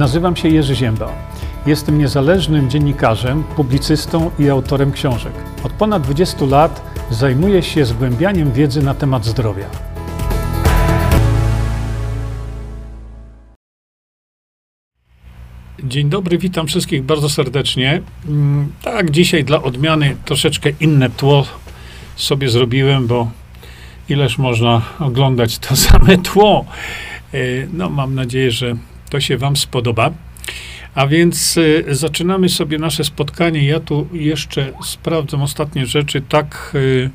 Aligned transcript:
Nazywam 0.00 0.36
się 0.36 0.48
Jerzy 0.48 0.74
Ziemba. 0.74 1.12
Jestem 1.66 1.98
niezależnym 1.98 2.70
dziennikarzem, 2.70 3.44
publicystą 3.44 4.30
i 4.38 4.48
autorem 4.48 4.92
książek. 4.92 5.32
Od 5.64 5.72
ponad 5.72 6.02
20 6.02 6.44
lat 6.44 6.82
zajmuję 7.10 7.62
się 7.62 7.84
zgłębianiem 7.84 8.52
wiedzy 8.52 8.82
na 8.82 8.94
temat 8.94 9.24
zdrowia. 9.24 9.66
Dzień 15.84 16.08
dobry, 16.08 16.38
witam 16.38 16.66
wszystkich 16.66 17.02
bardzo 17.02 17.28
serdecznie. 17.28 18.02
Mm, 18.28 18.72
Tak, 18.82 19.10
dzisiaj 19.10 19.44
dla 19.44 19.62
odmiany 19.62 20.16
troszeczkę 20.24 20.70
inne 20.80 21.10
tło 21.10 21.46
sobie 22.16 22.48
zrobiłem, 22.48 23.06
bo 23.06 23.30
ileż 24.08 24.38
można 24.38 24.82
oglądać 24.98 25.58
to 25.58 25.76
same 25.86 26.18
tło. 26.18 26.64
E, 27.34 27.38
No, 27.72 27.90
mam 27.90 28.14
nadzieję, 28.14 28.50
że 28.50 28.76
to 29.10 29.20
się 29.20 29.38
Wam 29.38 29.56
spodoba. 29.56 30.10
A 30.94 31.06
więc 31.06 31.58
e, 31.88 31.94
zaczynamy 31.94 32.48
sobie 32.48 32.78
nasze 32.78 33.04
spotkanie. 33.04 33.64
Ja 33.64 33.80
tu 33.80 34.08
jeszcze 34.12 34.72
sprawdzam 34.84 35.42
ostatnie 35.42 35.86
rzeczy. 35.86 36.22
Tak 36.28 36.72
e, 36.74 37.10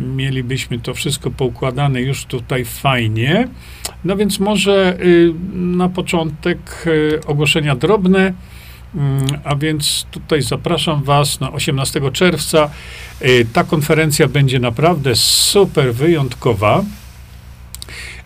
mielibyśmy 0.00 0.80
to 0.80 0.94
wszystko 0.94 1.30
poukładane 1.30 2.00
już 2.00 2.24
tutaj 2.24 2.64
fajnie. 2.64 3.48
No 4.04 4.16
więc 4.16 4.40
może 4.40 4.96
y, 5.00 5.32
na 5.52 5.88
początek 5.88 6.84
y, 6.86 7.20
ogłoszenia 7.26 7.76
drobne. 7.76 8.32
Mm, 8.94 9.26
A 9.44 9.56
więc 9.56 10.06
tutaj 10.10 10.42
zapraszam 10.42 11.02
Was 11.02 11.40
na 11.40 11.52
18 11.52 12.10
czerwca. 12.12 12.70
Y, 13.22 13.46
Ta 13.52 13.64
konferencja 13.64 14.28
będzie 14.28 14.58
naprawdę 14.58 15.16
super 15.16 15.94
wyjątkowa. 15.94 16.84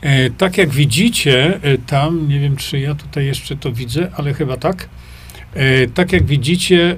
E, 0.00 0.30
Tak 0.30 0.58
jak 0.58 0.68
widzicie, 0.70 1.60
e, 1.62 1.78
tam, 1.78 2.28
nie 2.28 2.40
wiem 2.40 2.56
czy 2.56 2.78
ja 2.78 2.94
tutaj 2.94 3.26
jeszcze 3.26 3.56
to 3.56 3.72
widzę, 3.72 4.10
ale 4.14 4.34
chyba 4.34 4.56
tak. 4.56 4.88
E, 5.54 5.86
Tak 5.86 6.12
jak 6.12 6.24
widzicie, 6.24 6.96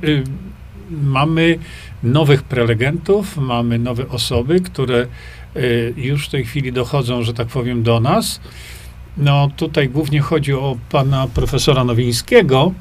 mamy 0.91 1.59
nowych 2.03 2.43
prelegentów, 2.43 3.37
mamy 3.37 3.79
nowe 3.79 4.09
osoby, 4.09 4.61
które 4.61 5.07
już 5.97 6.27
w 6.27 6.31
tej 6.31 6.45
chwili 6.45 6.73
dochodzą, 6.73 7.23
że 7.23 7.35
tak 7.35 7.49
powiem, 7.49 7.83
do 7.83 8.01
nas. 8.01 8.41
No 9.17 9.51
tutaj 9.57 9.89
głównie 9.89 10.21
chodzi 10.21 10.53
o 10.53 10.77
pana 10.91 11.27
profesora 11.35 11.85
Nowińskiego, 11.85 12.73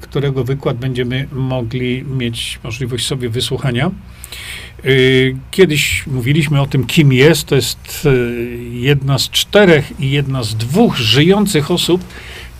którego 0.00 0.44
wykład 0.44 0.76
będziemy 0.76 1.28
mogli 1.32 2.04
mieć 2.04 2.58
możliwość 2.64 3.06
sobie 3.06 3.28
wysłuchania. 3.28 3.90
Y, 4.84 5.36
Kiedyś 5.50 6.06
mówiliśmy 6.06 6.60
o 6.60 6.66
tym, 6.66 6.86
kim 6.86 7.12
jest. 7.12 7.46
To 7.46 7.54
jest 7.54 8.06
y, 8.06 8.58
jedna 8.72 9.18
z 9.18 9.30
czterech 9.30 10.00
i 10.00 10.10
jedna 10.10 10.42
z 10.42 10.54
dwóch 10.54 10.96
żyjących 10.96 11.70
osób, 11.70 12.04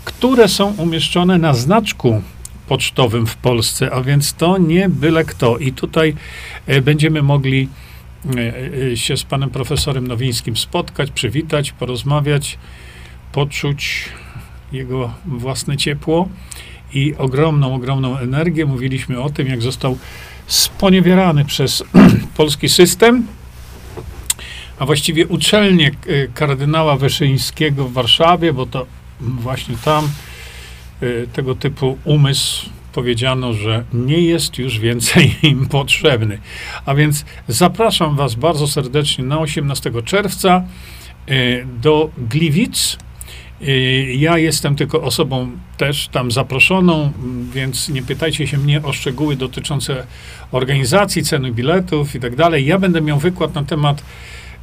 które 0.05 0.49
są 0.49 0.75
umieszczone 0.77 1.39
na 1.39 1.55
znaczku 1.55 2.23
pocztowym 2.69 3.27
w 3.27 3.37
Polsce, 3.37 3.91
a 3.93 4.01
więc 4.03 4.35
to 4.35 4.59
nie 4.59 4.89
byle 4.89 5.25
kto. 5.25 5.59
I 5.59 5.73
tutaj 5.73 6.15
e, 6.67 6.83
będziemy 6.83 7.23
mogli 7.23 7.69
e, 8.37 8.93
e, 8.93 8.97
się 8.97 9.17
z 9.17 9.25
panem 9.25 9.51
profesorem 9.51 10.07
Nowińskim 10.07 10.57
spotkać, 10.57 11.11
przywitać, 11.11 11.73
porozmawiać, 11.73 12.59
poczuć 13.33 14.09
jego 14.73 15.15
własne 15.27 15.77
ciepło 15.77 16.29
i 16.95 17.15
ogromną, 17.19 17.75
ogromną 17.75 18.19
energię. 18.19 18.67
Mówiliśmy 18.67 19.21
o 19.21 19.31
tym, 19.31 19.47
jak 19.47 19.63
został 19.63 19.99
sponiewierany 20.49 21.45
przez 21.45 21.85
polski 22.37 22.69
system, 22.69 23.27
a 24.79 24.87
właściwie 24.87 25.27
uczelnię 25.27 25.89
e, 25.89 26.29
kardynała 26.35 26.97
Wyszyńskiego 26.97 27.85
w 27.85 27.93
Warszawie, 27.93 28.53
bo 28.53 28.67
to 28.67 28.87
właśnie 29.21 29.77
tam 29.85 30.09
e, 31.03 31.27
tego 31.27 31.55
typu 31.55 31.99
umysł 32.05 32.71
powiedziano, 32.93 33.53
że 33.53 33.85
nie 33.93 34.21
jest 34.21 34.59
już 34.59 34.79
więcej 34.79 35.37
im 35.43 35.67
potrzebny. 35.69 36.39
A 36.87 36.95
więc 36.95 37.25
zapraszam 37.49 38.17
Was 38.17 38.35
bardzo 38.35 38.69
serdecznie 38.69 39.25
na 39.25 39.39
18 39.39 39.93
czerwca 40.05 40.63
e, 41.29 41.65
do 41.65 42.11
Gliwic. 42.19 42.99
E, 43.63 43.71
Ja 44.15 44.39
jestem 44.39 44.77
tylko 44.77 45.03
osobą 45.03 45.51
też 45.77 46.09
tam 46.09 46.33
zaproszoną, 46.33 47.13
więc 47.53 47.89
nie 47.89 48.03
pytajcie 48.03 48.47
się 48.47 48.59
mnie 48.59 48.83
o 48.83 48.93
szczegóły 48.93 49.37
dotyczące 49.37 50.07
organizacji, 50.53 51.23
ceny 51.23 51.53
biletów 51.53 52.15
i 52.15 52.21
tak 52.21 52.37
dalej. 52.37 52.67
Ja 52.67 52.79
będę 52.79 53.01
miał 53.01 53.19
wykład 53.19 53.55
na 53.55 53.65
temat 53.65 54.03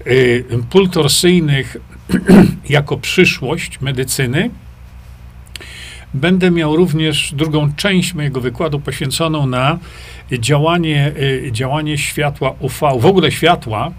y, 0.07 0.45
pól 0.69 0.89
torsyjnych 0.89 1.77
jako 2.69 2.97
przyszłość 2.97 3.81
medycyny. 3.81 4.49
Będę 6.13 6.51
miał 6.51 6.75
również 6.75 7.33
drugą 7.33 7.73
część 7.73 8.13
mojego 8.13 8.41
wykładu 8.41 8.79
poświęconą 8.79 9.47
na 9.47 9.79
działanie, 10.31 11.11
y, 11.17 11.51
działanie 11.51 11.97
światła 11.97 12.53
UV, 12.59 12.99
w 12.99 13.05
ogóle 13.05 13.31
światła, 13.31 13.91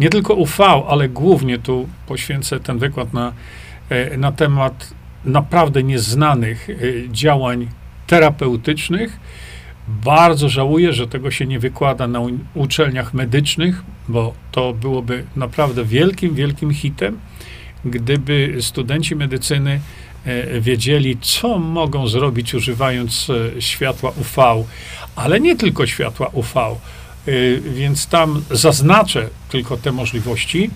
nie 0.00 0.08
tylko 0.08 0.34
UV, 0.34 0.64
ale 0.88 1.08
głównie 1.08 1.58
tu 1.58 1.88
poświęcę 2.06 2.60
ten 2.60 2.78
wykład 2.78 3.12
na, 3.12 3.28
y, 3.28 3.32
na 4.18 4.32
temat 4.32 4.94
naprawdę 5.24 5.82
nieznanych 5.82 6.68
y, 6.68 7.08
działań 7.12 7.68
terapeutycznych. 8.06 9.20
Bardzo 9.88 10.48
żałuję, 10.48 10.92
że 10.92 11.06
tego 11.06 11.30
się 11.30 11.46
nie 11.46 11.58
wykłada 11.58 12.08
na 12.08 12.20
uczelniach 12.54 13.14
medycznych, 13.14 13.82
bo 14.08 14.34
to 14.52 14.72
byłoby 14.72 15.24
naprawdę 15.36 15.84
wielkim, 15.84 16.34
wielkim 16.34 16.74
hitem, 16.74 17.18
gdyby 17.84 18.56
studenci 18.60 19.16
medycyny 19.16 19.80
e, 20.24 20.60
wiedzieli, 20.60 21.18
co 21.20 21.58
mogą 21.58 22.08
zrobić 22.08 22.54
używając 22.54 23.30
e, 23.30 23.62
światła 23.62 24.10
UV, 24.10 24.64
ale 25.16 25.40
nie 25.40 25.56
tylko 25.56 25.86
światła 25.86 26.30
UV. 26.32 26.60
E, 26.60 26.76
Więc 27.60 28.06
tam 28.06 28.42
zaznaczę 28.50 29.28
tylko 29.48 29.76
te 29.76 29.92
możliwości. 29.92 30.70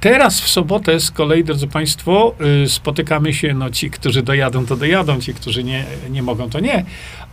Teraz 0.00 0.40
w 0.40 0.48
sobotę 0.48 1.00
z 1.00 1.10
kolei, 1.10 1.44
drodzy 1.44 1.66
Państwo, 1.66 2.34
y, 2.64 2.68
spotykamy 2.68 3.34
się, 3.34 3.54
no 3.54 3.70
ci, 3.70 3.90
którzy 3.90 4.22
dojadą, 4.22 4.66
to 4.66 4.76
dojadą, 4.76 5.20
ci, 5.20 5.34
którzy 5.34 5.64
nie, 5.64 5.84
nie 6.10 6.22
mogą, 6.22 6.50
to 6.50 6.60
nie, 6.60 6.84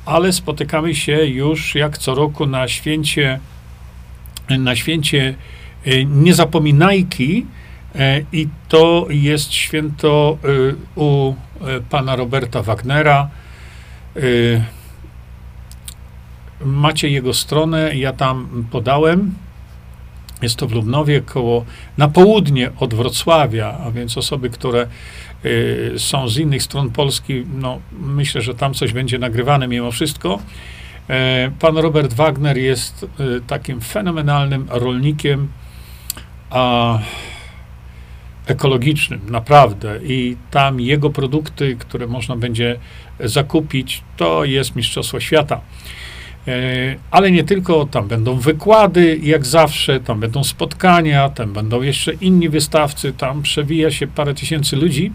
ale 0.06 0.34
spotykamy 0.34 0.96
się 0.96 1.26
już 1.26 1.76
jak 1.76 1.98
co 1.98 2.16
roku 2.16 2.46
na 2.46 2.68
święcie, 2.68 3.40
na 4.50 4.76
święcie 4.76 5.36
y, 5.88 6.06
Niezapominajki 6.06 7.46
e, 7.96 8.22
i 8.32 8.48
to 8.70 9.08
jest 9.10 9.54
święto 9.54 10.38
y, 10.46 10.76
u 10.96 11.36
pana 11.90 12.16
Roberta 12.16 12.64
Wagnera. 12.64 13.30
Y, 14.18 14.64
Macie 16.66 17.10
jego 17.10 17.34
stronę, 17.34 17.96
ja 17.96 18.14
tam 18.14 18.66
podałem. 18.72 19.45
Jest 20.42 20.56
to 20.56 20.68
w 20.68 20.72
Lubnowie, 20.72 21.22
koło, 21.22 21.66
na 21.98 22.08
południe 22.08 22.72
od 22.80 22.94
Wrocławia, 22.94 23.78
a 23.86 23.92
więc 23.92 24.18
osoby, 24.18 24.50
które 24.50 24.88
y, 25.46 25.94
są 25.98 26.28
z 26.30 26.38
innych 26.38 26.64
stron 26.64 26.90
Polski, 26.90 27.46
no 27.54 27.80
myślę, 27.92 28.42
że 28.42 28.56
tam 28.56 28.74
coś 28.74 28.94
będzie 28.94 29.20
nagrywane 29.20 29.68
mimo 29.68 29.92
wszystko. 29.92 30.40
E, 31.10 31.52
pan 31.60 31.78
Robert 31.78 32.14
Wagner 32.14 32.58
jest 32.58 33.04
y, 33.04 33.42
takim 33.48 33.82
fenomenalnym 33.82 34.68
rolnikiem, 34.70 35.48
a 36.50 37.00
ekologicznym, 38.48 39.22
naprawdę. 39.30 40.00
I 40.04 40.38
tam 40.52 40.80
jego 40.80 41.10
produkty, 41.10 41.76
które 41.80 42.08
można 42.08 42.36
będzie 42.36 42.80
zakupić, 43.20 44.04
to 44.18 44.46
jest 44.46 44.76
Mistrzostwo 44.76 45.20
Świata. 45.20 45.62
E, 46.48 46.96
Ale 47.12 47.32
nie 47.32 47.44
tylko, 47.44 47.86
tam 47.86 48.08
będą 48.08 48.36
wykłady, 48.36 49.20
jak 49.24 49.46
zawsze, 49.46 50.00
tam 50.00 50.20
będą 50.20 50.44
spotkania, 50.44 51.30
tam 51.30 51.54
będą 51.54 51.82
jeszcze 51.82 52.14
inni 52.14 52.50
wystawcy, 52.50 53.14
tam 53.14 53.42
przewija 53.42 53.92
się 53.92 54.08
parę 54.08 54.34
tysięcy 54.34 54.76
ludzi. 54.76 55.12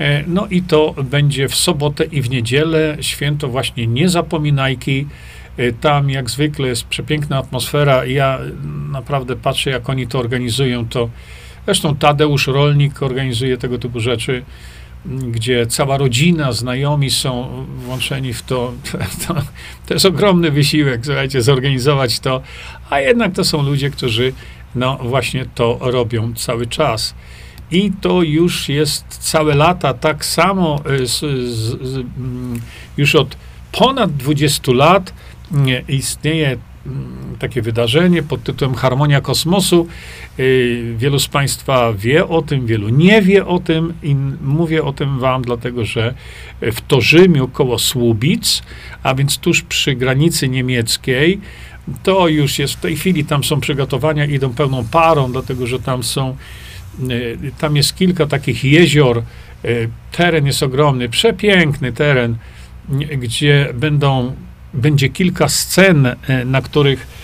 E, 0.00 0.24
No 0.26 0.46
i 0.46 0.62
to 0.62 0.94
będzie 1.04 1.48
w 1.48 1.54
sobotę 1.54 2.04
i 2.04 2.22
w 2.22 2.30
niedzielę, 2.30 2.96
święto 3.00 3.48
właśnie 3.48 3.86
Niezapominajki. 3.86 5.06
E, 5.56 5.72
Tam 5.72 6.10
jak 6.10 6.30
zwykle 6.30 6.68
jest 6.68 6.84
przepiękna 6.84 7.38
atmosfera. 7.38 8.04
Ja 8.04 8.38
naprawdę 8.92 9.36
patrzę, 9.36 9.70
jak 9.70 9.88
oni 9.88 10.06
to 10.06 10.18
organizują. 10.18 10.88
To 10.88 11.10
zresztą 11.64 11.96
Tadeusz 11.96 12.46
Rolnik 12.46 13.02
organizuje 13.02 13.58
tego 13.58 13.78
typu 13.78 14.00
rzeczy, 14.00 14.42
gdzie 15.06 15.66
cała 15.66 15.96
rodzina, 15.96 16.52
znajomi 16.52 17.10
są 17.10 17.64
włączeni 17.66 18.32
w 18.32 18.42
to. 18.42 18.72
To, 19.28 19.34
to 19.86 19.94
jest 19.94 20.06
ogromny 20.06 20.50
wysiłek, 20.50 21.00
słuchajcie, 21.04 21.42
zorganizować 21.42 22.20
to, 22.20 22.42
a 22.90 23.00
jednak 23.00 23.32
to 23.32 23.44
są 23.44 23.62
ludzie, 23.62 23.90
którzy 23.90 24.32
no 24.74 24.98
właśnie 25.02 25.46
to 25.54 25.78
robią 25.80 26.34
cały 26.34 26.66
czas. 26.66 27.14
I 27.70 27.92
to 28.00 28.22
już 28.22 28.68
jest 28.68 29.04
całe 29.08 29.54
lata 29.54 29.94
tak 29.94 30.24
samo 30.24 30.82
y, 30.90 31.06
z, 31.06 31.18
z, 31.50 31.82
z, 31.82 31.96
mm, 31.96 32.60
już 32.96 33.14
od 33.14 33.36
ponad 33.72 34.16
20 34.16 34.72
lat 34.72 35.12
nie, 35.50 35.84
istnieje 35.88 36.56
takie 37.38 37.62
wydarzenie 37.62 38.22
pod 38.22 38.42
tytułem 38.42 38.74
Harmonia 38.74 39.20
Kosmosu. 39.20 39.86
Y, 40.38 40.94
wielu 40.96 41.18
z 41.18 41.28
Państwa 41.28 41.92
wie 41.92 42.28
o 42.28 42.42
tym, 42.42 42.66
wielu 42.66 42.88
nie 42.88 43.22
wie 43.22 43.46
o 43.46 43.58
tym 43.58 43.94
i 44.02 44.14
mówię 44.42 44.84
o 44.84 44.92
tym 44.92 45.18
Wam, 45.18 45.42
dlatego 45.42 45.84
że 45.84 46.14
w 46.60 46.80
Torzymiu 46.80 47.48
koło 47.48 47.78
Słubic, 47.78 48.62
a 49.02 49.14
więc 49.14 49.38
tuż 49.38 49.62
przy 49.62 49.94
granicy 49.94 50.48
niemieckiej, 50.48 51.40
to 52.02 52.28
już 52.28 52.58
jest 52.58 52.74
w 52.74 52.80
tej 52.80 52.96
chwili, 52.96 53.24
tam 53.24 53.44
są 53.44 53.60
przygotowania, 53.60 54.24
idą 54.24 54.50
pełną 54.54 54.84
parą, 54.84 55.32
dlatego 55.32 55.66
że 55.66 55.80
tam 55.80 56.02
są, 56.02 56.36
y, 57.10 57.52
tam 57.58 57.76
jest 57.76 57.96
kilka 57.96 58.26
takich 58.26 58.64
jezior, 58.64 59.22
y, 59.64 59.88
teren 60.12 60.46
jest 60.46 60.62
ogromny, 60.62 61.08
przepiękny 61.08 61.92
teren, 61.92 62.36
gdzie 63.18 63.68
będą, 63.74 64.34
będzie 64.74 65.08
kilka 65.08 65.48
scen, 65.48 66.06
y, 66.06 66.16
na 66.44 66.62
których 66.62 67.20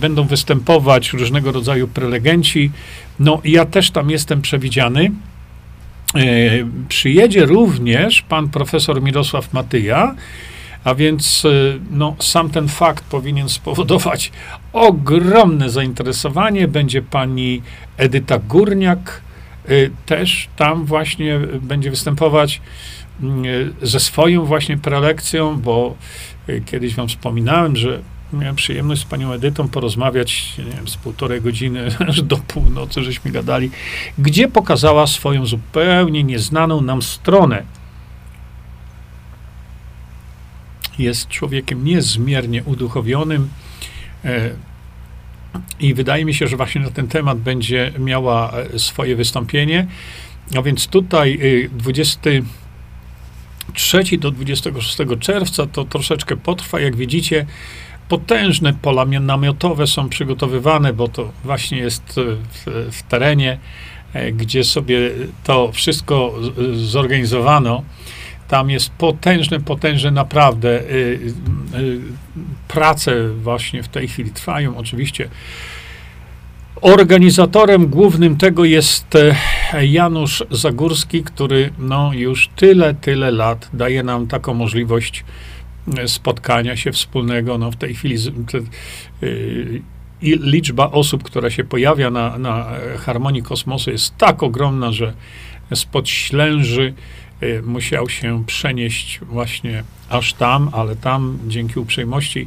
będą 0.00 0.24
występować 0.24 1.12
różnego 1.12 1.52
rodzaju 1.52 1.88
prelegenci. 1.88 2.70
No, 3.18 3.40
ja 3.44 3.64
też 3.64 3.90
tam 3.90 4.10
jestem 4.10 4.42
przewidziany. 4.42 5.10
Przyjedzie 6.88 7.46
również 7.46 8.22
pan 8.22 8.48
profesor 8.48 9.02
Mirosław 9.02 9.52
Matyja, 9.52 10.14
a 10.84 10.94
więc 10.94 11.42
no, 11.90 12.16
sam 12.20 12.50
ten 12.50 12.68
fakt 12.68 13.04
powinien 13.04 13.48
spowodować 13.48 14.32
ogromne 14.72 15.70
zainteresowanie. 15.70 16.68
Będzie 16.68 17.02
pani 17.02 17.62
Edyta 17.96 18.38
Górniak, 18.38 19.20
też 20.06 20.48
tam 20.56 20.84
właśnie 20.84 21.40
będzie 21.60 21.90
występować 21.90 22.60
y, 23.44 23.86
ze 23.86 24.00
swoją 24.00 24.44
właśnie 24.44 24.76
prelekcją, 24.76 25.60
bo 25.60 25.96
Kiedyś 26.66 26.94
wam 26.94 27.08
wspominałem, 27.08 27.76
że 27.76 28.02
miałem 28.32 28.56
przyjemność 28.56 29.02
z 29.02 29.04
panią 29.04 29.32
Edytą 29.32 29.68
porozmawiać, 29.68 30.58
nie 30.58 30.64
wiem, 30.64 30.88
z 30.88 30.96
półtorej 30.96 31.40
godziny 31.40 31.86
aż 32.08 32.22
do 32.22 32.36
północy, 32.36 33.02
żeśmy 33.02 33.30
gadali, 33.30 33.70
gdzie 34.18 34.48
pokazała 34.48 35.06
swoją 35.06 35.46
zupełnie 35.46 36.24
nieznaną 36.24 36.80
nam 36.80 37.02
stronę. 37.02 37.62
Jest 40.98 41.28
człowiekiem 41.28 41.84
niezmiernie 41.84 42.64
uduchowionym 42.64 43.48
e, 44.24 44.50
i 45.80 45.94
wydaje 45.94 46.24
mi 46.24 46.34
się, 46.34 46.46
że 46.46 46.56
właśnie 46.56 46.80
na 46.80 46.90
ten 46.90 47.08
temat 47.08 47.38
będzie 47.38 47.92
miała 47.98 48.52
e, 48.52 48.78
swoje 48.78 49.16
wystąpienie. 49.16 49.86
A 50.58 50.62
więc 50.62 50.86
tutaj 50.86 51.40
e, 51.64 51.68
20 51.68 52.30
3 53.74 54.18
do 54.18 54.30
26 54.30 54.96
czerwca. 55.20 55.66
To 55.66 55.84
troszeczkę 55.84 56.36
potrwa. 56.36 56.80
Jak 56.80 56.96
widzicie, 56.96 57.46
potężne 58.08 58.74
pola 58.82 59.04
namiotowe 59.04 59.86
są 59.86 60.08
przygotowywane, 60.08 60.92
bo 60.92 61.08
to 61.08 61.32
właśnie 61.44 61.78
jest 61.78 62.18
e, 62.18 62.22
w, 62.34 62.90
w 62.96 63.02
terenie, 63.02 63.58
e, 64.12 64.32
gdzie 64.32 64.64
sobie 64.64 65.10
to 65.44 65.72
wszystko 65.72 66.34
zorganizowano. 66.74 67.82
Tam 68.48 68.70
jest 68.70 68.90
potężne, 68.90 69.60
potężne 69.60 70.10
naprawdę. 70.10 70.80
E, 70.80 70.84
prace 72.68 73.28
właśnie 73.28 73.82
w 73.82 73.88
tej 73.88 74.08
chwili 74.08 74.30
trwają. 74.30 74.76
Oczywiście 74.76 75.28
organizatorem 76.80 77.86
głównym 77.86 78.36
tego 78.36 78.64
jest 78.64 79.14
e, 79.14 79.86
Janusz 79.86 80.44
Zagórski, 80.50 81.22
który 81.22 81.70
no, 81.78 82.10
już 82.14 82.48
tyle, 82.56 82.94
tyle 82.94 83.30
lat 83.30 83.68
daje 83.72 84.02
nam 84.02 84.26
taką 84.26 84.54
możliwość 84.54 85.24
e, 85.98 86.08
spotkania 86.08 86.76
się 86.76 86.92
wspólnego. 86.92 87.58
No, 87.58 87.70
w 87.70 87.76
tej 87.76 87.94
chwili 87.94 88.16
te, 88.52 88.58
i 90.22 90.38
liczba 90.38 90.90
osób, 90.90 91.22
która 91.22 91.50
się 91.50 91.64
pojawia 91.64 92.10
na, 92.10 92.38
na 92.38 92.66
Harmonii 92.98 93.42
Kosmosu 93.42 93.90
jest 93.90 94.16
tak 94.16 94.42
ogromna, 94.42 94.92
że 94.92 95.12
spod 95.74 96.08
Ślęży 96.08 96.94
Y, 97.44 97.62
musiał 97.62 98.08
się 98.08 98.44
przenieść 98.46 99.20
właśnie 99.22 99.84
aż 100.08 100.34
tam, 100.34 100.70
ale 100.72 100.96
tam 100.96 101.38
dzięki 101.46 101.80
uprzejmości 101.80 102.40
y, 102.40 102.46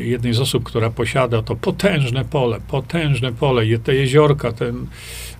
jednej 0.00 0.34
z 0.34 0.40
osób, 0.40 0.64
która 0.64 0.90
posiada 0.90 1.42
to 1.42 1.56
potężne 1.56 2.24
pole, 2.24 2.60
potężne 2.68 3.32
pole, 3.32 3.78
te 3.84 3.94
jeziorka, 3.94 4.52
te 4.52 4.72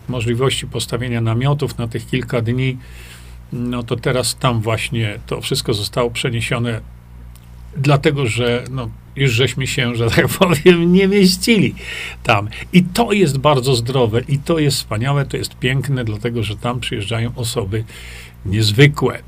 możliwości 0.09 0.67
postawienia 0.67 1.21
namiotów 1.21 1.79
na 1.79 1.89
tych 1.89 2.07
kilka 2.07 2.41
dni, 2.41 2.79
no 3.53 3.83
to 3.83 3.97
teraz 3.97 4.37
tam 4.37 4.61
właśnie 4.61 5.19
to 5.27 5.41
wszystko 5.41 5.75
zostało 5.75 6.11
przeniesione, 6.11 6.81
dlatego 7.77 8.27
że 8.27 8.65
no, 8.71 8.89
już 9.17 9.33
żeśmy 9.33 9.67
się, 9.67 9.95
że 9.95 10.11
tak 10.11 10.29
powiem, 10.39 10.93
nie 10.93 11.09
mieścili 11.09 11.75
tam. 12.23 12.49
I 12.73 12.83
to 12.83 13.13
jest 13.13 13.39
bardzo 13.39 13.75
zdrowe, 13.75 14.21
i 14.29 14.39
to 14.39 14.59
jest 14.59 14.77
wspaniałe, 14.77 15.27
to 15.27 15.37
jest 15.37 15.55
piękne, 15.55 16.05
dlatego 16.05 16.43
że 16.43 16.57
tam 16.57 16.81
przyjeżdżają 16.81 17.33
osoby 17.37 17.85
niezwykłe. 18.47 19.23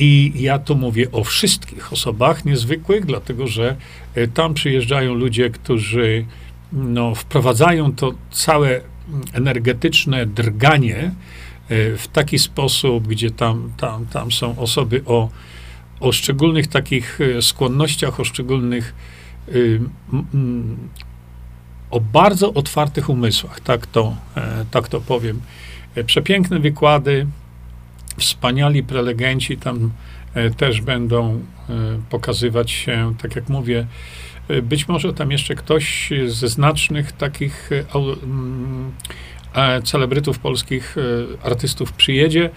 I 0.00 0.32
ja 0.34 0.58
tu 0.58 0.76
mówię 0.76 1.10
o 1.12 1.24
wszystkich 1.24 1.92
osobach 1.92 2.44
niezwykłych, 2.44 3.06
dlatego 3.06 3.46
że 3.46 3.76
e, 4.14 4.28
tam 4.28 4.54
przyjeżdżają 4.54 5.14
ludzie, 5.14 5.50
którzy 5.50 6.24
no, 6.72 7.14
wprowadzają 7.14 7.92
to 7.92 8.14
całe 8.30 8.80
energetyczne 9.32 10.26
drganie 10.26 10.96
e, 10.96 11.10
w 11.96 12.08
taki 12.12 12.38
sposób, 12.38 13.08
gdzie 13.08 13.30
tam, 13.30 13.72
tam, 13.76 14.06
tam 14.06 14.32
są 14.32 14.58
osoby 14.58 15.02
o, 15.06 15.28
o 16.00 16.12
szczególnych 16.12 16.66
takich 16.66 17.20
e, 17.20 17.42
skłonnościach, 17.42 18.20
o 18.20 18.24
szczególnych, 18.24 18.94
o 21.90 22.00
bardzo 22.00 22.54
otwartych 22.54 23.10
umysłach, 23.10 23.60
tak 23.60 23.86
to, 23.86 24.16
tak 24.70 24.88
to 24.88 25.00
powiem. 25.00 25.40
Przepiękne 26.06 26.58
wykłady, 26.58 27.26
wspaniali 28.18 28.82
prelegenci 28.82 29.56
tam 29.56 29.90
e, 30.34 30.50
też 30.50 30.80
będą 30.80 31.34
e, 31.34 31.74
pokazywać 32.10 32.70
się, 32.70 33.14
tak 33.22 33.36
jak 33.36 33.48
mówię, 33.48 33.86
e, 34.48 34.62
być 34.62 34.88
może 34.88 35.12
tam 35.12 35.30
jeszcze 35.30 35.54
ktoś 35.54 36.10
ze 36.26 36.48
znacznych 36.48 37.12
takich 37.12 37.70
mm, 37.94 38.92
celebrytów 39.84 40.38
polskich, 40.38 40.96
artystów 41.42 41.92
przyjedzie. 41.92 42.50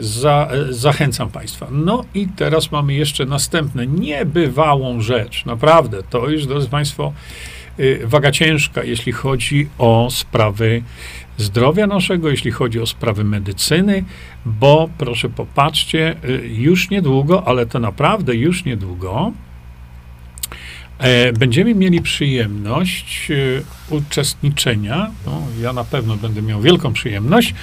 Za, 0.00 0.48
zachęcam 0.70 1.30
Państwa. 1.30 1.66
No 1.70 2.04
i 2.14 2.28
teraz 2.36 2.72
mamy 2.72 2.94
jeszcze 2.94 3.24
następne, 3.24 3.86
niebywałą 3.86 5.00
rzecz. 5.00 5.44
Naprawdę, 5.44 6.02
to 6.10 6.28
już, 6.28 6.46
drodzy 6.46 6.68
Państwo, 6.68 7.12
waga 8.04 8.30
ciężka, 8.30 8.84
jeśli 8.84 9.12
chodzi 9.12 9.68
o 9.78 10.08
sprawy 10.10 10.82
zdrowia 11.38 11.86
naszego, 11.86 12.30
jeśli 12.30 12.50
chodzi 12.50 12.80
o 12.80 12.86
sprawy 12.86 13.24
medycyny, 13.24 14.04
bo 14.46 14.88
proszę 14.98 15.28
popatrzcie, 15.28 16.16
y, 16.24 16.48
już 16.48 16.90
niedługo, 16.90 17.48
ale 17.48 17.66
to 17.66 17.78
naprawdę 17.78 18.34
już 18.34 18.64
niedługo, 18.64 19.32
e, 20.98 21.32
będziemy 21.32 21.74
mieli 21.74 22.00
przyjemność 22.00 23.30
y, 23.30 23.62
uczestniczenia, 23.90 25.10
no, 25.26 25.42
ja 25.60 25.72
na 25.72 25.84
pewno 25.84 26.16
będę 26.16 26.42
miał 26.42 26.60
wielką 26.60 26.92
przyjemność, 26.92 27.54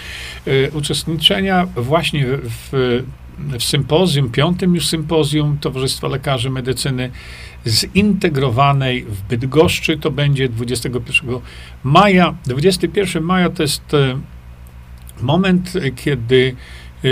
y, 0.47 0.71
uczestniczenia 0.73 1.67
właśnie 1.75 2.25
w, 2.27 3.03
w 3.37 3.63
sympozjum, 3.63 4.29
piątym 4.29 4.75
już 4.75 4.87
sympozjum 4.87 5.57
Towarzystwa 5.57 6.07
Lekarzy 6.07 6.49
Medycyny 6.49 7.11
zintegrowanej 7.67 9.03
w 9.03 9.21
Bydgoszczy. 9.21 9.97
To 9.97 10.11
będzie 10.11 10.49
21 10.49 11.39
maja. 11.83 12.35
21 12.45 13.23
maja 13.23 13.49
to 13.49 13.63
jest 13.63 13.93
e, 13.93 14.19
moment, 15.21 15.73
kiedy 15.95 16.55
e, 17.03 17.07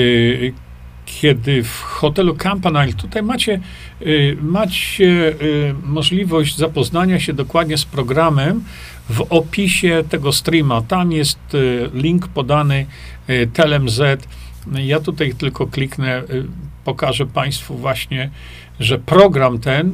kiedy 1.06 1.64
w 1.64 1.82
hotelu 1.82 2.36
Campanile, 2.36 2.94
tutaj 2.94 3.24
macie, 3.24 3.54
e, 3.54 4.06
macie 4.42 5.36
możliwość 5.84 6.58
zapoznania 6.58 7.20
się 7.20 7.34
dokładnie 7.34 7.78
z 7.78 7.86
programem 7.86 8.64
w 9.10 9.22
opisie 9.30 10.04
tego 10.10 10.32
streama. 10.32 10.82
Tam 10.82 11.12
jest 11.12 11.40
link 11.94 12.28
podany 12.28 12.86
TLMZ. 13.54 14.02
Ja 14.74 15.00
tutaj 15.00 15.34
tylko 15.34 15.68
kliknę, 15.68 16.24
pokażę 16.84 17.26
Państwu 17.26 17.78
właśnie, 17.78 18.30
że 18.80 19.00
program 19.00 19.60
ten 19.60 19.94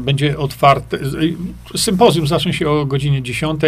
będzie 0.00 0.38
otwarty. 0.38 0.98
Sympozjum 1.76 2.26
zacznie 2.26 2.52
się 2.52 2.70
o 2.70 2.86
godzinie 2.86 3.22
10. 3.22 3.60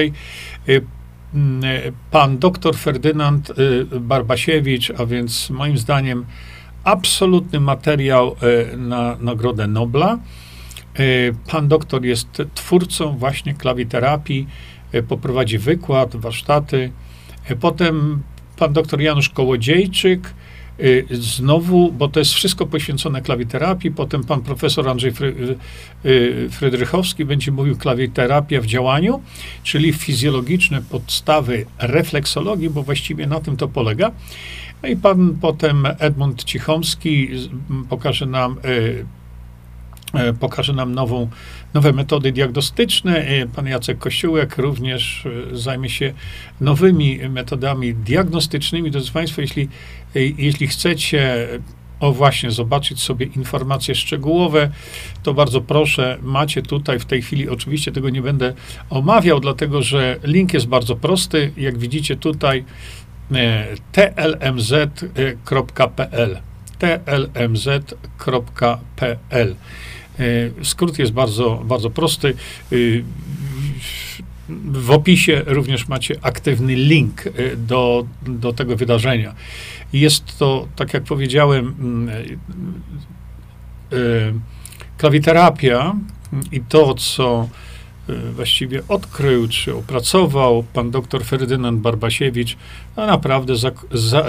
Pan 2.10 2.38
doktor 2.38 2.76
Ferdynand 2.76 3.50
y, 3.50 4.00
Barbasiewicz, 4.00 4.90
a 4.90 5.06
więc 5.06 5.50
moim 5.50 5.78
zdaniem 5.78 6.24
absolutny 6.84 7.60
materiał 7.60 8.36
y, 8.72 8.76
na 8.76 9.16
Nagrodę 9.20 9.66
Nobla. 9.66 10.18
Y, 11.00 11.34
pan 11.50 11.68
doktor 11.68 12.04
jest 12.04 12.42
twórcą 12.54 13.16
właśnie 13.16 13.54
klawiterapii, 13.54 14.46
poprowadzi 15.08 15.58
wykład, 15.58 16.16
warsztaty. 16.16 16.92
Potem 17.60 18.22
pan 18.56 18.72
doktor 18.72 19.00
Janusz 19.00 19.28
Kołodziejczyk, 19.28 20.20
Y, 20.20 20.43
znowu, 21.10 21.92
bo 21.92 22.08
to 22.08 22.20
jest 22.20 22.32
wszystko 22.32 22.66
poświęcone 22.66 23.22
klawiterapii, 23.22 23.90
potem 23.90 24.24
pan 24.24 24.40
profesor 24.40 24.88
Andrzej 24.88 25.12
Fry, 25.12 25.56
y, 26.04 26.48
Frydrychowski 26.50 27.24
będzie 27.24 27.52
mówił 27.52 27.76
klawiterapia 27.76 28.60
w 28.60 28.66
działaniu, 28.66 29.22
czyli 29.62 29.92
fizjologiczne 29.92 30.82
podstawy 30.82 31.66
refleksologii, 31.78 32.70
bo 32.70 32.82
właściwie 32.82 33.26
na 33.26 33.40
tym 33.40 33.56
to 33.56 33.68
polega. 33.68 34.10
No 34.82 34.88
i 34.88 34.96
pan 34.96 35.36
potem 35.40 35.86
Edmund 35.98 36.44
Cichomski 36.44 37.28
pokaże 37.88 38.26
nam 38.26 38.56
pokaże 40.40 40.72
nam 40.72 40.94
nową, 40.94 41.28
nowe 41.74 41.92
metody 41.92 42.32
diagnostyczne. 42.32 43.26
Pan 43.56 43.66
Jacek 43.66 43.98
Kościółek 43.98 44.58
również 44.58 45.28
zajmie 45.52 45.90
się 45.90 46.12
nowymi 46.60 47.18
metodami 47.28 47.94
diagnostycznymi. 47.94 48.90
Drodzy 48.90 49.12
Państwo, 49.12 49.40
jeśli 49.40 49.68
jeśli 50.14 50.66
chcecie, 50.66 51.48
o 52.00 52.12
właśnie, 52.12 52.50
zobaczyć 52.50 53.02
sobie 53.02 53.26
informacje 53.26 53.94
szczegółowe, 53.94 54.70
to 55.22 55.34
bardzo 55.34 55.60
proszę, 55.60 56.18
macie 56.22 56.62
tutaj 56.62 56.98
w 56.98 57.04
tej 57.04 57.22
chwili, 57.22 57.48
oczywiście 57.48 57.92
tego 57.92 58.10
nie 58.10 58.22
będę 58.22 58.54
omawiał, 58.90 59.40
dlatego 59.40 59.82
że 59.82 60.16
link 60.24 60.54
jest 60.54 60.66
bardzo 60.66 60.96
prosty. 60.96 61.52
Jak 61.56 61.78
widzicie 61.78 62.16
tutaj, 62.16 62.64
e, 63.32 63.66
tlmz.pl 63.92 64.94
tlmz.pl 66.78 68.10
e, 69.30 69.54
Skrót 70.62 70.98
jest 70.98 71.12
bardzo, 71.12 71.62
bardzo 71.64 71.90
prosty. 71.90 72.34
E, 72.72 72.76
w 74.72 74.90
opisie 74.90 75.42
również 75.46 75.88
macie 75.88 76.14
aktywny 76.22 76.74
link 76.74 77.22
do, 77.56 78.06
do 78.26 78.52
tego 78.52 78.76
wydarzenia. 78.76 79.34
Jest 79.92 80.38
to, 80.38 80.68
tak 80.76 80.94
jak 80.94 81.02
powiedziałem, 81.02 81.74
mm, 81.80 82.08
e, 82.08 82.12
e, 83.96 84.32
klawiterapia 84.98 85.94
i 86.52 86.60
to, 86.60 86.94
co 86.94 87.48
e, 88.08 88.32
właściwie 88.32 88.82
odkrył 88.88 89.48
czy 89.48 89.74
opracował 89.74 90.62
pan 90.72 90.90
dr 90.90 91.24
Ferdynand 91.24 91.80
Barbasiewicz, 91.80 92.56
a 92.96 93.06
naprawdę 93.06 93.56
za, 93.56 93.70
za, 93.92 94.24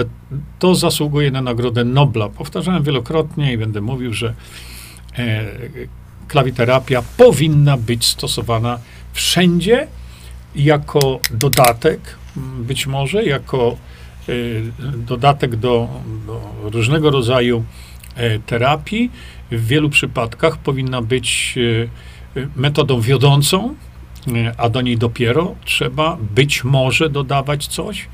to 0.60 0.76
zasługuje 0.76 1.32
na 1.32 1.42
Nagrodę 1.42 1.84
Nobla. 1.84 2.30
Powtarzałem 2.30 2.84
wielokrotnie 2.84 3.54
i 3.54 3.58
będę 3.58 3.82
mówił, 3.82 4.14
że 4.14 4.28
e, 4.28 4.34
klawiterapia 6.28 7.04
powinna 7.18 7.78
być 7.78 8.06
stosowana 8.06 8.80
wszędzie 9.14 9.88
jako 10.56 11.20
dodatek, 11.32 12.00
być 12.60 12.88
może 12.88 13.24
jako 13.24 13.78
Y, 14.30 14.72
dodatek 14.98 15.56
do, 15.56 15.90
do 16.28 16.42
różnego 16.64 17.12
rodzaju 17.12 17.64
e, 18.16 18.40
terapii 18.40 19.12
w 19.52 19.68
wielu 19.68 19.90
przypadkach 19.90 20.58
powinna 20.58 21.02
być 21.02 21.56
e, 22.36 22.48
metodą 22.56 23.02
wiodącą, 23.02 23.76
e, 24.28 24.54
a 24.58 24.70
do 24.70 24.82
niej 24.82 24.98
dopiero 24.98 25.56
trzeba 25.66 26.18
być 26.36 26.64
może 26.64 27.10
dodawać 27.10 27.68
coś. 27.68 28.08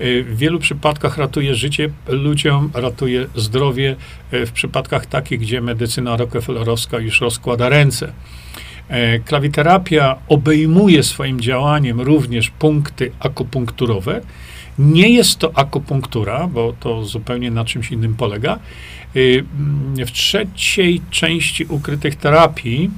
W 0.00 0.34
wielu 0.36 0.58
przypadkach 0.58 1.18
ratuje 1.18 1.54
życie 1.54 1.90
ludziom, 2.08 2.70
ratuje 2.74 3.26
zdrowie, 3.34 3.96
w 4.32 4.50
przypadkach 4.52 5.06
takich, 5.06 5.40
gdzie 5.40 5.60
medycyna 5.60 6.16
rockefellerowska 6.16 6.98
już 6.98 7.20
rozkłada 7.20 7.68
ręce. 7.68 8.12
Klawiterapia 9.24 10.16
obejmuje 10.28 11.02
swoim 11.02 11.40
działaniem 11.40 12.00
również 12.00 12.50
punkty 12.50 13.10
akupunkturowe, 13.20 14.20
nie 14.78 15.08
jest 15.08 15.38
to 15.38 15.50
akupunktura, 15.54 16.46
bo 16.46 16.74
to 16.80 17.04
zupełnie 17.04 17.50
na 17.50 17.64
czymś 17.64 17.90
innym 17.90 18.14
polega. 18.14 18.58
Y, 19.16 19.44
w 20.06 20.10
trzeciej 20.10 21.00
części 21.10 21.64
ukrytych 21.64 22.16
terapii 22.16 22.90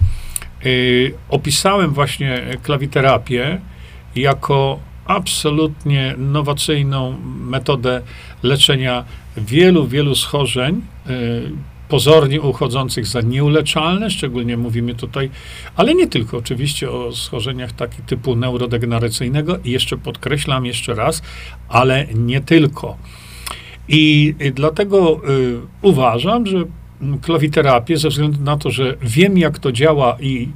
y, 0.66 1.14
opisałem 1.28 1.92
właśnie 1.92 2.42
klawiterapię 2.62 3.60
jako 4.16 4.78
absolutnie 5.10 6.14
nowacyjną 6.18 7.16
metodę 7.40 8.02
leczenia 8.42 9.04
wielu, 9.36 9.86
wielu 9.86 10.14
schorzeń 10.14 10.82
y, 11.10 11.10
pozornie 11.88 12.40
uchodzących 12.40 13.06
za 13.06 13.20
nieuleczalne, 13.20 14.10
szczególnie 14.10 14.56
mówimy 14.56 14.94
tutaj, 14.94 15.30
ale 15.76 15.94
nie 15.94 16.06
tylko, 16.06 16.36
oczywiście 16.36 16.90
o 16.90 17.12
schorzeniach 17.12 17.72
takich 17.72 18.04
typu 18.04 18.36
neurodegeneracyjnego 18.36 19.58
jeszcze 19.64 19.96
podkreślam 19.96 20.66
jeszcze 20.66 20.94
raz, 20.94 21.22
ale 21.68 22.06
nie 22.14 22.40
tylko. 22.40 22.96
I 23.88 24.34
dlatego 24.54 25.20
y, 25.28 25.60
uważam, 25.82 26.46
że 26.46 26.64
klawiterapię, 27.22 27.96
ze 27.96 28.08
względu 28.08 28.40
na 28.40 28.56
to, 28.56 28.70
że 28.70 28.96
wiem, 29.02 29.38
jak 29.38 29.58
to 29.58 29.72
działa 29.72 30.16
i, 30.20 30.48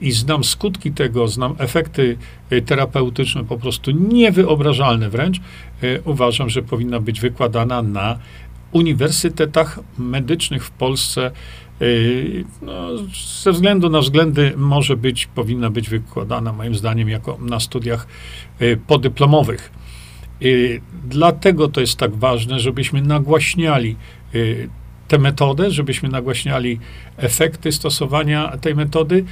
i 0.00 0.12
znam 0.12 0.44
skutki 0.44 0.92
tego, 0.92 1.28
znam 1.28 1.54
efekty 1.58 2.16
y, 2.52 2.62
terapeutyczne, 2.62 3.44
po 3.44 3.58
prostu 3.58 3.90
niewyobrażalne 3.90 5.10
wręcz, 5.10 5.40
y, 5.82 6.02
uważam, 6.04 6.50
że 6.50 6.62
powinna 6.62 7.00
być 7.00 7.20
wykładana 7.20 7.82
na 7.82 8.18
uniwersytetach 8.72 9.80
medycznych 9.98 10.64
w 10.64 10.70
Polsce 10.70 11.30
y, 11.82 12.44
no, 12.62 12.88
ze 13.42 13.52
względu 13.52 13.90
na 13.90 14.00
względy 14.00 14.52
może 14.56 14.96
być, 14.96 15.26
powinna 15.26 15.70
być 15.70 15.88
wykładana 15.88 16.52
moim 16.52 16.74
zdaniem 16.74 17.08
jako 17.08 17.38
na 17.40 17.60
studiach 17.60 18.06
podyplomowych. 18.86 19.72
Dlatego 21.04 21.68
to 21.68 21.80
jest 21.80 21.96
tak 21.96 22.16
ważne, 22.16 22.60
żebyśmy 22.60 23.02
nagłaśniali 23.02 23.96
tę 25.08 25.18
metodę, 25.18 25.70
żebyśmy 25.70 26.08
nagłaśniali 26.08 26.80
efekty 27.16 27.72
stosowania 27.72 28.56
tej 28.60 28.74
metody. 28.74 29.24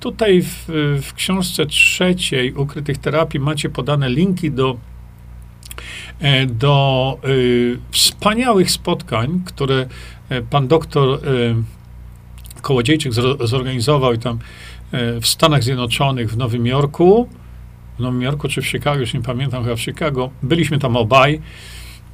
Tutaj 0.00 0.42
w, 0.42 0.64
w 1.02 1.14
książce 1.14 1.66
trzeciej 1.66 2.52
ukrytych 2.52 2.98
terapii 2.98 3.40
macie 3.40 3.68
podane 3.68 4.10
linki 4.10 4.50
do 4.50 4.76
E, 6.20 6.46
do 6.46 7.18
y, 7.24 7.78
wspaniałych 7.90 8.70
spotkań, 8.70 9.40
które 9.44 9.86
e, 10.28 10.42
pan 10.42 10.68
doktor 10.68 11.28
y, 11.28 11.54
Kołodziejczyk 12.62 13.12
zorganizował 13.44 14.12
i 14.12 14.18
tam 14.18 14.38
w 15.20 15.26
Stanach 15.26 15.62
Zjednoczonych, 15.62 16.30
w 16.30 16.36
Nowym 16.36 16.66
Jorku, 16.66 17.28
w 17.98 18.00
Nowym 18.00 18.22
Jorku 18.22 18.48
czy 18.48 18.62
w 18.62 18.66
Chicago, 18.66 19.00
już 19.00 19.14
nie 19.14 19.22
pamiętam, 19.22 19.64
chyba 19.64 19.76
w 19.76 19.80
Chicago. 19.80 20.30
Byliśmy 20.42 20.78
tam 20.78 20.96
obaj, 20.96 21.40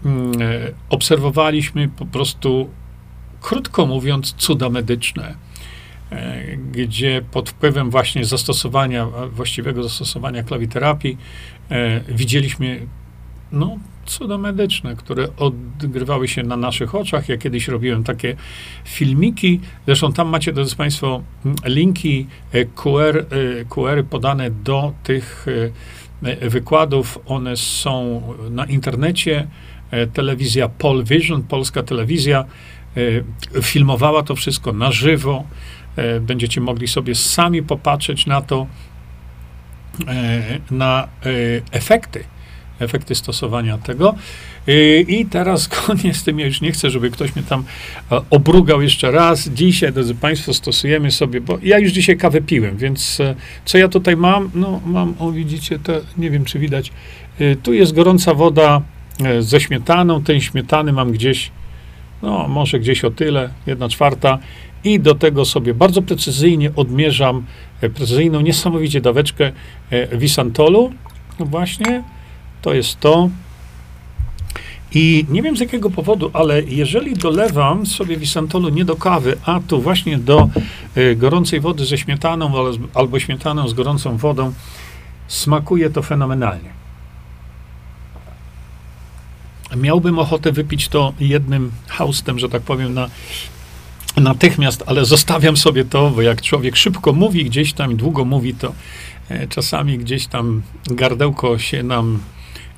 mm, 0.04 0.32
obserwowaliśmy 0.90 1.88
po 1.88 2.06
prostu, 2.06 2.68
krótko 3.44 3.86
mówiąc, 3.86 4.34
cuda 4.38 4.68
medyczne, 4.68 5.34
gdzie 6.72 7.22
pod 7.30 7.50
wpływem 7.50 7.90
właśnie 7.90 8.24
zastosowania, 8.24 9.06
właściwego 9.32 9.82
zastosowania 9.82 10.42
klawiterapii, 10.42 11.18
widzieliśmy 12.08 12.86
no, 13.52 13.78
cuda 14.06 14.38
medyczne, 14.38 14.96
które 14.96 15.28
odgrywały 15.36 16.28
się 16.28 16.42
na 16.42 16.56
naszych 16.56 16.94
oczach. 16.94 17.28
Ja 17.28 17.36
kiedyś 17.36 17.68
robiłem 17.68 18.04
takie 18.04 18.36
filmiki. 18.84 19.60
Zresztą 19.86 20.12
tam 20.12 20.28
macie, 20.28 20.52
drodzy 20.52 20.76
Państwo, 20.76 21.22
linki 21.64 22.26
e, 22.52 22.64
QR, 22.64 23.18
e, 23.18 23.24
QR 23.64 24.04
podane 24.10 24.50
do 24.50 24.92
tych 25.02 25.46
e, 26.22 26.48
wykładów. 26.48 27.18
One 27.26 27.56
są 27.56 28.22
na 28.50 28.64
internecie. 28.64 29.46
Telewizja 30.12 30.68
Polvision, 30.68 31.42
polska 31.42 31.82
telewizja, 31.82 32.44
filmowała 33.62 34.22
to 34.22 34.34
wszystko 34.34 34.72
na 34.72 34.92
żywo. 34.92 35.44
Będziecie 36.20 36.60
mogli 36.60 36.88
sobie 36.88 37.14
sami 37.14 37.62
popatrzeć 37.62 38.26
na 38.26 38.42
to, 38.42 38.66
na 40.70 41.08
efekty 41.70 42.24
efekty 42.78 43.14
stosowania 43.14 43.78
tego. 43.78 44.14
I 45.08 45.26
teraz 45.30 45.68
koniec 45.86 46.16
z 46.16 46.24
tym, 46.24 46.38
ja 46.38 46.46
już 46.46 46.60
nie 46.60 46.72
chcę, 46.72 46.90
żeby 46.90 47.10
ktoś 47.10 47.36
mnie 47.36 47.44
tam 47.44 47.64
e, 48.12 48.20
obrugał 48.30 48.82
jeszcze 48.82 49.10
raz. 49.10 49.48
Dzisiaj, 49.48 49.92
drodzy 49.92 50.14
Państwo, 50.14 50.54
stosujemy 50.54 51.10
sobie, 51.10 51.40
bo 51.40 51.58
ja 51.62 51.78
już 51.78 51.92
dzisiaj 51.92 52.16
kawę 52.16 52.40
piłem, 52.40 52.76
więc 52.76 53.20
e, 53.20 53.34
co 53.64 53.78
ja 53.78 53.88
tutaj 53.88 54.16
mam? 54.16 54.50
No, 54.54 54.80
mam, 54.86 55.14
o 55.18 55.32
widzicie, 55.32 55.78
to 55.78 55.92
nie 56.16 56.30
wiem, 56.30 56.44
czy 56.44 56.58
widać. 56.58 56.92
Tu 57.62 57.72
jest 57.72 57.94
gorąca 57.94 58.34
woda 58.34 58.82
e, 59.24 59.42
ze 59.42 59.60
śmietaną. 59.60 60.22
Tej 60.22 60.40
śmietany 60.40 60.92
mam 60.92 61.12
gdzieś, 61.12 61.50
no, 62.24 62.48
może 62.48 62.80
gdzieś 62.80 63.04
o 63.04 63.10
tyle, 63.10 63.50
jedna 63.66 63.88
czwarta. 63.88 64.38
I 64.84 65.00
do 65.00 65.14
tego 65.14 65.44
sobie 65.44 65.74
bardzo 65.74 66.02
precyzyjnie 66.02 66.70
odmierzam 66.76 67.44
precyzyjną, 67.80 68.40
niesamowicie 68.40 69.00
daweczkę 69.00 69.52
Wisantolu. 70.12 70.92
No 71.40 71.46
właśnie, 71.46 72.02
to 72.62 72.74
jest 72.74 73.00
to. 73.00 73.30
I 74.94 75.26
nie 75.28 75.42
wiem 75.42 75.56
z 75.56 75.60
jakiego 75.60 75.90
powodu, 75.90 76.30
ale 76.32 76.62
jeżeli 76.62 77.14
dolewam 77.14 77.86
sobie 77.86 78.16
wisantolu 78.16 78.68
nie 78.68 78.84
do 78.84 78.96
kawy, 78.96 79.36
a 79.44 79.60
tu 79.60 79.80
właśnie 79.80 80.18
do 80.18 80.48
y, 80.96 81.16
gorącej 81.16 81.60
wody 81.60 81.84
ze 81.84 81.98
śmietaną 81.98 82.52
albo 82.94 83.20
śmietaną 83.20 83.68
z 83.68 83.74
gorącą 83.74 84.16
wodą, 84.16 84.52
smakuje 85.28 85.90
to 85.90 86.02
fenomenalnie. 86.02 86.83
Miałbym 89.76 90.18
ochotę 90.18 90.52
wypić 90.52 90.88
to 90.88 91.12
jednym 91.20 91.72
haustem, 91.88 92.38
że 92.38 92.48
tak 92.48 92.62
powiem, 92.62 92.94
na, 92.94 93.08
natychmiast, 94.16 94.84
ale 94.86 95.04
zostawiam 95.04 95.56
sobie 95.56 95.84
to, 95.84 96.10
bo 96.10 96.22
jak 96.22 96.42
człowiek 96.42 96.76
szybko 96.76 97.12
mówi 97.12 97.44
gdzieś 97.44 97.72
tam 97.72 97.92
i 97.92 97.94
długo 97.94 98.24
mówi, 98.24 98.54
to 98.54 98.72
e, 99.28 99.46
czasami 99.46 99.98
gdzieś 99.98 100.26
tam 100.26 100.62
gardełko 100.86 101.58
się 101.58 101.82
nam 101.82 102.18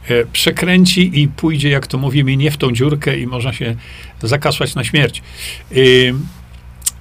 e, 0.08 0.24
przekręci 0.24 1.20
i 1.22 1.28
pójdzie, 1.28 1.68
jak 1.68 1.86
to 1.86 1.98
mówimy, 1.98 2.36
nie 2.36 2.50
w 2.50 2.56
tą 2.56 2.72
dziurkę 2.72 3.18
i 3.18 3.26
można 3.26 3.52
się 3.52 3.76
zakasłać 4.22 4.74
na 4.74 4.84
śmierć. 4.84 5.22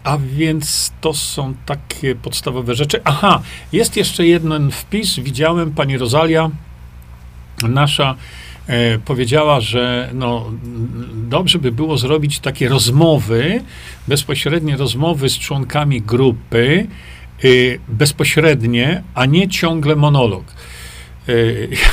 A 0.03 0.17
więc 0.17 0.93
to 1.01 1.13
są 1.13 1.53
takie 1.65 2.15
podstawowe 2.15 2.75
rzeczy. 2.75 3.01
Aha, 3.03 3.41
jest 3.71 3.97
jeszcze 3.97 4.27
jeden 4.27 4.71
wpis. 4.71 5.19
Widziałem, 5.19 5.71
pani 5.71 5.97
Rosalia, 5.97 6.49
nasza, 7.63 8.15
powiedziała, 9.05 9.61
że 9.61 10.09
no, 10.13 10.51
dobrze 11.13 11.59
by 11.59 11.71
było 11.71 11.97
zrobić 11.97 12.39
takie 12.39 12.69
rozmowy, 12.69 13.61
bezpośrednie 14.07 14.77
rozmowy 14.77 15.29
z 15.29 15.39
członkami 15.39 16.01
grupy, 16.01 16.87
e, 17.43 17.47
bezpośrednie, 17.87 19.03
a 19.13 19.25
nie 19.25 19.47
ciągle 19.47 19.95
monolog. 19.95 20.43
E, 21.27 21.33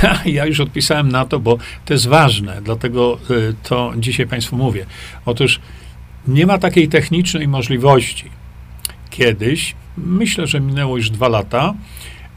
ja, 0.03 0.23
ja, 0.37 0.47
już 0.47 0.61
odpisałem 0.61 1.09
na 1.09 1.25
to, 1.25 1.41
bo 1.41 1.59
to 1.85 1.95
jest 1.95 2.07
ważne, 2.07 2.61
dlatego 2.63 3.19
e, 3.31 3.35
to 3.63 3.93
dzisiaj 3.97 4.27
Państwu 4.27 4.57
mówię. 4.57 4.87
Otóż 5.27 5.61
nie 6.29 6.47
ma 6.47 6.59
takiej 6.59 6.89
technicznej 6.89 7.49
możliwości. 7.49 8.25
Kiedyś, 9.11 9.75
myślę, 9.97 10.47
że 10.47 10.61
minęło 10.61 10.97
już 10.97 11.11
dwa 11.11 11.29
lata, 11.29 11.75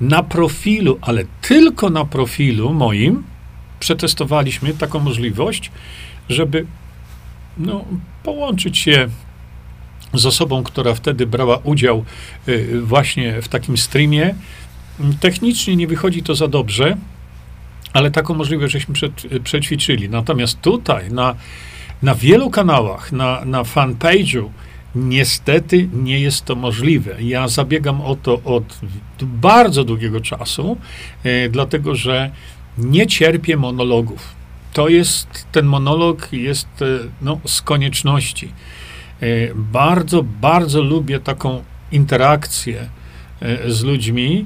na 0.01 0.23
profilu, 0.23 0.97
ale 1.01 1.23
tylko 1.41 1.89
na 1.89 2.05
profilu 2.05 2.73
moim, 2.73 3.23
przetestowaliśmy 3.85 4.73
taką 4.73 4.99
możliwość, 4.99 5.71
żeby 6.29 6.65
no, 7.57 7.85
połączyć 8.23 8.77
się 8.77 9.07
z 10.13 10.25
osobą, 10.25 10.63
która 10.63 10.93
wtedy 10.93 11.27
brała 11.27 11.57
udział 11.57 12.05
y, 12.47 12.81
właśnie 12.81 13.41
w 13.41 13.47
takim 13.47 13.77
streamie. 13.77 14.35
Technicznie 15.19 15.75
nie 15.75 15.87
wychodzi 15.87 16.23
to 16.23 16.35
za 16.35 16.47
dobrze, 16.47 16.97
ale 17.93 18.11
taką 18.11 18.33
możliwość 18.33 18.73
żeśmy 18.73 18.93
przed, 18.93 19.13
przećwiczyli. 19.43 20.09
Natomiast 20.09 20.61
tutaj, 20.61 21.11
na 21.11 21.35
na 22.01 22.15
wielu 22.15 22.49
kanałach, 22.49 23.11
na, 23.11 23.45
na 23.45 23.63
fanpage'u, 23.63 24.49
niestety 24.95 25.89
nie 25.93 26.19
jest 26.19 26.45
to 26.45 26.55
możliwe. 26.55 27.15
Ja 27.23 27.47
zabiegam 27.47 28.01
o 28.01 28.15
to 28.15 28.41
od 28.43 28.79
bardzo 29.21 29.83
długiego 29.83 30.21
czasu, 30.21 30.77
e, 31.23 31.49
dlatego 31.49 31.95
że 31.95 32.31
nie 32.77 33.07
cierpię 33.07 33.57
monologów. 33.57 34.35
To 34.73 34.89
jest, 34.89 35.45
ten 35.51 35.65
monolog 35.65 36.33
jest 36.33 36.81
e, 36.81 36.85
no, 37.21 37.39
z 37.45 37.61
konieczności. 37.61 38.51
E, 39.21 39.27
bardzo, 39.55 40.23
bardzo 40.23 40.81
lubię 40.81 41.19
taką 41.19 41.63
interakcję 41.91 42.89
e, 43.41 43.71
z 43.71 43.83
ludźmi. 43.83 44.45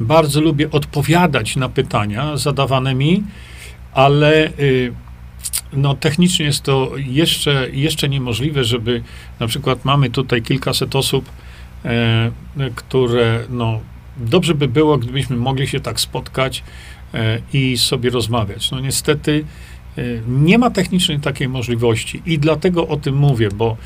Bardzo 0.00 0.40
lubię 0.40 0.70
odpowiadać 0.70 1.56
na 1.56 1.68
pytania 1.68 2.36
zadawane 2.36 2.94
mi, 2.94 3.22
ale 3.92 4.46
e, 4.46 4.50
no, 5.72 5.94
technicznie 5.94 6.46
jest 6.46 6.62
to 6.62 6.92
jeszcze, 6.96 7.68
jeszcze 7.72 8.08
niemożliwe, 8.08 8.64
żeby 8.64 9.02
na 9.40 9.46
przykład 9.46 9.84
mamy 9.84 10.10
tutaj 10.10 10.42
kilkaset 10.42 10.96
osób, 10.96 11.30
które 12.74 13.44
no, 13.50 13.80
dobrze 14.16 14.54
by 14.54 14.68
było, 14.68 14.98
gdybyśmy 14.98 15.36
mogli 15.36 15.68
się 15.68 15.80
tak 15.80 16.00
spotkać 16.00 16.62
i 17.52 17.78
sobie 17.78 18.10
rozmawiać. 18.10 18.70
No 18.70 18.80
niestety 18.80 19.44
e, 19.98 20.02
nie 20.28 20.58
ma 20.58 20.70
technicznej 20.70 21.20
takiej 21.20 21.48
możliwości 21.48 22.22
i 22.26 22.38
dlatego 22.38 22.88
o 22.88 22.96
tym 22.96 23.16
mówię, 23.16 23.48
bo 23.54 23.76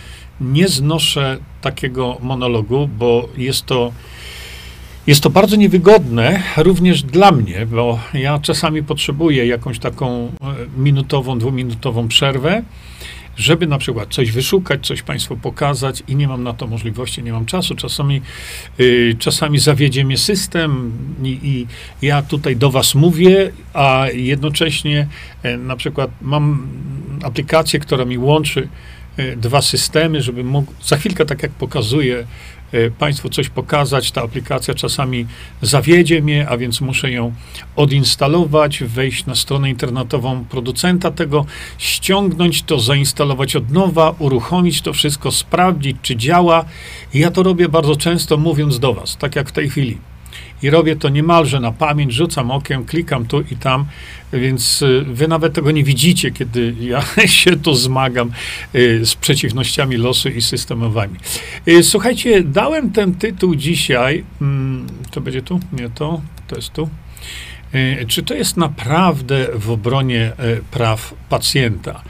nie 0.41 0.69
znoszę 0.69 1.39
takiego 1.61 2.19
monologu, 2.23 2.89
bo 2.99 3.29
jest 3.37 3.67
to 3.67 3.93
jest 5.07 5.21
to 5.21 5.31
bardzo 5.31 5.57
niewygodne 5.57 6.43
również 6.57 7.03
dla 7.03 7.33
mnie, 7.33 7.67
bo 7.67 7.99
ja 8.15 8.39
czasami 8.39 8.83
potrzebuję 8.83 9.47
jakąś 9.47 9.79
taką 9.79 10.27
e, 10.27 10.31
minutową, 10.77 11.39
dwuminutową 11.39 12.09
przerwę, 12.09 12.63
żeby 13.37 13.67
na 13.67 13.79
przykład 13.79 14.09
coś 14.15 14.33
wyszukać, 14.33 14.87
coś 14.87 15.03
Państwu 15.03 15.37
pokazać 15.37 16.03
i 16.09 16.17
nie 16.17 16.29
mam 16.29 16.43
na 16.43 16.53
to 16.53 16.67
możliwości, 16.67 17.23
nie 17.23 17.33
mam 17.33 17.47
czasu. 17.47 17.75
Czasami, 17.75 18.23
yy, 18.79 19.17
czasami 19.19 19.59
zawiedzie 19.59 20.05
mnie 20.05 20.19
system 20.19 20.93
i, 21.23 21.39
i, 21.43 21.67
ja 22.07 22.23
tutaj 22.23 22.57
do 22.57 22.71
Was 22.71 22.95
mówię, 22.95 23.53
a 23.75 24.07
jednocześnie 24.15 25.07
yy, 25.45 25.57
na 25.57 25.77
przykład 25.77 26.11
mam 26.23 26.67
aplikację, 27.23 27.81
która 27.81 28.05
mi 28.05 28.19
łączy 28.19 28.69
yy, 29.17 29.37
dwa 29.37 29.63
systemy, 29.63 30.23
żeby 30.23 30.45
mógł, 30.45 30.73
za 30.83 30.97
chwilkę, 30.97 31.27
tak 31.27 31.43
jak 31.43 31.53
pokazuję, 31.53 32.27
E, 32.64 32.64
państwu 32.99 33.29
coś 33.29 33.49
pokazać. 33.49 34.11
Ta 34.11 34.23
aplikacja 34.23 34.75
czasami 34.75 35.27
zawiedzie 35.63 36.23
mnie, 36.23 36.49
a 36.49 36.57
więc 36.57 36.81
muszę 36.81 37.11
ją 37.11 37.33
odinstalować, 37.77 38.85
wejść 38.85 39.27
na 39.27 39.35
stronę 39.35 39.71
internetową 39.71 40.45
producenta 40.45 41.11
tego, 41.11 41.47
ściągnąć 41.79 42.63
to, 42.63 42.81
zainstalować 42.81 43.57
od 43.57 43.71
nowa, 43.71 44.15
uruchomić 44.19 44.83
to 44.83 44.93
wszystko, 44.93 45.33
sprawdzić, 45.33 45.97
czy 46.03 46.17
działa. 46.17 46.65
Ja 47.15 47.31
to 47.31 47.43
robię 47.43 47.69
bardzo 47.69 47.97
często, 47.97 48.37
mówiąc 48.37 48.79
do 48.79 48.95
Was, 48.95 49.17
tak 49.17 49.37
jak 49.37 49.49
w 49.49 49.53
tej 49.53 49.71
chwili 49.71 49.99
i 50.63 50.71
robię 50.71 50.97
to 50.97 51.09
niemalże 51.09 51.61
na 51.61 51.73
pamięć, 51.73 52.13
rzucam 52.13 52.51
okiem, 52.51 52.85
klikam 52.85 53.27
tu 53.27 53.41
i 53.41 53.57
tam, 53.57 53.85
więc 54.33 54.83
y, 54.83 55.05
wy 55.07 55.29
nawet 55.29 55.55
tego 55.55 55.71
nie 55.71 55.85
widzicie, 55.85 56.31
kiedy 56.31 56.75
ja 56.81 57.03
się 57.27 57.57
tu 57.57 57.75
zmagam 57.75 58.31
y, 58.75 59.07
z 59.07 59.15
przeciwnościami 59.15 59.97
losu 59.97 60.29
i 60.29 60.43
systemowymi. 60.43 61.15
Y, 61.69 61.83
słuchajcie, 61.83 62.43
dałem 62.43 62.93
ten 62.93 63.15
tytuł 63.15 63.55
dzisiaj, 63.55 64.25
mm, 64.41 64.87
to 65.11 65.21
będzie 65.21 65.43
tu? 65.43 65.61
Nie 65.73 65.89
to, 65.91 66.21
to 66.49 66.57
jest 66.57 66.73
tu. 66.73 66.89
Czy 68.09 68.23
to 68.23 68.35
jest 68.35 68.57
naprawdę 68.57 69.47
w 69.55 69.71
obronie 69.71 70.33
praw 70.71 71.15
pacjenta? 71.29 72.03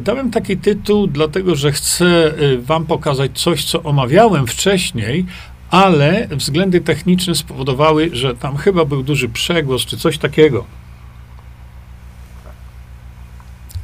Dałem 0.00 0.30
taki 0.30 0.56
tytuł, 0.56 1.06
dlatego 1.06 1.54
że 1.54 1.72
chcę 1.72 2.34
Wam 2.58 2.86
pokazać 2.86 3.30
coś, 3.34 3.64
co 3.64 3.82
omawiałem 3.82 4.46
wcześniej, 4.46 5.26
ale 5.70 6.28
względy 6.30 6.80
techniczne 6.80 7.34
spowodowały, 7.34 8.10
że 8.12 8.34
tam 8.34 8.56
chyba 8.56 8.84
był 8.84 9.02
duży 9.02 9.28
przegłos 9.28 9.86
czy 9.86 9.96
coś 9.96 10.18
takiego. 10.18 10.64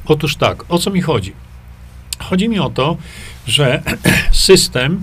Otóż 0.04 0.36
tak, 0.36 0.64
o 0.68 0.78
co 0.78 0.90
mi 0.90 1.00
chodzi? 1.00 1.32
Chodzi 2.18 2.48
mi 2.48 2.58
o 2.58 2.70
to, 2.70 2.96
że 3.46 3.82
system, 4.48 5.02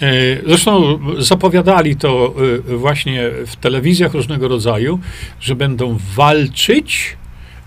e, 0.00 0.06
zresztą 0.46 0.98
zapowiadali 1.18 1.96
to 1.96 2.34
e, 2.68 2.76
właśnie 2.76 3.30
w 3.46 3.56
telewizjach 3.56 4.14
różnego 4.14 4.48
rodzaju, 4.48 5.00
że 5.40 5.54
będą 5.54 5.98
walczyć 6.14 7.16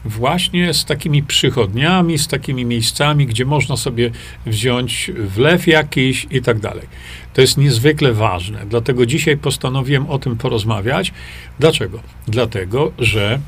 właśnie 0.06 0.74
z 0.74 0.86
takimi 0.86 1.24
przychodniami, 1.24 2.18
z 2.18 2.28
takimi 2.28 2.66
miejscami, 2.66 3.26
gdzie 3.26 3.46
można 3.46 3.78
sobie 3.78 4.12
wziąć 4.46 5.12
wlew 5.16 5.68
jakiś 5.68 6.28
i 6.32 6.42
tak 6.42 6.60
dalej. 6.60 6.88
To 7.34 7.42
jest 7.42 7.58
niezwykle 7.58 8.14
ważne, 8.14 8.66
dlatego 8.70 9.06
dzisiaj 9.06 9.38
postanowiłem 9.38 10.10
o 10.10 10.20
tym 10.20 10.38
porozmawiać. 10.38 11.14
Dlaczego? 11.60 12.00
Dlatego, 12.28 12.92
że 13.00 13.40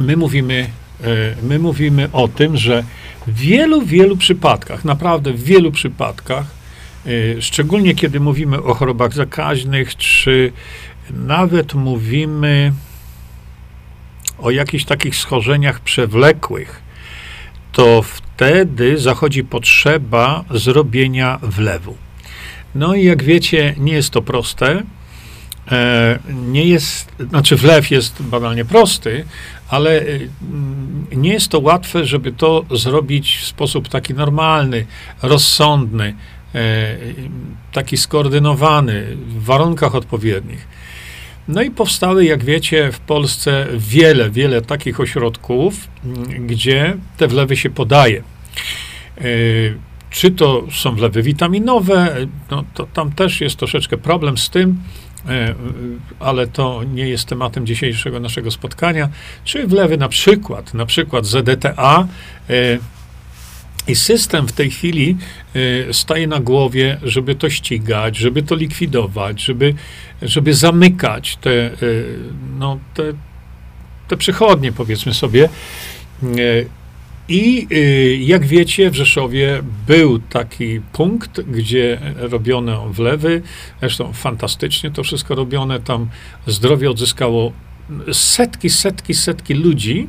my 0.00 0.16
mówimy, 0.16 0.70
e, 1.04 1.06
my 1.42 1.58
mówimy 1.58 2.08
o 2.12 2.28
tym, 2.28 2.56
że 2.56 2.84
w 3.26 3.34
wielu, 3.34 3.82
wielu 3.82 4.16
przypadkach, 4.16 4.84
naprawdę 4.84 5.32
w 5.32 5.44
wielu 5.44 5.72
przypadkach, 5.72 6.46
e, 7.06 7.42
szczególnie 7.42 7.94
kiedy 7.94 8.20
mówimy 8.20 8.62
o 8.62 8.74
chorobach 8.74 9.14
zakaźnych, 9.14 9.96
czy 9.96 10.52
nawet 11.10 11.74
mówimy 11.74 12.72
o 14.40 14.50
jakichś 14.50 14.84
takich 14.84 15.16
schorzeniach 15.16 15.80
przewlekłych, 15.80 16.82
to 17.72 18.02
wtedy 18.02 18.98
zachodzi 18.98 19.44
potrzeba 19.44 20.44
zrobienia 20.50 21.38
wlewu. 21.42 21.96
No 22.74 22.94
i 22.94 23.04
jak 23.04 23.22
wiecie, 23.22 23.74
nie 23.78 23.92
jest 23.92 24.10
to 24.10 24.22
proste. 24.22 24.82
E, 25.72 26.18
nie 26.32 26.64
jest, 26.64 27.12
znaczy 27.30 27.56
wlew 27.56 27.90
jest 27.90 28.22
banalnie 28.22 28.64
prosty, 28.64 29.24
ale 29.68 30.00
e, 30.00 30.04
nie 31.16 31.32
jest 31.32 31.48
to 31.48 31.60
łatwe, 31.60 32.04
żeby 32.04 32.32
to 32.32 32.64
zrobić 32.70 33.36
w 33.36 33.46
sposób 33.46 33.88
taki 33.88 34.14
normalny, 34.14 34.86
rozsądny, 35.22 36.14
e, 36.54 36.96
taki 37.72 37.96
skoordynowany, 37.96 39.16
w 39.16 39.44
warunkach 39.44 39.94
odpowiednich. 39.94 40.68
No 41.50 41.62
i 41.62 41.70
powstały, 41.70 42.24
jak 42.24 42.44
wiecie, 42.44 42.92
w 42.92 43.00
Polsce 43.00 43.66
wiele, 43.78 44.30
wiele 44.30 44.62
takich 44.62 45.00
ośrodków, 45.00 45.88
gdzie 46.40 46.96
te 47.16 47.28
wlewy 47.28 47.56
się 47.56 47.70
podaje. 47.70 48.22
Czy 50.10 50.30
to 50.30 50.66
są 50.70 50.94
wlewy 50.94 51.22
witaminowe, 51.22 52.16
no 52.50 52.64
to 52.74 52.86
tam 52.86 53.12
też 53.12 53.40
jest 53.40 53.56
troszeczkę 53.56 53.96
problem 53.96 54.38
z 54.38 54.50
tym, 54.50 54.82
e, 55.28 55.54
ale 56.20 56.46
to 56.46 56.84
nie 56.94 57.08
jest 57.08 57.28
tematem 57.28 57.66
dzisiejszego 57.66 58.20
naszego 58.20 58.50
spotkania, 58.50 59.08
czy 59.44 59.66
wlewy 59.66 59.96
na 59.96 60.08
przykład, 60.08 60.74
na 60.74 60.86
przykład 60.86 61.26
ZDTA 61.26 62.06
e, 62.50 62.78
i 63.88 63.96
system 63.96 64.48
w 64.48 64.52
tej 64.52 64.70
chwili 64.70 65.16
staje 65.92 66.26
na 66.26 66.40
głowie, 66.40 66.98
żeby 67.02 67.34
to 67.34 67.50
ścigać, 67.50 68.16
żeby 68.16 68.42
to 68.42 68.54
likwidować, 68.54 69.42
żeby, 69.42 69.74
żeby 70.22 70.54
zamykać 70.54 71.36
te, 71.36 71.70
no, 72.58 72.78
te, 72.94 73.02
te 74.08 74.16
przychodnie, 74.16 74.72
powiedzmy 74.72 75.14
sobie. 75.14 75.48
I 77.30 77.66
y, 77.72 78.18
jak 78.22 78.46
wiecie, 78.46 78.90
w 78.90 78.94
Rzeszowie 78.94 79.62
był 79.86 80.18
taki 80.18 80.80
punkt, 80.92 81.40
gdzie 81.40 82.00
robiono 82.16 82.88
wlewy. 82.88 83.42
Zresztą 83.80 84.12
fantastycznie 84.12 84.90
to 84.90 85.02
wszystko 85.02 85.34
robione. 85.34 85.80
Tam 85.80 86.08
zdrowie 86.46 86.90
odzyskało 86.90 87.52
setki, 88.12 88.70
setki, 88.70 89.14
setki 89.14 89.54
ludzi. 89.54 90.08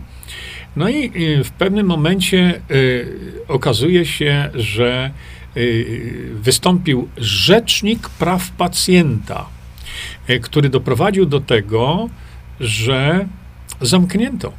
No 0.75 0.89
i 0.89 1.11
y, 1.15 1.43
w 1.43 1.51
pewnym 1.51 1.87
momencie 1.87 2.61
y, 2.71 3.07
okazuje 3.47 4.05
się, 4.05 4.49
że 4.53 5.11
wystąpił 6.33 7.07
rzecznik 7.17 8.09
praw 8.09 8.51
pacjenta, 8.51 9.45
który 10.41 10.69
doprowadził 10.69 11.25
do 11.25 11.39
tego, 11.39 12.09
że 12.59 13.27
zamknięto 13.81 14.53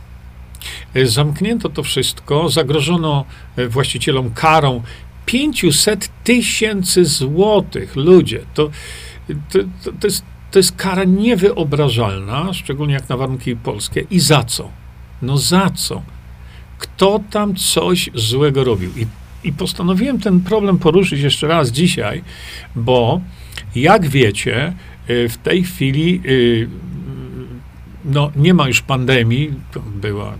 zamknięto 1.05 1.69
to 1.69 1.83
wszystko, 1.83 2.49
zagrożono 2.49 3.25
właścicielom 3.69 4.31
karą 4.31 4.83
500 5.27 6.11
tysięcy 6.25 7.05
złotych. 7.05 7.97
Ludzie, 7.97 8.41
to, 8.55 8.71
to, 9.51 9.59
to, 10.01 10.07
jest, 10.07 10.25
to 10.51 10.59
jest 10.59 10.77
kara 10.77 11.05
niewyobrażalna, 11.05 12.53
szczególnie 12.53 12.95
jak 12.95 13.09
na 13.09 13.17
warunki 13.17 13.57
polskie. 13.57 14.05
I 14.11 14.21
za 14.21 14.45
co? 14.45 14.82
No 15.23 15.39
za 15.39 15.71
co? 15.71 16.03
Kto 16.79 17.21
tam 17.31 17.55
coś 17.55 18.11
złego 18.15 18.65
robił? 18.65 18.91
I, 18.97 19.07
i 19.49 19.53
postanowiłem 19.53 20.21
ten 20.21 20.41
problem 20.41 20.79
poruszyć 20.79 21.21
jeszcze 21.21 21.47
raz 21.47 21.71
dzisiaj, 21.71 22.23
bo 22.77 23.21
jak 23.75 24.09
wiecie, 24.09 24.73
e, 25.07 25.29
w 25.29 25.39
tej 25.39 25.65
chwili 25.65 26.21
no, 28.05 28.31
nie 28.37 28.55
ma 28.55 28.69
już 28.69 28.83
pandemii. 28.83 29.55
Była, 29.95 30.35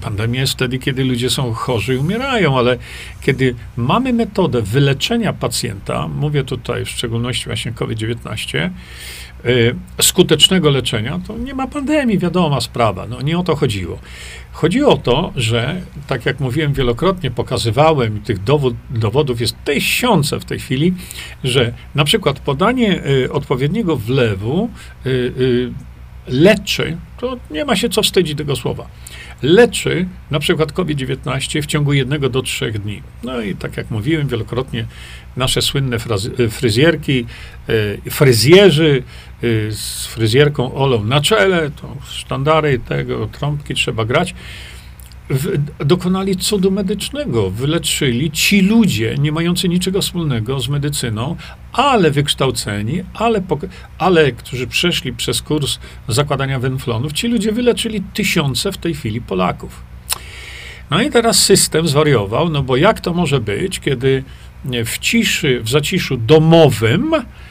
pandemia 0.00 0.40
jest 0.40 0.52
wtedy, 0.52 0.78
kiedy 0.78 1.04
ludzie 1.04 1.30
są 1.30 1.52
chorzy 1.52 1.94
i 1.94 1.98
umierają, 1.98 2.58
ale 2.58 2.78
kiedy 3.20 3.54
mamy 3.76 4.12
metodę 4.12 4.62
wyleczenia 4.62 5.32
pacjenta, 5.32 6.08
mówię 6.08 6.44
tutaj 6.44 6.84
w 6.84 6.88
szczególności 6.88 7.44
właśnie 7.44 7.72
COVID-19, 7.72 8.58
y, 8.58 8.70
skutecznego 10.00 10.70
leczenia, 10.70 11.20
to 11.26 11.38
nie 11.38 11.54
ma 11.54 11.66
pandemii, 11.66 12.18
wiadoma 12.18 12.60
sprawa. 12.60 13.06
No, 13.06 13.22
nie 13.22 13.38
o 13.38 13.42
to 13.42 13.56
chodziło. 13.56 13.98
Chodziło 14.52 14.92
o 14.92 14.96
to, 14.96 15.32
że, 15.36 15.80
tak 16.06 16.26
jak 16.26 16.40
mówiłem 16.40 16.72
wielokrotnie, 16.72 17.30
pokazywałem, 17.30 18.20
tych 18.20 18.42
dowód, 18.42 18.74
dowodów 18.90 19.40
jest 19.40 19.56
tysiące 19.64 20.40
w 20.40 20.44
tej 20.44 20.58
chwili, 20.58 20.94
że 21.44 21.72
na 21.94 22.04
przykład 22.04 22.40
podanie 22.40 23.06
y, 23.06 23.32
odpowiedniego 23.32 23.96
wlewu 23.96 24.70
y, 25.06 25.10
y 25.10 25.72
leczy, 26.28 26.96
to 27.18 27.36
nie 27.50 27.64
ma 27.64 27.76
się 27.76 27.88
co 27.88 28.02
wstydzić 28.02 28.38
tego 28.38 28.56
słowa, 28.56 28.86
leczy 29.42 30.06
na 30.30 30.38
przykład 30.38 30.72
COVID-19 30.72 31.62
w 31.62 31.66
ciągu 31.66 31.92
jednego 31.92 32.28
do 32.28 32.42
trzech 32.42 32.78
dni. 32.78 33.02
No 33.22 33.40
i 33.40 33.54
tak 33.54 33.76
jak 33.76 33.90
mówiłem 33.90 34.28
wielokrotnie, 34.28 34.86
nasze 35.36 35.62
słynne 35.62 35.98
fryzjerki, 36.50 37.26
e, 38.06 38.10
fryzjerzy 38.10 39.02
z 39.70 40.06
fryzjerką 40.06 40.74
Olą 40.74 41.04
na 41.04 41.20
czele, 41.20 41.70
to 41.70 41.96
sztandary 42.04 42.78
tego, 42.78 43.26
trąbki 43.26 43.74
trzeba 43.74 44.04
grać, 44.04 44.34
dokonali 45.78 46.36
cudu 46.36 46.70
medycznego, 46.70 47.50
wyleczyli 47.50 48.30
ci 48.30 48.60
ludzie, 48.60 49.14
nie 49.18 49.32
mający 49.32 49.68
niczego 49.68 50.02
wspólnego 50.02 50.60
z 50.60 50.68
medycyną, 50.68 51.36
ale 51.72 52.10
wykształceni, 52.10 53.02
ale, 53.14 53.42
ale 53.98 54.32
którzy 54.32 54.66
przeszli 54.66 55.12
przez 55.12 55.42
kurs 55.42 55.78
zakładania 56.08 56.58
wenflonów, 56.58 57.12
ci 57.12 57.28
ludzie 57.28 57.52
wyleczyli 57.52 58.02
tysiące 58.14 58.72
w 58.72 58.78
tej 58.78 58.94
chwili 58.94 59.20
Polaków. 59.20 59.82
No 60.90 61.02
i 61.02 61.10
teraz 61.10 61.44
system 61.44 61.88
zwariował, 61.88 62.48
no 62.48 62.62
bo 62.62 62.76
jak 62.76 63.00
to 63.00 63.14
może 63.14 63.40
być, 63.40 63.80
kiedy 63.80 64.24
w 64.84 64.98
ciszy, 64.98 65.60
w 65.62 65.68
zaciszu 65.68 66.16
domowym 66.16 67.14
y, 67.14 67.49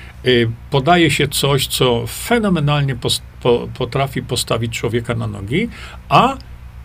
podaje 0.69 1.11
się 1.11 1.27
coś, 1.27 1.67
co 1.67 2.07
fenomenalnie 2.07 2.95
potrafi 3.77 4.21
postawić 4.21 4.73
człowieka 4.73 5.15
na 5.15 5.27
nogi, 5.27 5.69
a 6.09 6.37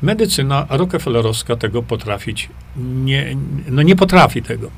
Medycyna 0.04 0.66
Rockefellerowska 0.70 1.56
tego 1.56 1.82
potrafić 1.82 2.48
nie, 2.76 3.36
no 3.68 3.82
nie 3.82 3.96
potrafi 3.96 4.42
tego. 4.42 4.70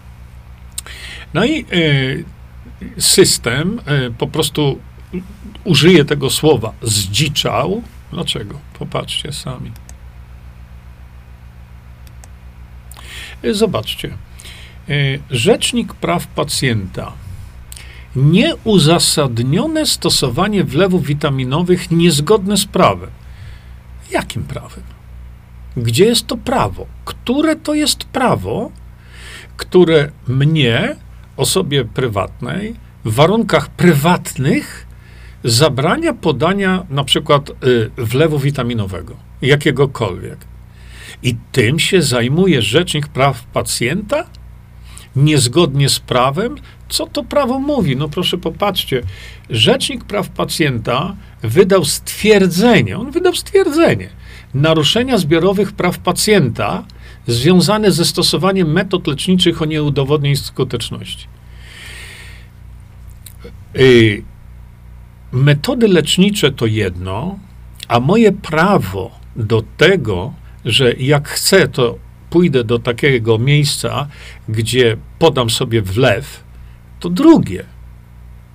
No 1.35 1.45
i 1.45 1.64
y, 1.73 2.25
system 2.99 3.81
y, 4.09 4.11
po 4.19 4.27
prostu 4.27 4.79
użyje 5.64 6.05
tego 6.05 6.31
słowa 6.31 6.73
zdziczał. 6.83 7.83
Dlaczego? 8.12 8.61
Popatrzcie 8.79 9.33
sami. 9.33 9.73
Y, 13.45 13.55
zobaczcie. 13.55 14.16
Rzecznik 15.31 15.95
praw 15.95 16.27
pacjenta. 16.27 17.12
Nieuzasadnione 18.16 19.87
stosowanie 19.87 20.64
wlewów 20.64 21.07
witaminowych 21.07 21.90
niezgodne 21.90 22.57
z 22.57 22.64
prawem. 22.64 23.11
Jakim 24.11 24.44
prawem? 24.44 24.85
Gdzie 25.76 26.05
jest 26.05 26.26
to 26.26 26.37
prawo? 26.37 26.87
Które 27.05 27.57
to 27.57 27.74
jest 27.74 28.05
prawo, 28.05 28.70
które 29.57 30.11
mnie, 30.29 30.96
osobie 31.37 31.85
prywatnej, 31.85 32.74
w 33.05 33.14
warunkach 33.14 33.68
prywatnych 33.70 34.87
zabrania 35.44 36.12
podania 36.12 36.87
na 36.90 37.05
przykład 37.05 37.50
y, 37.50 37.90
wlewu 37.96 38.38
witaminowego, 38.38 39.16
jakiegokolwiek. 39.42 40.38
I 41.22 41.37
tym 41.52 41.79
się 41.79 42.02
zajmuje 42.02 42.62
Rzecznik 42.62 43.09
Praw 43.09 43.44
Pacjenta? 43.44 44.24
Niezgodnie 45.16 45.88
z 45.88 46.00
prawem? 46.00 46.57
Co 46.88 47.07
to 47.07 47.25
prawo 47.25 47.59
mówi? 47.59 47.96
No 47.96 48.09
proszę 48.09 48.38
popatrzcie. 48.38 49.03
Rzecznik 49.51 50.05
Praw 50.05 50.29
Pacjenta 50.29 51.16
wydał 51.42 51.85
stwierdzenie, 51.85 52.99
on 52.99 53.11
wydał 53.11 53.35
stwierdzenie, 53.35 54.09
naruszenia 54.55 55.18
zbiorowych 55.18 55.72
praw 55.72 55.99
pacjenta 55.99 56.85
związane 57.27 57.92
ze 57.92 58.05
stosowaniem 58.05 58.72
metod 58.72 59.07
leczniczych 59.07 59.62
o 59.62 59.64
nieudowodnionej 59.64 60.37
skuteczności. 60.37 61.27
Y, 63.77 64.22
metody 65.33 65.88
lecznicze 65.88 66.53
to 66.53 66.66
jedno, 66.66 67.38
a 67.88 68.01
moje 68.01 68.33
prawo 68.33 69.11
do 69.37 69.62
tego, 69.77 70.33
że 70.64 70.92
jak 70.92 71.29
chcę, 71.29 71.68
to 71.68 71.99
pójdę 72.31 72.64
do 72.64 72.79
takiego 72.79 73.38
miejsca, 73.38 74.07
gdzie 74.49 74.96
podam 75.18 75.51
sobie 75.51 75.83
wlew, 75.83 76.45
to 77.00 77.11
drugie. 77.11 77.64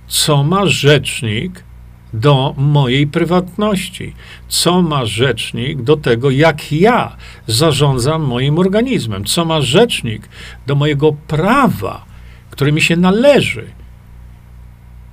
Co 0.06 0.44
ma 0.44 0.66
rzecznik 0.66 1.64
do 2.12 2.54
mojej 2.56 3.06
prywatności. 3.06 4.14
Co 4.48 4.82
ma 4.82 5.06
rzecznik 5.06 5.82
do 5.82 5.96
tego, 5.96 6.30
jak 6.30 6.72
ja 6.72 7.16
zarządzam 7.46 8.22
moim 8.22 8.58
organizmem? 8.58 9.24
Co 9.24 9.44
ma 9.44 9.60
rzecznik 9.60 10.28
do 10.66 10.74
mojego 10.74 11.12
prawa, 11.12 12.04
które 12.50 12.72
mi 12.72 12.80
się 12.80 12.96
należy? 12.96 13.66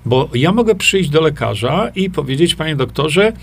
Bo 0.06 0.30
ja 0.34 0.52
mogę 0.52 0.76
przyjść 0.76 1.10
do 1.10 1.22
lekarza 1.22 1.90
i 1.96 2.10
powiedzieć, 2.10 2.56
panie 2.56 2.76
doktorze, 2.76 3.34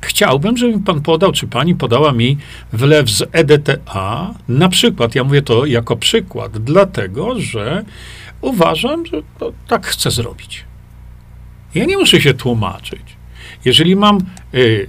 chciałbym, 0.00 0.56
żeby 0.56 0.76
mi 0.76 0.82
pan 0.82 1.00
podał, 1.00 1.32
czy 1.32 1.46
pani 1.46 1.74
podała 1.74 2.12
mi 2.12 2.38
wlew 2.72 3.10
z 3.10 3.22
EDTA. 3.32 4.34
Na 4.48 4.68
przykład, 4.68 5.14
ja 5.14 5.24
mówię 5.24 5.42
to 5.42 5.66
jako 5.66 5.96
przykład, 5.96 6.58
dlatego 6.58 7.40
że 7.40 7.84
uważam, 8.42 9.06
że 9.06 9.22
tak 9.68 9.86
chcę 9.86 10.10
zrobić. 10.10 10.64
Ja 11.74 11.84
nie 11.84 11.98
muszę 11.98 12.20
się 12.20 12.34
tłumaczyć. 12.34 13.02
Jeżeli 13.64 13.96
mam, 13.96 14.18
y, 14.54 14.88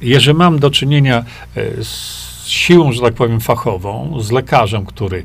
jeżeli 0.00 0.38
mam 0.38 0.58
do 0.58 0.70
czynienia 0.70 1.24
y, 1.56 1.84
z 1.84 2.24
siłą, 2.46 2.92
że 2.92 3.00
tak 3.00 3.14
powiem, 3.14 3.40
fachową, 3.40 4.20
z 4.20 4.30
lekarzem, 4.30 4.86
który 4.86 5.24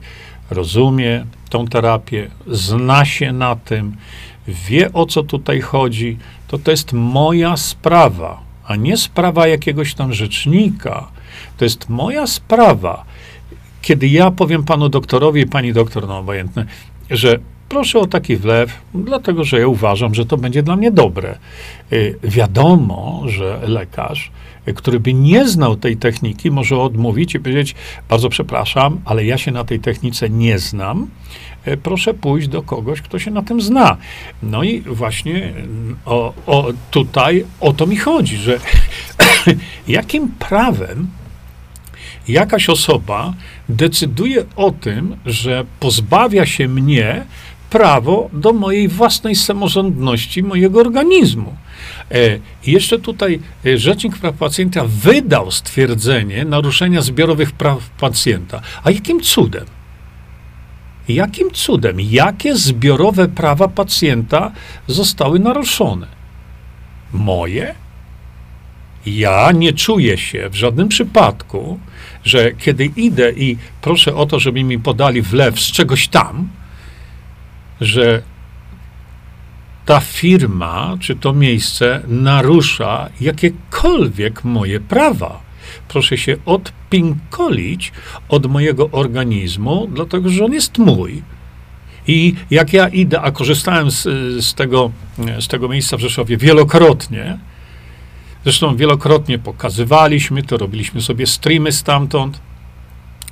rozumie 0.49 1.25
tą 1.49 1.67
terapię, 1.67 2.29
zna 2.47 3.05
się 3.05 3.31
na 3.31 3.55
tym, 3.55 3.95
wie 4.47 4.93
o 4.93 5.05
co 5.05 5.23
tutaj 5.23 5.61
chodzi, 5.61 6.17
to 6.47 6.57
to 6.57 6.71
jest 6.71 6.93
moja 6.93 7.57
sprawa, 7.57 8.41
a 8.65 8.75
nie 8.75 8.97
sprawa 8.97 9.47
jakiegoś 9.47 9.93
tam 9.93 10.13
rzecznika. 10.13 11.07
To 11.57 11.65
jest 11.65 11.89
moja 11.89 12.27
sprawa. 12.27 13.05
Kiedy 13.81 14.07
ja 14.07 14.31
powiem 14.31 14.63
panu 14.63 14.89
doktorowi, 14.89 15.45
pani 15.45 15.73
doktor, 15.73 16.07
no 16.07 16.17
obojętne, 16.17 16.65
że 17.11 17.39
proszę 17.69 17.99
o 17.99 18.07
taki 18.07 18.37
wlew, 18.37 18.81
dlatego 18.93 19.43
że 19.43 19.59
ja 19.59 19.67
uważam, 19.67 20.15
że 20.15 20.25
to 20.25 20.37
będzie 20.37 20.63
dla 20.63 20.75
mnie 20.75 20.91
dobre. 20.91 21.37
Y, 21.93 22.19
wiadomo, 22.23 23.23
że 23.27 23.59
lekarz, 23.67 24.31
y, 24.67 24.73
który 24.73 24.99
by 24.99 25.13
nie 25.13 25.47
znał 25.47 25.75
tej 25.75 25.97
techniki, 25.97 26.51
może 26.51 26.77
odmówić 26.77 27.35
i 27.35 27.39
powiedzieć: 27.39 27.75
Bardzo 28.09 28.29
przepraszam, 28.29 28.99
ale 29.05 29.25
ja 29.25 29.37
się 29.37 29.51
na 29.51 29.63
tej 29.63 29.79
technice 29.79 30.29
nie 30.29 30.59
znam. 30.59 31.07
Y, 31.67 31.77
proszę 31.77 32.13
pójść 32.13 32.47
do 32.47 32.61
kogoś, 32.61 33.01
kto 33.01 33.19
się 33.19 33.31
na 33.31 33.41
tym 33.41 33.61
zna. 33.61 33.97
No 34.43 34.63
i 34.63 34.81
właśnie 34.81 35.53
o, 36.05 36.33
o, 36.47 36.67
tutaj 36.91 37.45
o 37.59 37.73
to 37.73 37.87
mi 37.87 37.97
chodzi, 37.97 38.37
że 38.37 38.59
jakim 39.87 40.27
prawem 40.27 41.07
jakaś 42.29 42.69
osoba 42.69 43.33
decyduje 43.69 44.43
o 44.55 44.71
tym, 44.71 45.15
że 45.25 45.65
pozbawia 45.79 46.45
się 46.45 46.67
mnie 46.67 47.25
prawo 47.69 48.29
do 48.33 48.53
mojej 48.53 48.87
własnej 48.87 49.35
samorządności, 49.35 50.43
mojego 50.43 50.79
organizmu. 50.79 51.55
E, 52.11 52.39
jeszcze 52.65 52.99
tutaj 52.99 53.39
e, 53.65 53.77
Rzecznik 53.77 54.17
Praw 54.17 54.35
Pacjenta 54.35 54.85
wydał 54.85 55.51
stwierdzenie 55.51 56.45
naruszenia 56.45 57.01
zbiorowych 57.01 57.51
praw 57.51 57.89
pacjenta. 57.89 58.61
A 58.83 58.91
jakim 58.91 59.21
cudem? 59.21 59.65
Jakim 61.09 61.51
cudem? 61.51 61.97
Jakie 61.99 62.55
zbiorowe 62.55 63.27
prawa 63.27 63.67
pacjenta 63.67 64.51
zostały 64.87 65.39
naruszone? 65.39 66.07
Moje? 67.13 67.75
Ja 69.05 69.51
nie 69.51 69.73
czuję 69.73 70.17
się 70.17 70.49
w 70.49 70.55
żadnym 70.55 70.87
przypadku, 70.87 71.79
że 72.23 72.51
kiedy 72.51 72.85
idę 72.85 73.31
i 73.31 73.57
proszę 73.81 74.15
o 74.15 74.25
to, 74.25 74.39
żeby 74.39 74.63
mi 74.63 74.79
podali 74.79 75.21
wlew 75.21 75.59
z 75.59 75.71
czegoś 75.71 76.07
tam, 76.07 76.49
że 77.81 78.21
ta 79.85 79.99
firma 79.99 80.97
czy 80.99 81.15
to 81.15 81.33
miejsce 81.33 82.01
narusza 82.07 83.09
jakiekolwiek 83.21 84.43
moje 84.43 84.79
prawa. 84.79 85.41
Proszę 85.87 86.17
się 86.17 86.37
odpinkolić 86.45 87.91
od 88.29 88.45
mojego 88.45 88.89
organizmu, 88.91 89.87
dlatego 89.93 90.29
że 90.29 90.45
on 90.45 90.53
jest 90.53 90.77
mój. 90.77 91.21
I 92.07 92.35
jak 92.51 92.73
ja 92.73 92.87
idę, 92.87 93.21
a 93.21 93.31
korzystałem 93.31 93.91
z, 93.91 94.03
z, 94.45 94.53
tego, 94.53 94.91
z 95.39 95.47
tego 95.47 95.69
miejsca 95.69 95.97
w 95.97 95.99
Rzeszowie 95.99 96.37
wielokrotnie, 96.37 97.39
zresztą 98.49 98.75
wielokrotnie 98.75 99.39
pokazywaliśmy 99.39 100.43
to, 100.43 100.57
robiliśmy 100.57 101.01
sobie 101.01 101.27
streamy 101.27 101.71
stamtąd, 101.71 102.41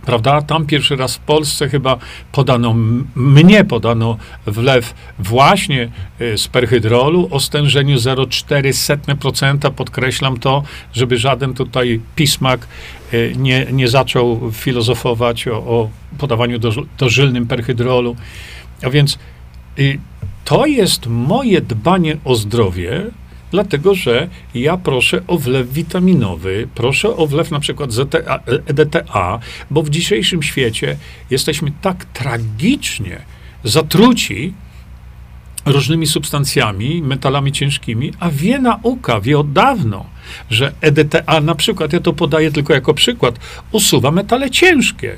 Prawda? 0.06 0.42
Tam 0.42 0.66
pierwszy 0.66 0.96
raz 0.96 1.16
w 1.16 1.20
Polsce 1.20 1.70
chyba 1.70 1.98
podano, 2.32 2.76
mnie 3.16 3.66
podano 3.66 4.18
wlew 4.46 4.94
właśnie 5.20 5.92
y, 6.22 6.38
z 6.38 6.48
perhydrolu 6.48 7.28
o 7.32 7.40
stężeniu 7.40 7.98
0,04%. 7.98 9.72
Podkreślam 9.72 10.40
to, 10.40 10.64
żeby 10.94 11.18
żaden 11.18 11.54
tutaj 11.54 12.00
pismak 12.16 12.68
y, 13.14 13.34
nie, 13.38 13.68
nie 13.72 13.88
zaczął 13.88 14.52
filozofować 14.52 15.48
o, 15.48 15.58
o 15.58 15.90
podawaniu 16.18 16.60
do, 16.60 16.72
dożylnym 16.98 17.48
perhydrolu. 17.48 18.16
A 18.84 18.90
więc 18.90 19.20
y, 19.80 20.00
to 20.46 20.66
jest 20.66 21.08
moje 21.08 21.62
dbanie 21.62 22.18
o 22.26 22.36
zdrowie, 22.36 23.12
dlatego 23.52 23.96
że 23.96 24.28
ja 24.54 24.78
proszę 24.78 25.22
o 25.28 25.38
wlew 25.38 25.74
witaminowy, 25.74 26.68
proszę 26.76 27.16
o 27.16 27.28
wlew 27.28 27.52
na 27.52 27.60
przykład 27.60 27.92
ZTA, 27.92 28.40
EDTA, 28.66 29.40
bo 29.72 29.84
w 29.84 29.90
dzisiejszym 29.90 30.44
świecie 30.44 30.98
jesteśmy 31.30 31.72
tak 31.82 32.06
tragicznie 32.06 33.22
zatruci 33.64 34.54
różnymi 35.66 36.08
substancjami, 36.08 37.02
metalami 37.02 37.52
ciężkimi, 37.52 38.14
a 38.20 38.30
wie 38.30 38.60
nauka, 38.60 39.22
wie 39.22 39.40
od 39.40 39.52
dawno, 39.52 40.06
że 40.50 40.74
EDTA 40.82 41.42
na 41.42 41.56
przykład, 41.56 41.94
ja 41.94 42.00
to 42.00 42.14
podaję 42.14 42.52
tylko 42.52 42.74
jako 42.74 42.94
przykład, 42.94 43.40
usuwa 43.72 44.12
metale 44.12 44.50
ciężkie. 44.50 45.16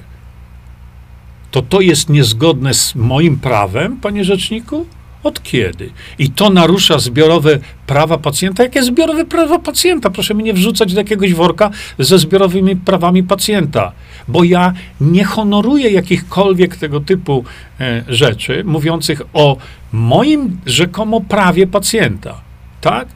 To 1.52 1.62
to 1.62 1.82
jest 1.82 2.10
niezgodne 2.10 2.74
z 2.74 2.96
moim 2.96 3.40
prawem, 3.40 3.98
panie 3.98 4.24
rzeczniku? 4.24 4.86
Od 5.24 5.44
kiedy? 5.44 5.90
I 6.20 6.30
to 6.30 6.50
narusza 6.50 7.00
zbiorowe 7.00 7.60
prawa 7.88 8.18
pacjenta? 8.18 8.64
Jakie 8.64 8.84
zbiorowe 8.84 9.26
prawa 9.26 9.60
pacjenta? 9.60 10.10
Proszę 10.10 10.34
mnie 10.34 10.44
nie 10.44 10.54
wrzucać 10.54 10.94
do 10.94 11.00
jakiegoś 11.00 11.34
worka 11.34 11.70
ze 12.00 12.20
zbiorowymi 12.20 12.76
prawami 12.76 13.24
pacjenta, 13.24 13.92
bo 14.28 14.44
ja 14.44 14.74
nie 15.02 15.24
honoruję 15.24 15.90
jakichkolwiek 15.90 16.78
tego 16.78 17.00
typu 17.00 17.44
e, 17.80 18.04
rzeczy 18.08 18.64
mówiących 18.64 19.22
o 19.34 19.58
moim 19.92 20.58
rzekomo 20.66 21.22
prawie 21.22 21.68
pacjenta. 21.68 22.42
Tak? 22.82 23.08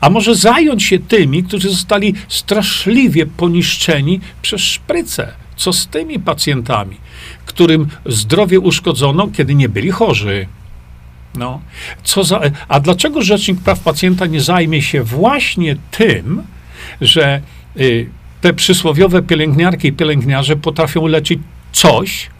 A 0.00 0.10
może 0.10 0.34
zająć 0.34 0.82
się 0.82 0.98
tymi, 0.98 1.44
którzy 1.44 1.70
zostali 1.70 2.14
straszliwie 2.28 3.26
poniszczeni 3.26 4.20
przez 4.42 4.60
szprycę? 4.60 5.32
Co 5.56 5.72
z 5.72 5.86
tymi 5.86 6.18
pacjentami, 6.18 6.96
którym 7.46 7.86
zdrowie 8.06 8.60
uszkodzono, 8.60 9.28
kiedy 9.28 9.54
nie 9.54 9.68
byli 9.68 9.90
chorzy? 9.90 10.46
No. 11.36 11.60
Co 12.04 12.24
za, 12.24 12.40
a 12.68 12.80
dlaczego 12.80 13.22
Rzecznik 13.22 13.60
Praw 13.60 13.80
Pacjenta 13.80 14.26
nie 14.26 14.40
zajmie 14.40 14.82
się 14.82 15.02
właśnie 15.02 15.76
tym, 15.90 16.42
że 17.00 17.40
y, 17.76 18.10
te 18.40 18.54
przysłowiowe 18.54 19.22
pielęgniarki 19.22 19.88
i 19.88 19.92
pielęgniarze 19.92 20.56
potrafią 20.56 21.06
leczyć 21.06 21.38
coś, 21.72 22.30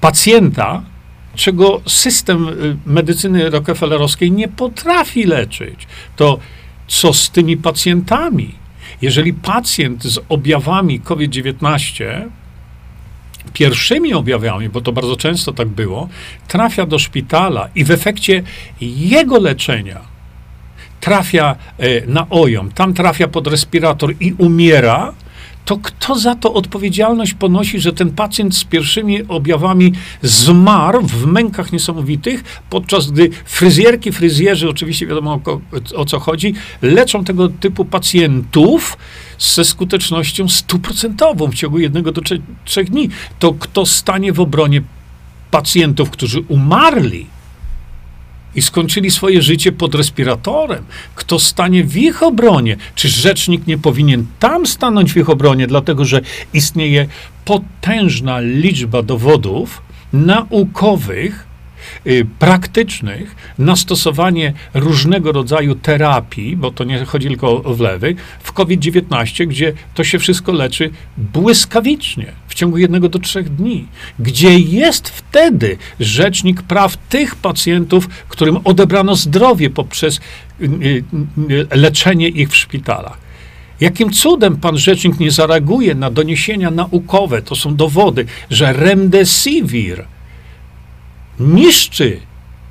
pacjenta, 0.00 0.82
czego 1.34 1.82
system 1.86 2.48
y, 2.48 2.76
medycyny 2.86 3.50
rockefellerowskiej 3.50 4.32
nie 4.32 4.48
potrafi 4.48 5.24
leczyć. 5.24 5.86
To 6.16 6.38
co 6.88 7.12
z 7.12 7.30
tymi 7.30 7.56
pacjentami? 7.56 8.54
Jeżeli 9.02 9.34
pacjent 9.34 10.04
z 10.04 10.18
objawami 10.28 11.00
COVID-19 11.00 12.04
pierwszymi 13.56 14.14
objawami, 14.14 14.68
bo 14.68 14.80
to 14.80 14.92
bardzo 14.92 15.16
często 15.16 15.52
tak 15.52 15.68
było, 15.68 16.08
trafia 16.48 16.86
do 16.86 16.98
szpitala 16.98 17.68
i 17.74 17.84
w 17.84 17.90
efekcie 17.90 18.42
jego 18.80 19.38
leczenia 19.38 20.00
trafia 21.00 21.56
e, 21.78 22.06
na 22.06 22.26
ojom, 22.30 22.72
tam 22.72 22.94
trafia 22.94 23.28
pod 23.28 23.46
respirator 23.46 24.14
i 24.20 24.34
umiera, 24.38 25.12
to 25.66 25.78
kto 25.78 26.18
za 26.18 26.34
to 26.34 26.54
odpowiedzialność 26.54 27.34
ponosi, 27.34 27.80
że 27.80 27.92
ten 27.92 28.10
pacjent 28.10 28.56
z 28.56 28.64
pierwszymi 28.64 29.28
objawami 29.28 29.92
zmarł 30.22 31.02
w 31.02 31.26
mękach 31.26 31.72
niesamowitych, 31.72 32.60
podczas 32.70 33.10
gdy 33.10 33.30
fryzjerki, 33.44 34.12
fryzjerzy, 34.12 34.68
oczywiście 34.68 35.06
wiadomo 35.06 35.40
o, 35.46 35.60
o 35.96 36.04
co 36.04 36.18
chodzi, 36.18 36.54
leczą 36.82 37.24
tego 37.24 37.48
typu 37.48 37.84
pacjentów 37.84 38.98
ze 39.38 39.64
skutecznością 39.64 40.48
stuprocentową 40.48 41.50
w 41.50 41.54
ciągu 41.54 41.78
jednego 41.78 42.12
do 42.12 42.22
trzech 42.64 42.90
dni. 42.90 43.08
To 43.38 43.52
kto 43.52 43.86
stanie 43.86 44.32
w 44.32 44.40
obronie 44.40 44.82
pacjentów, 45.50 46.10
którzy 46.10 46.40
umarli? 46.48 47.35
I 48.56 48.62
skończyli 48.62 49.10
swoje 49.10 49.42
życie 49.42 49.72
pod 49.72 49.94
respiratorem. 49.94 50.84
Kto 51.14 51.38
stanie 51.38 51.84
w 51.84 51.96
ich 51.96 52.22
obronie? 52.22 52.76
Czy 52.94 53.08
rzecznik 53.08 53.66
nie 53.66 53.78
powinien 53.78 54.26
tam 54.38 54.66
stanąć 54.66 55.12
w 55.12 55.16
ich 55.16 55.30
obronie, 55.30 55.66
dlatego 55.66 56.04
że 56.04 56.20
istnieje 56.52 57.06
potężna 57.44 58.40
liczba 58.40 59.02
dowodów 59.02 59.82
naukowych, 60.12 61.46
praktycznych 62.38 63.36
na 63.58 63.76
stosowanie 63.76 64.52
różnego 64.74 65.32
rodzaju 65.32 65.74
terapii, 65.74 66.56
bo 66.56 66.70
to 66.70 66.84
nie 66.84 67.04
chodzi 67.04 67.28
tylko 67.28 67.64
o 67.64 67.74
wlewy, 67.74 68.14
w 68.42 68.52
COVID-19, 68.52 69.46
gdzie 69.46 69.72
to 69.94 70.04
się 70.04 70.18
wszystko 70.18 70.52
leczy 70.52 70.90
błyskawicznie 71.16 72.32
ciągu 72.56 72.78
jednego 72.78 73.08
do 73.08 73.18
trzech 73.18 73.48
dni. 73.54 73.86
Gdzie 74.18 74.58
jest 74.58 75.08
wtedy 75.08 75.76
rzecznik 76.00 76.62
praw 76.62 76.96
tych 76.96 77.34
pacjentów, 77.34 78.08
którym 78.28 78.56
odebrano 78.64 79.16
zdrowie 79.16 79.70
poprzez 79.70 80.20
y, 80.60 80.64
y, 80.64 81.04
y, 81.50 81.66
leczenie 81.76 82.28
ich 82.28 82.48
w 82.48 82.56
szpitalach? 82.56 83.18
Jakim 83.80 84.12
cudem 84.12 84.56
pan 84.56 84.78
rzecznik 84.78 85.20
nie 85.20 85.30
zareaguje 85.30 85.94
na 85.94 86.10
doniesienia 86.10 86.70
naukowe, 86.70 87.42
to 87.42 87.56
są 87.56 87.76
dowody, 87.76 88.26
że 88.50 88.72
remdesivir 88.72 90.04
niszczy 91.40 92.20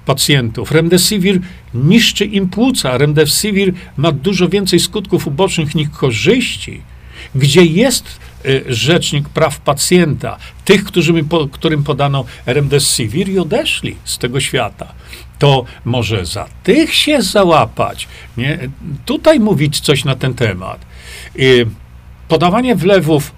pacjentów. 0.06 0.72
Remdesivir 0.72 1.42
niszczy 1.74 2.26
im 2.26 2.50
płuca. 2.50 2.98
Remdesivir 2.98 3.74
ma 3.98 4.12
dużo 4.12 4.50
więcej 4.50 4.80
skutków 4.80 5.28
ubocznych 5.28 5.76
niż 5.76 5.90
korzyści. 5.90 6.82
Gdzie 7.36 7.66
jest 7.66 8.20
Y, 8.48 8.64
rzecznik 8.68 9.30
praw 9.30 9.60
pacjenta, 9.60 10.38
tych, 10.66 10.84
po, 11.30 11.48
którym 11.48 11.84
podano 11.84 12.26
remdesivir 12.46 13.30
i 13.30 13.40
odeszli 13.40 13.96
z 14.04 14.18
tego 14.18 14.40
świata. 14.40 14.94
To 15.40 15.66
może 15.86 16.26
za 16.26 16.46
tych 16.64 16.94
się 16.94 17.22
załapać, 17.22 18.08
nie? 18.38 18.60
tutaj 19.06 19.40
mówić 19.40 19.80
coś 19.80 20.06
na 20.06 20.16
ten 20.16 20.34
temat. 20.34 20.86
Y, 21.40 21.68
podawanie 22.28 22.76
wlewów 22.76 23.32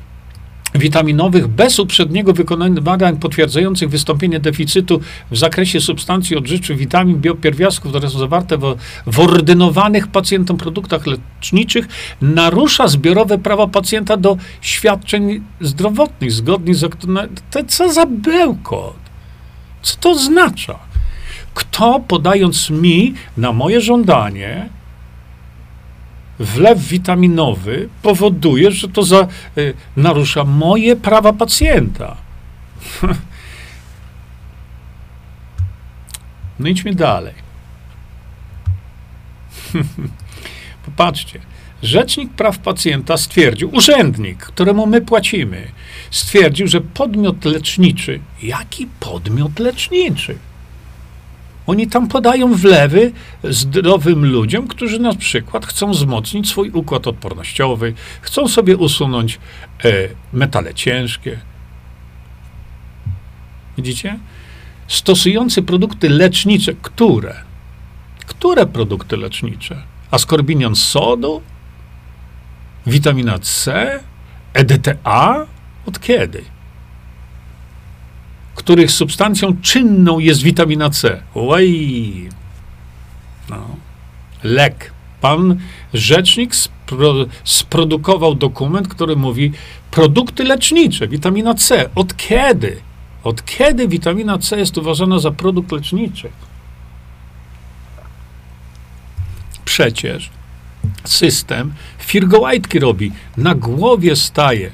witaminowych 0.77 1.47
bez 1.47 1.79
uprzedniego 1.79 2.33
wykonania 2.33 2.81
badań 2.81 3.17
potwierdzających 3.17 3.89
wystąpienie 3.89 4.39
deficytu 4.39 4.99
w 5.31 5.37
zakresie 5.37 5.81
substancji 5.81 6.37
odżywczych, 6.37 6.77
witamin, 6.77 7.17
biopierwiastków, 7.17 7.91
które 7.91 8.09
są 8.09 8.19
zawarte 8.19 8.57
w, 8.57 8.75
w 9.07 9.19
ordynowanych 9.19 10.07
pacjentom 10.07 10.57
produktach 10.57 11.05
leczniczych, 11.07 11.87
narusza 12.21 12.87
zbiorowe 12.87 13.37
prawa 13.37 13.67
pacjenta 13.67 14.17
do 14.17 14.37
świadczeń 14.61 15.43
zdrowotnych 15.61 16.31
zgodnie 16.31 16.75
z... 16.75 16.99
To 17.51 17.63
co 17.67 17.93
za 17.93 18.05
bełkot? 18.05 18.95
Co 19.81 19.97
to 19.99 20.11
oznacza? 20.11 20.79
Kto 21.53 21.99
podając 22.07 22.69
mi 22.69 23.13
na 23.37 23.53
moje 23.53 23.81
żądanie 23.81 24.69
wlew 26.39 26.79
witaminowy 26.79 27.89
powoduje, 28.01 28.71
że 28.71 28.87
to 28.87 29.03
za, 29.03 29.27
y, 29.57 29.73
narusza 29.95 30.43
moje 30.43 30.95
prawa 30.95 31.33
pacjenta. 31.33 32.17
No 36.59 36.67
idźmy 36.67 36.95
dalej. 36.95 37.33
Popatrzcie. 40.85 41.39
Rzecznik 41.83 42.33
Praw 42.33 42.59
Pacjenta 42.59 43.17
stwierdził, 43.17 43.75
urzędnik, 43.75 44.37
któremu 44.37 44.87
my 44.87 45.01
płacimy, 45.01 45.67
stwierdził, 46.11 46.67
że 46.67 46.81
podmiot 46.81 47.45
leczniczy, 47.45 48.19
jaki 48.43 48.87
podmiot 48.99 49.59
leczniczy? 49.59 50.37
Oni 51.67 51.87
tam 51.87 52.07
podają 52.07 52.53
wlewy 52.55 53.11
zdrowym 53.43 54.25
ludziom, 54.25 54.67
którzy 54.67 54.99
na 54.99 55.15
przykład 55.15 55.65
chcą 55.65 55.91
wzmocnić 55.91 56.49
swój 56.49 56.69
układ 56.69 57.07
odpornościowy, 57.07 57.93
chcą 58.21 58.47
sobie 58.47 58.77
usunąć 58.77 59.39
e, 59.85 59.89
metale 60.33 60.73
ciężkie. 60.73 61.39
Widzicie? 63.77 64.19
Stosujący 64.87 65.63
produkty 65.63 66.09
lecznicze, 66.09 66.73
które? 66.81 67.35
Które 68.25 68.65
produkty 68.65 69.17
lecznicze? 69.17 69.81
Askorbinion 70.11 70.75
sodu? 70.75 71.41
Witamina 72.85 73.39
C? 73.39 73.99
EDTA? 74.53 75.45
Od 75.85 75.99
kiedy? 75.99 76.56
Których 78.67 78.91
substancją 78.91 79.61
czynną 79.61 80.19
jest 80.19 80.41
witamina 80.43 80.89
C. 80.89 81.23
Oj. 81.35 82.29
No. 83.49 83.75
Lek. 84.43 84.91
Pan 85.21 85.59
rzecznik 85.93 86.55
spro, 86.55 87.15
sprodukował 87.43 88.35
dokument, 88.35 88.87
który 88.87 89.15
mówi 89.15 89.51
produkty 89.91 90.43
lecznicze, 90.43 91.07
witamina 91.07 91.53
C. 91.53 91.89
Od 91.95 92.17
kiedy? 92.17 92.77
Od 93.23 93.45
kiedy 93.45 93.87
witamina 93.87 94.37
C 94.37 94.59
jest 94.59 94.77
uważana 94.77 95.19
za 95.19 95.31
produkt 95.31 95.71
leczniczy? 95.71 96.29
Przecież 99.65 100.29
system 101.03 101.73
firgołajtki 101.99 102.79
robi, 102.79 103.11
na 103.37 103.55
głowie 103.55 104.15
staje 104.15 104.71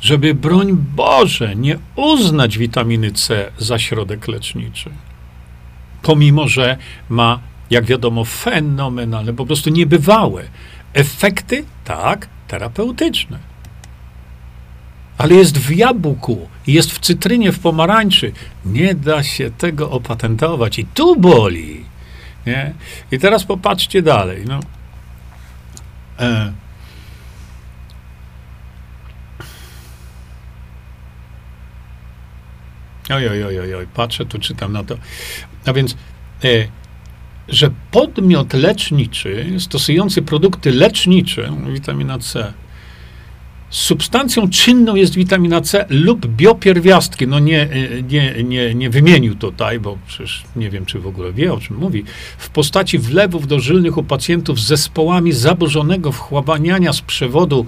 żeby 0.00 0.34
broń 0.34 0.72
Boże 0.96 1.56
nie 1.56 1.78
uznać 1.96 2.58
witaminy 2.58 3.12
C 3.12 3.52
za 3.58 3.78
środek 3.78 4.28
leczniczy. 4.28 4.90
Pomimo, 6.02 6.48
że 6.48 6.76
ma, 7.08 7.40
jak 7.70 7.84
wiadomo, 7.84 8.24
fenomenalne, 8.24 9.32
po 9.32 9.46
prostu 9.46 9.70
niebywałe 9.70 10.44
efekty, 10.92 11.64
tak, 11.84 12.28
terapeutyczne. 12.48 13.38
Ale 15.18 15.34
jest 15.34 15.58
w 15.58 15.70
jabłku, 15.70 16.48
jest 16.66 16.92
w 16.92 16.98
cytrynie, 16.98 17.52
w 17.52 17.58
pomarańczy. 17.58 18.32
Nie 18.64 18.94
da 18.94 19.22
się 19.22 19.50
tego 19.50 19.90
opatentować. 19.90 20.78
I 20.78 20.84
tu 20.84 21.16
boli. 21.16 21.84
Nie? 22.46 22.72
I 23.12 23.18
teraz 23.18 23.44
popatrzcie 23.44 24.02
dalej. 24.02 24.44
No. 24.46 24.60
E, 26.18 26.52
Oj, 33.14 33.28
oj, 33.28 33.44
oj, 33.44 33.60
oj, 33.60 33.74
oj, 33.74 33.86
patrzę, 33.94 34.26
tu 34.26 34.38
czytam 34.38 34.72
na 34.72 34.84
to. 34.84 34.96
A 35.66 35.72
więc, 35.72 35.96
e, 36.44 36.66
że 37.48 37.70
podmiot 37.90 38.52
leczniczy 38.52 39.46
stosujący 39.58 40.22
produkty 40.22 40.72
lecznicze, 40.72 41.52
witamina 41.72 42.18
C, 42.18 42.52
substancją 43.70 44.50
czynną 44.50 44.94
jest 44.94 45.14
witamina 45.14 45.60
C 45.60 45.86
lub 45.88 46.26
biopierwiastki. 46.26 47.26
No 47.26 47.38
nie, 47.38 47.62
e, 47.62 48.02
nie, 48.02 48.42
nie, 48.44 48.74
nie 48.74 48.90
wymienił 48.90 49.34
tutaj, 49.34 49.80
bo 49.80 49.98
przecież 50.06 50.44
nie 50.56 50.70
wiem, 50.70 50.86
czy 50.86 50.98
w 50.98 51.06
ogóle 51.06 51.32
wie, 51.32 51.52
o 51.52 51.60
czym 51.60 51.76
mówi. 51.76 52.04
W 52.38 52.50
postaci 52.50 52.98
wlewów 52.98 53.46
dożylnych 53.46 53.96
u 53.96 54.02
pacjentów 54.02 54.60
z 54.60 54.66
zespołami 54.66 55.32
zaburzonego 55.32 56.12
wchłaniania 56.12 56.92
z 56.92 57.00
przewodu 57.00 57.66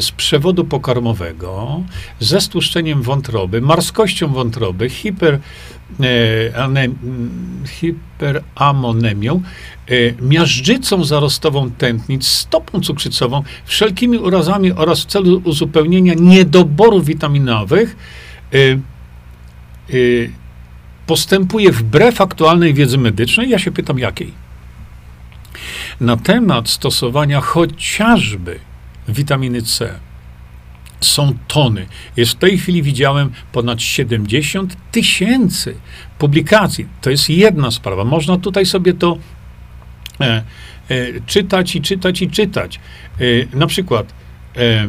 z 0.00 0.10
przewodu 0.10 0.64
pokarmowego, 0.64 1.82
ze 2.20 2.40
stłuszczeniem 2.40 3.02
wątroby, 3.02 3.60
marskością 3.60 4.28
wątroby, 4.28 4.90
hiper, 4.90 5.40
e, 6.54 6.62
anem, 6.62 6.98
hiperamonemią, 7.66 9.42
e, 9.88 9.92
miażdżycą 10.22 11.04
zarostową 11.04 11.70
tętnic, 11.70 12.26
stopą 12.26 12.80
cukrzycową, 12.80 13.42
wszelkimi 13.64 14.18
urazami 14.18 14.72
oraz 14.72 15.00
w 15.00 15.06
celu 15.06 15.40
uzupełnienia 15.44 16.14
niedoborów 16.14 17.04
witaminowych 17.04 17.96
postępuje 21.06 21.72
wbrew 21.72 22.20
aktualnej 22.20 22.74
wiedzy 22.74 22.98
medycznej. 22.98 23.50
Ja 23.50 23.58
się 23.58 23.72
pytam, 23.72 23.98
jakiej? 23.98 24.32
Na 26.00 26.16
temat 26.16 26.68
stosowania 26.68 27.40
chociażby 27.40 28.58
witaminy 29.08 29.62
C. 29.62 29.98
Są 31.00 31.38
tony. 31.48 31.86
Jest 32.16 32.32
w 32.32 32.34
tej 32.34 32.58
chwili 32.58 32.82
widziałem 32.82 33.30
ponad 33.52 33.82
70 33.82 34.76
tysięcy 34.92 35.74
publikacji. 36.18 36.86
To 37.00 37.10
jest 37.10 37.30
jedna 37.30 37.70
sprawa. 37.70 38.04
Można 38.04 38.38
tutaj 38.38 38.66
sobie 38.66 38.94
to 38.94 39.18
e, 40.20 40.42
e, 40.88 41.20
czytać 41.26 41.76
i 41.76 41.80
czytać 41.80 42.22
i 42.22 42.30
czytać. 42.30 42.80
E, 43.20 43.56
na 43.56 43.66
przykład 43.66 44.12
e, 44.56 44.88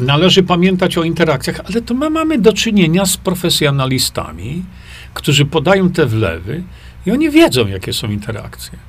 należy 0.00 0.42
pamiętać 0.42 0.98
o 0.98 1.04
interakcjach, 1.04 1.60
ale 1.64 1.82
to 1.82 1.94
my 1.94 2.10
mamy 2.10 2.38
do 2.38 2.52
czynienia 2.52 3.06
z 3.06 3.16
profesjonalistami, 3.16 4.64
którzy 5.14 5.44
podają 5.44 5.90
te 5.90 6.06
wlewy 6.06 6.62
i 7.06 7.10
oni 7.10 7.30
wiedzą, 7.30 7.66
jakie 7.66 7.92
są 7.92 8.10
interakcje. 8.10 8.87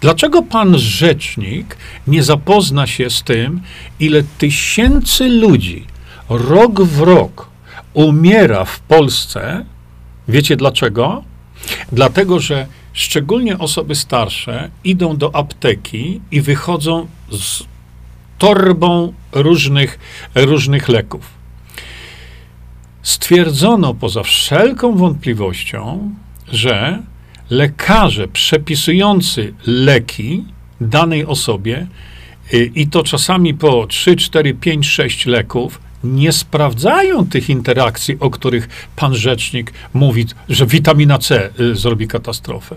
Dlaczego 0.00 0.42
pan 0.42 0.78
rzecznik 0.78 1.76
nie 2.06 2.22
zapozna 2.22 2.86
się 2.86 3.10
z 3.10 3.22
tym, 3.22 3.60
ile 4.00 4.22
tysięcy 4.38 5.28
ludzi 5.28 5.86
rok 6.28 6.80
w 6.82 7.00
rok 7.00 7.48
umiera 7.94 8.64
w 8.64 8.80
Polsce? 8.80 9.64
Wiecie 10.28 10.56
dlaczego? 10.56 11.24
Dlatego, 11.92 12.40
że 12.40 12.66
szczególnie 12.92 13.58
osoby 13.58 13.94
starsze 13.94 14.70
idą 14.84 15.16
do 15.16 15.34
apteki 15.34 16.20
i 16.30 16.40
wychodzą 16.40 17.06
z 17.30 17.62
torbą 18.38 19.12
różnych, 19.32 19.98
różnych 20.34 20.88
leków. 20.88 21.36
Stwierdzono 23.02 23.94
poza 23.94 24.22
wszelką 24.22 24.96
wątpliwością, 24.96 26.10
że 26.52 27.02
lekarze 27.50 28.28
przepisujący 28.28 29.54
leki 29.66 30.44
danej 30.80 31.26
osobie, 31.26 31.86
y, 32.54 32.70
i 32.74 32.86
to 32.86 33.02
czasami 33.02 33.54
po 33.54 33.86
3, 33.86 34.16
4, 34.16 34.54
5, 34.54 34.88
6 34.88 35.26
leków, 35.26 35.80
nie 36.04 36.32
sprawdzają 36.32 37.26
tych 37.26 37.50
interakcji, 37.50 38.16
o 38.20 38.30
których 38.30 38.90
pan 38.96 39.14
rzecznik 39.14 39.72
mówi, 39.94 40.26
że 40.48 40.66
witamina 40.66 41.18
C 41.18 41.50
y, 41.60 41.76
zrobi 41.76 42.08
katastrofę. 42.08 42.76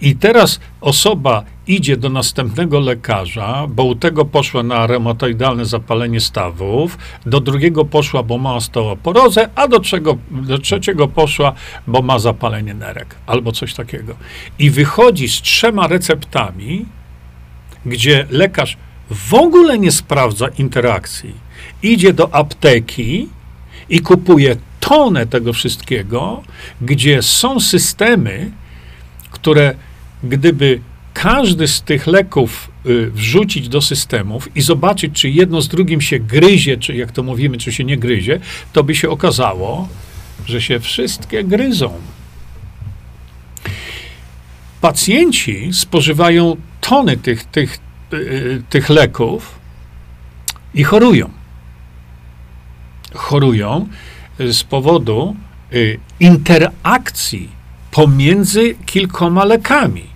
I 0.00 0.16
teraz 0.16 0.60
osoba 0.80 1.44
idzie 1.66 1.96
do 1.96 2.08
następnego 2.08 2.80
lekarza, 2.80 3.66
bo 3.68 3.84
u 3.84 3.94
tego 3.94 4.24
poszła 4.24 4.62
na 4.62 4.86
reumatoidalne 4.86 5.64
zapalenie 5.64 6.20
stawów, 6.20 6.98
do 7.26 7.40
drugiego 7.40 7.84
poszła, 7.84 8.22
bo 8.22 8.38
ma 8.38 8.54
osteoporozę, 8.54 9.48
a 9.54 9.68
do, 9.68 9.80
czego, 9.80 10.18
do 10.30 10.58
trzeciego 10.58 11.08
poszła, 11.08 11.52
bo 11.86 12.02
ma 12.02 12.18
zapalenie 12.18 12.74
nerek 12.74 13.14
albo 13.26 13.52
coś 13.52 13.74
takiego. 13.74 14.16
I 14.58 14.70
wychodzi 14.70 15.28
z 15.28 15.42
trzema 15.42 15.86
receptami, 15.86 16.86
gdzie 17.86 18.26
lekarz 18.30 18.76
w 19.10 19.34
ogóle 19.34 19.78
nie 19.78 19.92
sprawdza 19.92 20.48
interakcji. 20.48 21.34
Idzie 21.82 22.12
do 22.12 22.34
apteki 22.34 23.28
i 23.88 24.00
kupuje 24.00 24.56
tonę 24.80 25.26
tego 25.26 25.52
wszystkiego, 25.52 26.42
gdzie 26.80 27.22
są 27.22 27.60
systemy, 27.60 28.50
które 29.30 29.74
gdyby 30.24 30.80
każdy 31.22 31.68
z 31.68 31.82
tych 31.82 32.06
leków 32.06 32.70
y, 32.86 33.10
wrzucić 33.10 33.68
do 33.68 33.80
systemów 33.80 34.56
i 34.56 34.62
zobaczyć, 34.62 35.20
czy 35.20 35.30
jedno 35.30 35.62
z 35.62 35.68
drugim 35.68 36.00
się 36.00 36.18
gryzie, 36.18 36.76
czy 36.76 36.96
jak 36.96 37.12
to 37.12 37.22
mówimy, 37.22 37.58
czy 37.58 37.72
się 37.72 37.84
nie 37.84 37.96
gryzie, 37.96 38.40
to 38.72 38.84
by 38.84 38.94
się 38.94 39.10
okazało, 39.10 39.88
że 40.46 40.62
się 40.62 40.80
wszystkie 40.80 41.44
gryzą. 41.44 41.92
Pacjenci 44.80 45.72
spożywają 45.72 46.56
tony 46.80 47.16
tych, 47.16 47.44
tych, 47.44 47.78
yy, 48.12 48.62
tych 48.70 48.88
leków 48.88 49.58
i 50.74 50.84
chorują. 50.84 51.30
Chorują 53.14 53.88
z 54.38 54.62
powodu 54.62 55.36
interakcji 56.20 57.48
pomiędzy 57.90 58.74
kilkoma 58.86 59.44
lekami. 59.44 60.15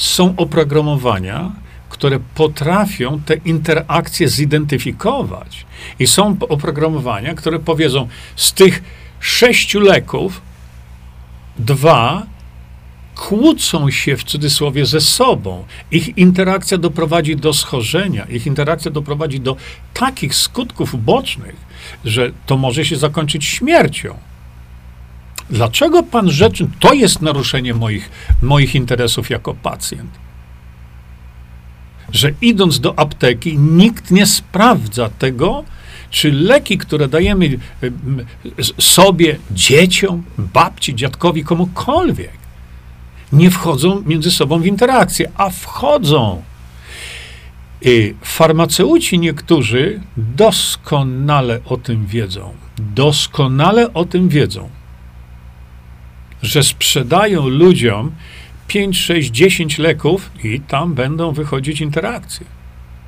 Są 0.00 0.36
oprogramowania, 0.36 1.52
które 1.88 2.20
potrafią 2.34 3.20
te 3.26 3.34
interakcje 3.34 4.28
zidentyfikować. 4.28 5.66
I 5.98 6.06
są 6.06 6.36
oprogramowania, 6.48 7.34
które 7.34 7.58
powiedzą, 7.58 8.08
z 8.36 8.52
tych 8.52 8.82
sześciu 9.20 9.80
leków, 9.80 10.40
dwa 11.58 12.26
kłócą 13.16 13.90
się 13.90 14.16
w 14.16 14.24
cudzysłowie 14.24 14.86
ze 14.86 15.00
sobą. 15.00 15.64
Ich 15.90 16.18
interakcja 16.18 16.78
doprowadzi 16.78 17.36
do 17.36 17.52
schorzenia, 17.52 18.24
ich 18.24 18.46
interakcja 18.46 18.90
doprowadzi 18.90 19.40
do 19.40 19.56
takich 19.94 20.34
skutków 20.34 21.04
bocznych, 21.04 21.56
że 22.04 22.30
to 22.46 22.56
może 22.56 22.84
się 22.84 22.96
zakończyć 22.96 23.44
śmiercią. 23.44 24.29
Dlaczego 25.50 26.02
pan 26.02 26.30
rzeczy, 26.30 26.66
to 26.80 26.92
jest 26.92 27.22
naruszenie 27.22 27.74
moich, 27.74 28.10
moich 28.42 28.74
interesów 28.74 29.30
jako 29.30 29.54
pacjent? 29.54 30.10
Że 32.12 32.32
idąc 32.40 32.80
do 32.80 32.98
apteki, 32.98 33.58
nikt 33.58 34.10
nie 34.10 34.26
sprawdza 34.26 35.08
tego, 35.08 35.64
czy 36.10 36.32
leki, 36.32 36.78
które 36.78 37.08
dajemy 37.08 37.46
y, 37.46 37.92
sobie, 38.78 39.38
dzieciom, 39.50 40.22
babci, 40.38 40.94
dziadkowi, 40.94 41.44
komukolwiek, 41.44 42.40
nie 43.32 43.50
wchodzą 43.50 44.02
między 44.06 44.30
sobą 44.30 44.60
w 44.60 44.66
interakcję, 44.66 45.30
a 45.36 45.50
wchodzą. 45.50 46.42
I 47.82 48.14
farmaceuci 48.22 49.18
niektórzy 49.18 50.00
doskonale 50.16 51.60
o 51.64 51.76
tym 51.76 52.06
wiedzą. 52.06 52.54
Doskonale 52.78 53.92
o 53.92 54.04
tym 54.04 54.28
wiedzą, 54.28 54.68
że 56.42 56.62
sprzedają 56.62 57.48
ludziom 57.48 58.12
5, 58.66 58.98
6, 58.98 59.30
10 59.30 59.78
leków 59.78 60.30
i 60.44 60.60
tam 60.60 60.94
będą 60.94 61.32
wychodzić 61.32 61.80
interakcje. 61.80 62.46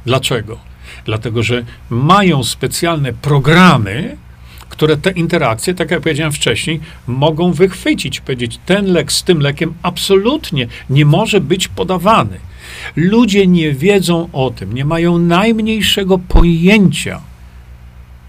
Dlaczego? 0.06 0.58
Dlatego, 1.04 1.42
że 1.42 1.64
mają 1.90 2.44
specjalne 2.44 3.12
programy, 3.12 4.16
które 4.68 4.96
te 4.96 5.10
interakcje, 5.10 5.74
tak 5.74 5.90
jak 5.90 6.00
powiedziałem 6.00 6.32
wcześniej, 6.32 6.80
mogą 7.06 7.52
wychwycić, 7.52 8.20
powiedzieć, 8.20 8.60
ten 8.66 8.92
lek 8.92 9.12
z 9.12 9.22
tym 9.22 9.40
lekiem 9.40 9.74
absolutnie 9.82 10.66
nie 10.90 11.04
może 11.04 11.40
być 11.40 11.68
podawany. 11.68 12.38
Ludzie 12.96 13.46
nie 13.46 13.72
wiedzą 13.72 14.28
o 14.32 14.50
tym, 14.50 14.72
nie 14.72 14.84
mają 14.84 15.18
najmniejszego 15.18 16.18
pojęcia, 16.18 17.20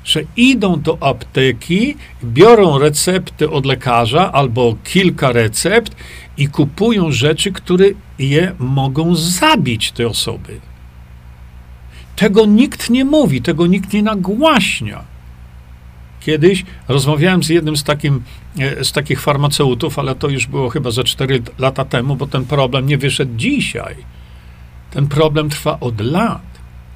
że 0.03 0.21
idą 0.37 0.81
do 0.81 0.97
apteki, 1.03 1.95
biorą 2.23 2.79
recepty 2.79 3.49
od 3.49 3.65
lekarza 3.65 4.31
albo 4.31 4.75
kilka 4.83 5.31
recept 5.31 5.95
i 6.37 6.47
kupują 6.47 7.11
rzeczy, 7.11 7.51
które 7.51 7.85
je 8.19 8.55
mogą 8.59 9.15
zabić 9.15 9.91
te 9.91 10.07
osoby. 10.07 10.59
Tego 12.15 12.45
nikt 12.45 12.89
nie 12.89 13.05
mówi, 13.05 13.41
tego 13.41 13.67
nikt 13.67 13.93
nie 13.93 14.03
nagłaśnia. 14.03 15.03
Kiedyś 16.19 16.65
rozmawiałem 16.87 17.43
z 17.43 17.49
jednym 17.49 17.77
z, 17.77 17.83
takim, 17.83 18.23
e, 18.59 18.83
z 18.83 18.91
takich 18.91 19.21
farmaceutów, 19.21 19.99
ale 19.99 20.15
to 20.15 20.29
już 20.29 20.47
było 20.47 20.69
chyba 20.69 20.91
ze 20.91 21.03
4 21.03 21.41
lata 21.59 21.85
temu, 21.85 22.15
bo 22.15 22.27
ten 22.27 22.45
problem 22.45 22.87
nie 22.87 22.97
wyszedł 22.97 23.31
dzisiaj. 23.35 23.95
Ten 24.91 25.07
problem 25.07 25.49
trwa 25.49 25.79
od 25.79 26.01
lat. 26.01 26.41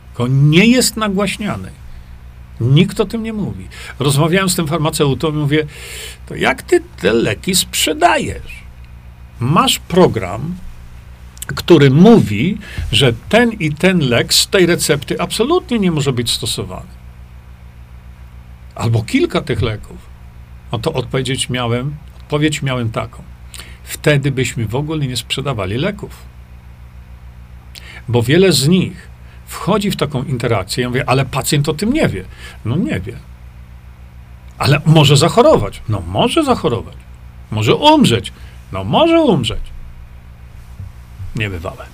Tylko 0.08 0.28
nie 0.28 0.66
jest 0.66 0.98
nagłaśniany. 0.98 1.72
Nikt 2.62 3.00
o 3.00 3.06
tym 3.06 3.24
nie 3.24 3.34
mówi. 3.34 3.68
Rozmawiałem 4.00 4.50
z 4.50 4.56
tym 4.56 4.68
farmaceutą 4.68 5.30
i 5.30 5.34
mówię, 5.34 5.66
to 6.26 6.36
jak 6.36 6.62
ty 6.62 6.84
te 7.02 7.14
leki 7.14 7.56
sprzedajesz? 7.56 8.64
Masz 9.40 9.80
program, 9.80 10.56
który 11.48 11.92
mówi, 11.92 12.58
że 12.92 13.14
ten 13.30 13.52
i 13.52 13.72
ten 13.72 14.00
lek 14.00 14.34
z 14.34 14.48
tej 14.48 14.66
recepty 14.66 15.22
absolutnie 15.22 15.80
nie 15.80 15.92
może 15.92 16.14
być 16.14 16.32
stosowany. 16.32 16.98
Albo 18.76 19.04
kilka 19.04 19.42
tych 19.42 19.62
leków. 19.62 19.98
No 20.72 20.80
to 20.80 20.94
odpowiedzieć 20.94 21.50
miałem, 21.50 21.96
odpowiedź 22.18 22.62
miałem 22.62 22.92
taką. 22.92 23.24
Wtedy 23.84 24.32
byśmy 24.32 24.68
w 24.68 24.76
ogóle 24.76 25.08
nie 25.08 25.18
sprzedawali 25.18 25.78
leków. 25.78 26.12
Bo 28.08 28.24
wiele 28.24 28.52
z 28.52 28.68
nich 28.68 29.10
wchodzi 29.48 29.92
w 29.92 29.96
taką 29.96 30.24
interakcję. 30.24 30.82
Ja 30.82 30.90
mówię, 30.90 31.10
ale 31.10 31.26
pacjent 31.26 31.70
o 31.70 31.74
tym 31.74 31.94
nie 31.94 32.08
wie. 32.08 32.26
No 32.66 32.76
nie 32.76 33.00
wie. 33.00 33.18
Ale 34.58 34.82
może 34.86 35.18
zachorować. 35.18 35.82
No 35.90 36.02
może 36.08 36.44
zachorować. 36.44 36.96
Może 37.52 37.76
umrzeć. 37.76 38.34
No 38.72 38.84
może 38.84 39.22
umrzeć 39.22 39.62
niebywałe. 41.36 41.86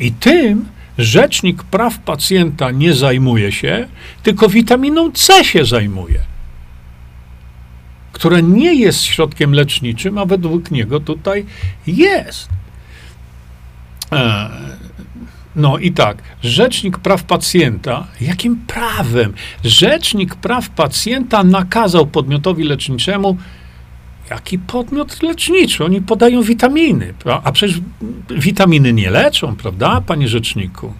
I 0.00 0.12
tym 0.12 0.68
rzecznik 0.98 1.62
praw 1.62 1.98
pacjenta 1.98 2.70
nie 2.70 2.94
zajmuje 2.94 3.52
się, 3.52 3.88
tylko 4.22 4.48
witaminą 4.48 5.12
C 5.12 5.44
się 5.44 5.64
zajmuje, 5.64 6.20
która 8.12 8.40
nie 8.40 8.74
jest 8.74 9.02
środkiem 9.02 9.52
leczniczym, 9.52 10.18
a 10.18 10.24
według 10.24 10.70
niego 10.70 11.00
tutaj 11.00 11.46
jest. 11.86 12.48
E, 14.12 14.50
no 15.56 15.78
i 15.78 15.92
tak, 15.92 16.22
rzecznik 16.42 16.98
praw 16.98 17.22
pacjenta, 17.22 18.06
jakim 18.20 18.56
prawem? 18.66 19.32
Rzecznik 19.64 20.34
praw 20.34 20.70
pacjenta 20.70 21.44
nakazał 21.44 22.06
podmiotowi 22.06 22.64
leczniczemu 22.64 23.36
Jaki 24.30 24.58
podmiot 24.58 25.22
leczniczy? 25.22 25.84
Oni 25.84 26.00
podają 26.00 26.42
witaminy, 26.42 27.14
a 27.44 27.52
przecież 27.52 27.80
witaminy 28.30 28.92
nie 28.92 29.10
leczą, 29.10 29.56
prawda, 29.56 30.00
panie 30.00 30.28
rzeczniku? 30.28 30.92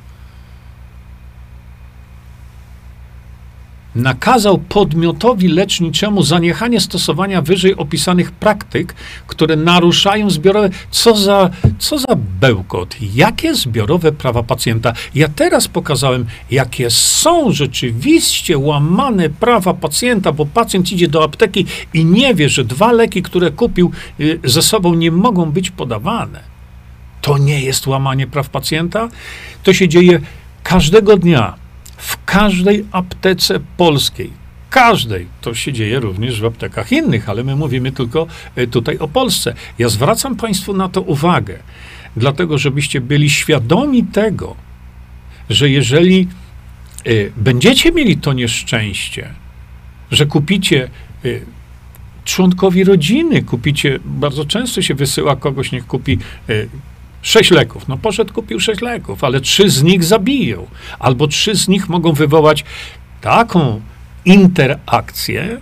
Nakazał 3.94 4.58
podmiotowi 4.58 5.48
leczniczemu 5.48 6.22
zaniechanie 6.22 6.80
stosowania 6.80 7.42
wyżej 7.42 7.76
opisanych 7.76 8.32
praktyk, 8.32 8.94
które 9.26 9.56
naruszają 9.56 10.30
zbiorowe. 10.30 10.70
Co 10.90 11.16
za, 11.16 11.50
co 11.78 11.98
za 11.98 12.14
bełkot? 12.40 12.96
Jakie 13.14 13.54
zbiorowe 13.54 14.12
prawa 14.12 14.42
pacjenta? 14.42 14.92
Ja 15.14 15.28
teraz 15.28 15.68
pokazałem, 15.68 16.26
jakie 16.50 16.90
są 16.90 17.52
rzeczywiście 17.52 18.58
łamane 18.58 19.30
prawa 19.30 19.74
pacjenta, 19.74 20.32
bo 20.32 20.46
pacjent 20.46 20.92
idzie 20.92 21.08
do 21.08 21.24
apteki 21.24 21.66
i 21.94 22.04
nie 22.04 22.34
wie, 22.34 22.48
że 22.48 22.64
dwa 22.64 22.92
leki, 22.92 23.22
które 23.22 23.50
kupił 23.50 23.90
y, 24.20 24.40
ze 24.44 24.62
sobą, 24.62 24.94
nie 24.94 25.10
mogą 25.10 25.50
być 25.50 25.70
podawane. 25.70 26.40
To 27.22 27.38
nie 27.38 27.60
jest 27.60 27.86
łamanie 27.86 28.26
praw 28.26 28.48
pacjenta. 28.50 29.08
To 29.62 29.72
się 29.72 29.88
dzieje 29.88 30.20
każdego 30.62 31.16
dnia 31.16 31.67
w 31.98 32.24
każdej 32.24 32.84
aptece 32.92 33.60
polskiej. 33.76 34.30
Każdej. 34.70 35.26
To 35.40 35.54
się 35.54 35.72
dzieje 35.72 36.00
również 36.00 36.40
w 36.40 36.44
aptekach 36.44 36.92
innych, 36.92 37.28
ale 37.28 37.44
my 37.44 37.56
mówimy 37.56 37.92
tylko 37.92 38.26
e, 38.56 38.66
tutaj 38.66 38.98
o 38.98 39.08
Polsce. 39.08 39.54
Ja 39.78 39.88
zwracam 39.88 40.36
Państwu 40.36 40.74
na 40.74 40.88
to 40.88 41.02
uwagę, 41.02 41.58
dlatego 42.16 42.58
żebyście 42.58 43.00
byli 43.00 43.30
świadomi 43.30 44.04
tego, 44.04 44.56
że 45.50 45.70
jeżeli 45.70 46.28
y, 47.06 47.32
będziecie 47.36 47.92
mieli 47.92 48.16
to 48.16 48.32
nieszczęście, 48.32 49.28
że 50.10 50.26
kupicie 50.26 50.88
y, 51.24 51.46
członkowi 52.24 52.84
rodziny, 52.84 53.42
kupicie, 53.42 53.98
bardzo 54.04 54.44
często 54.44 54.82
się 54.82 54.94
wysyła 54.94 55.36
kogoś, 55.36 55.72
niech 55.72 55.86
kupi 55.86 56.18
Sześć 57.28 57.50
leków. 57.50 57.88
No 57.88 57.96
poszedł, 57.98 58.32
kupił 58.32 58.60
sześć 58.60 58.80
leków, 58.80 59.24
ale 59.24 59.40
trzy 59.40 59.70
z 59.70 59.82
nich 59.82 60.04
zabiją. 60.04 60.66
Albo 60.98 61.26
trzy 61.26 61.54
z 61.54 61.68
nich 61.68 61.88
mogą 61.88 62.12
wywołać 62.12 62.64
taką 63.20 63.80
interakcję, 64.24 65.60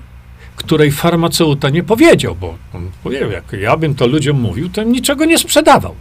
której 0.56 0.92
farmaceuta 0.92 1.70
nie 1.70 1.82
powiedział, 1.82 2.34
bo 2.34 2.58
on 2.74 2.90
powiedział, 3.02 3.30
jak 3.30 3.52
ja 3.52 3.76
bym 3.76 3.94
to 3.94 4.06
ludziom 4.06 4.40
mówił, 4.40 4.68
to 4.68 4.82
niczego 4.82 5.24
nie 5.24 5.38
sprzedawał. 5.38 5.94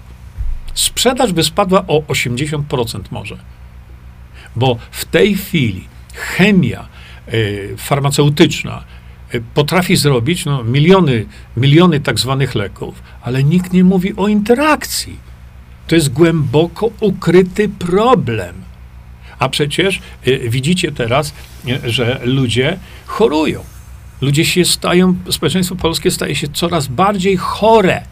Sprzedaż 0.74 1.34
by 1.34 1.44
spadła 1.44 1.84
o 1.88 2.00
80% 2.00 3.00
może. 3.12 3.38
Bo 4.56 4.78
w 4.92 5.06
tej 5.06 5.36
chwili 5.36 5.88
chemia 6.14 6.88
y, 7.34 7.76
farmaceutyczna 7.78 8.84
y, 9.36 9.44
potrafi 9.54 9.96
zrobić 9.96 10.46
no, 10.46 10.64
miliony, 10.64 11.26
miliony 11.58 12.00
tak 12.00 12.20
zwanych 12.20 12.56
leków, 12.56 13.04
ale 13.22 13.44
nikt 13.44 13.74
nie 13.74 13.84
mówi 13.84 14.16
o 14.16 14.28
interakcji 14.28 15.25
To 15.88 15.96
jest 15.96 16.14
głęboko 16.14 16.90
ukryty 17.00 17.70
problem. 17.70 18.56
A 19.40 19.50
przecież 19.50 20.02
y, 20.28 20.50
widzicie 20.50 20.92
teraz, 20.92 21.34
y, 21.68 21.92
że 21.92 22.22
ludzie 22.24 22.78
chorują. 23.06 23.64
Ludzie 24.22 24.46
się 24.46 24.66
stają, 24.66 25.16
społeczeństwo 25.30 25.76
polskie 25.76 26.12
staje 26.12 26.36
się 26.36 26.48
coraz 26.48 26.88
bardziej 26.88 27.38
chore, 27.38 28.04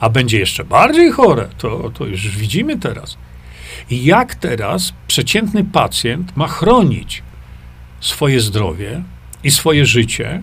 a 0.00 0.10
będzie 0.10 0.38
jeszcze 0.38 0.64
bardziej 0.64 1.10
chore. 1.10 1.48
To, 1.58 1.90
to 1.94 2.06
już 2.06 2.28
widzimy 2.28 2.78
teraz. 2.78 3.18
I 3.90 4.04
jak 4.04 4.34
teraz 4.34 4.92
przeciętny 5.06 5.64
pacjent 5.64 6.36
ma 6.36 6.48
chronić 6.48 7.22
swoje 8.00 8.40
zdrowie 8.40 9.02
i 9.44 9.50
swoje 9.50 9.86
życie, 9.86 10.40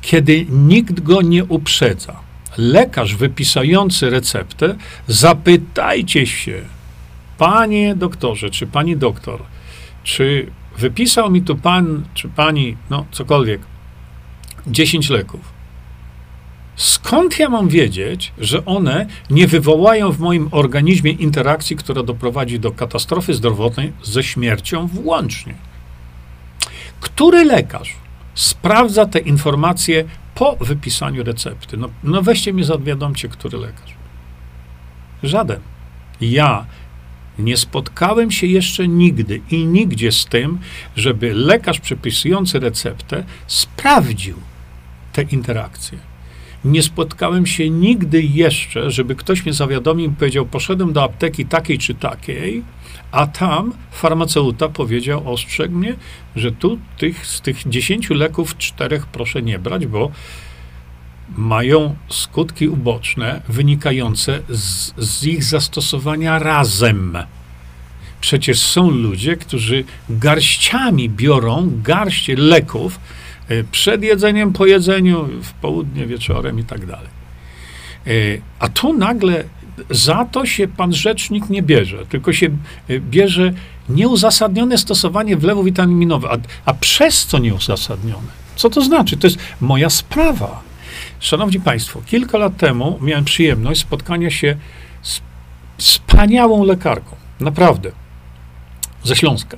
kiedy 0.00 0.46
nikt 0.50 1.00
go 1.00 1.22
nie 1.22 1.44
uprzedza. 1.44 2.27
Lekarz 2.58 3.14
wypisujący 3.14 4.10
receptę, 4.10 4.74
zapytajcie 5.06 6.26
się, 6.26 6.60
panie 7.38 7.94
doktorze, 7.94 8.50
czy 8.50 8.66
pani 8.66 8.96
doktor, 8.96 9.42
czy 10.04 10.50
wypisał 10.78 11.30
mi 11.30 11.42
tu 11.42 11.56
pan, 11.56 12.04
czy 12.14 12.28
pani, 12.28 12.76
no 12.90 13.06
cokolwiek, 13.10 13.60
10 14.66 15.10
leków. 15.10 15.40
Skąd 16.76 17.38
ja 17.38 17.48
mam 17.48 17.68
wiedzieć, 17.68 18.32
że 18.38 18.64
one 18.64 19.06
nie 19.30 19.46
wywołają 19.46 20.12
w 20.12 20.18
moim 20.18 20.48
organizmie 20.50 21.10
interakcji, 21.10 21.76
która 21.76 22.02
doprowadzi 22.02 22.60
do 22.60 22.72
katastrofy 22.72 23.34
zdrowotnej 23.34 23.92
ze 24.02 24.22
śmiercią 24.22 24.86
włącznie? 24.86 25.54
Który 27.00 27.44
lekarz 27.44 27.96
sprawdza 28.34 29.06
te 29.06 29.18
informacje 29.18 30.04
po 30.38 30.56
wypisaniu 30.56 31.24
recepty? 31.24 31.76
No, 31.76 31.88
no 32.04 32.22
weźcie 32.22 32.52
mnie 32.52 32.64
zawiadomcie, 32.64 33.28
który 33.28 33.58
lekarz. 33.58 33.94
Żaden. 35.22 35.60
Ja 36.20 36.66
nie 37.38 37.56
spotkałem 37.56 38.30
się 38.30 38.46
jeszcze 38.46 38.88
nigdy 38.88 39.40
i 39.50 39.64
nigdzie 39.64 40.12
z 40.12 40.26
tym, 40.26 40.58
żeby 40.96 41.34
lekarz 41.34 41.80
przepisujący 41.80 42.60
receptę 42.60 43.24
sprawdził 43.46 44.36
te 45.12 45.22
interakcje. 45.22 45.98
Nie 46.64 46.82
spotkałem 46.82 47.46
się 47.46 47.70
nigdy 47.70 48.22
jeszcze, 48.22 48.90
żeby 48.90 49.14
ktoś 49.14 49.44
mnie 49.44 49.52
zawiadomił 49.52 50.10
i 50.10 50.14
powiedział: 50.14 50.46
Poszedłem 50.46 50.92
do 50.92 51.02
apteki 51.02 51.46
takiej 51.46 51.78
czy 51.78 51.94
takiej, 51.94 52.62
a 53.12 53.26
tam 53.26 53.72
farmaceuta 53.90 54.68
powiedział, 54.68 55.32
ostrzegł 55.32 55.74
mnie, 55.74 55.94
że 56.36 56.52
tu 56.52 56.78
tych, 56.98 57.26
z 57.26 57.40
tych 57.40 57.68
10 57.68 58.10
leków 58.10 58.56
czterech 58.56 59.06
proszę 59.06 59.42
nie 59.42 59.58
brać, 59.58 59.86
bo 59.86 60.10
mają 61.36 61.96
skutki 62.08 62.68
uboczne 62.68 63.42
wynikające 63.48 64.40
z, 64.48 64.92
z 64.96 65.24
ich 65.24 65.44
zastosowania 65.44 66.38
razem. 66.38 67.18
Przecież 68.20 68.58
są 68.60 68.90
ludzie, 68.90 69.36
którzy 69.36 69.84
garściami 70.10 71.10
biorą 71.10 71.70
garść 71.82 72.28
leków 72.36 73.00
e, 73.48 73.64
przed 73.64 74.02
jedzeniem, 74.02 74.52
po 74.52 74.66
jedzeniu, 74.66 75.28
w 75.42 75.52
południe, 75.52 76.06
wieczorem 76.06 76.58
i 76.58 76.64
tak 76.64 76.86
dalej. 76.86 77.08
E, 78.06 78.10
a 78.58 78.68
tu 78.68 78.92
nagle 78.92 79.44
za 79.90 80.24
to 80.24 80.46
się 80.46 80.68
pan 80.68 80.92
rzecznik 80.92 81.50
nie 81.50 81.62
bierze, 81.62 82.06
tylko 82.06 82.32
się 82.32 82.46
e, 82.88 83.00
bierze 83.00 83.52
nieuzasadnione 83.88 84.78
stosowanie 84.78 85.36
wlewu 85.36 85.62
witaminowy. 85.62 86.28
A, 86.28 86.36
a 86.64 86.74
przez 86.74 87.26
co 87.26 87.38
nieuzasadnione? 87.38 88.28
Co 88.56 88.70
to 88.70 88.82
znaczy? 88.82 89.16
To 89.16 89.26
jest 89.26 89.38
moja 89.60 89.90
sprawa. 89.90 90.62
Szanowni 91.20 91.60
Państwo, 91.60 92.02
kilka 92.06 92.38
lat 92.38 92.56
temu 92.56 92.98
miałem 93.02 93.24
przyjemność 93.24 93.80
spotkania 93.80 94.30
się 94.30 94.56
z 95.02 95.20
wspaniałą 95.78 96.64
lekarką. 96.64 97.16
Naprawdę. 97.40 97.92
Ze 99.04 99.16
Śląska. 99.16 99.56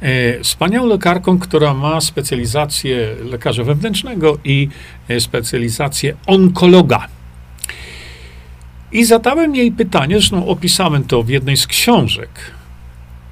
E, 0.00 0.40
wspaniałą 0.40 0.86
lekarką, 0.86 1.38
która 1.38 1.74
ma 1.74 2.00
specjalizację 2.00 3.14
lekarza 3.30 3.64
wewnętrznego 3.64 4.38
i 4.44 4.68
e, 5.08 5.20
specjalizację 5.20 6.16
onkologa. 6.26 7.08
I 8.92 9.04
zadałem 9.04 9.56
jej 9.56 9.72
pytanie, 9.72 10.14
zresztą 10.14 10.46
opisałem 10.46 11.04
to 11.04 11.22
w 11.22 11.28
jednej 11.28 11.56
z 11.56 11.66
książek. 11.66 12.28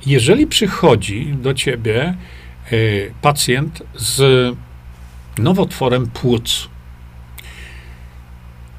Jeżeli 0.07 0.47
przychodzi 0.47 1.35
do 1.43 1.55
ciebie 1.55 2.03
e, 2.05 2.77
pacjent 3.23 3.83
z 3.95 4.55
nowotworem 5.39 6.07
płuc, 6.07 6.69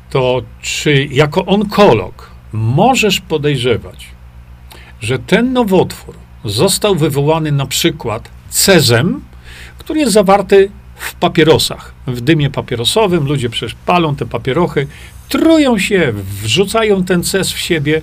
to 0.09 0.41
czy 0.61 1.07
jako 1.11 1.45
onkolog 1.45 2.29
możesz 2.53 3.21
podejrzewać, 3.21 4.07
że 5.01 5.19
ten 5.19 5.53
nowotwór 5.53 6.15
został 6.45 6.95
wywołany 6.95 7.51
na 7.51 7.65
przykład 7.65 8.29
cezem, 8.49 9.21
który 9.77 9.99
jest 9.99 10.13
zawarty 10.13 10.71
w 10.95 11.15
papierosach, 11.15 11.93
w 12.07 12.21
dymie 12.21 12.49
papierosowym. 12.49 13.25
Ludzie 13.25 13.49
przecież 13.49 13.75
palą 13.85 14.15
te 14.15 14.25
papierochy, 14.25 14.87
trują 15.31 15.79
się, 15.79 16.13
wrzucają 16.43 17.03
ten 17.03 17.23
cez 17.23 17.51
w 17.51 17.59
siebie. 17.59 18.01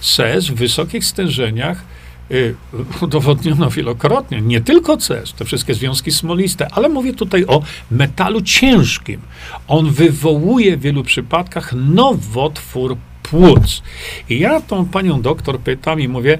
Cez 0.00 0.48
w 0.48 0.54
wysokich 0.54 1.04
stężeniach 1.04 1.84
y, 2.30 2.54
udowodniono 3.00 3.70
wielokrotnie, 3.70 4.40
nie 4.40 4.60
tylko 4.60 4.96
CES, 4.96 5.32
te 5.32 5.44
wszystkie 5.44 5.74
związki 5.74 6.12
smoliste, 6.12 6.68
ale 6.72 6.88
mówię 6.88 7.14
tutaj 7.14 7.44
o 7.46 7.62
metalu 7.90 8.40
ciężkim. 8.40 9.20
On 9.68 9.90
wywołuje 9.90 10.76
w 10.76 10.80
wielu 10.80 11.04
przypadkach 11.04 11.72
nowotwór 11.72 12.96
płuc. 13.22 13.82
I 14.28 14.38
ja 14.38 14.60
tą 14.60 14.86
panią 14.86 15.22
doktor 15.22 15.60
pytam 15.60 16.00
i 16.00 16.08
mówię, 16.08 16.38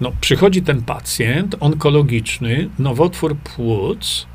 no, 0.00 0.12
przychodzi 0.20 0.62
ten 0.62 0.82
pacjent 0.82 1.56
onkologiczny, 1.60 2.68
nowotwór 2.78 3.36
płuc. 3.36 4.26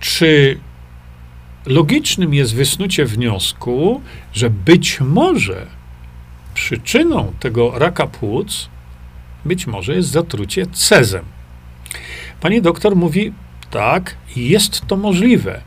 Czy 0.00 0.58
logicznym 1.68 2.34
jest 2.34 2.54
wysnucie 2.54 3.04
wniosku, 3.04 4.00
że 4.32 4.50
być 4.50 5.00
może 5.00 5.66
przyczyną 6.54 7.32
tego 7.40 7.78
raka 7.78 8.06
płuc 8.06 8.68
być 9.44 9.66
może 9.66 9.94
jest 9.94 10.08
zatrucie 10.08 10.66
cezem? 10.66 11.24
Pani 12.40 12.62
doktor 12.62 12.96
mówi, 12.96 13.32
tak, 13.70 14.16
jest 14.36 14.86
to 14.86 14.96
możliwe. 14.96 15.60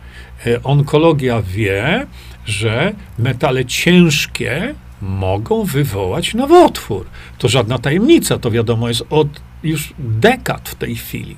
E, 0.48 0.64
onkologia 0.64 1.42
wie, 1.42 2.08
że 2.46 2.94
metale 3.20 3.66
ciężkie 3.66 4.76
mogą 5.02 5.64
wywołać 5.64 6.34
nowotwór. 6.34 7.06
To 7.38 7.50
żadna 7.50 7.80
tajemnica, 7.80 8.38
to 8.38 8.52
wiadomo 8.52 8.88
jest 8.88 9.04
od 9.10 9.28
już 9.64 9.94
dekad 10.00 10.70
w 10.70 10.76
tej 10.76 10.96
chwili. 10.96 11.36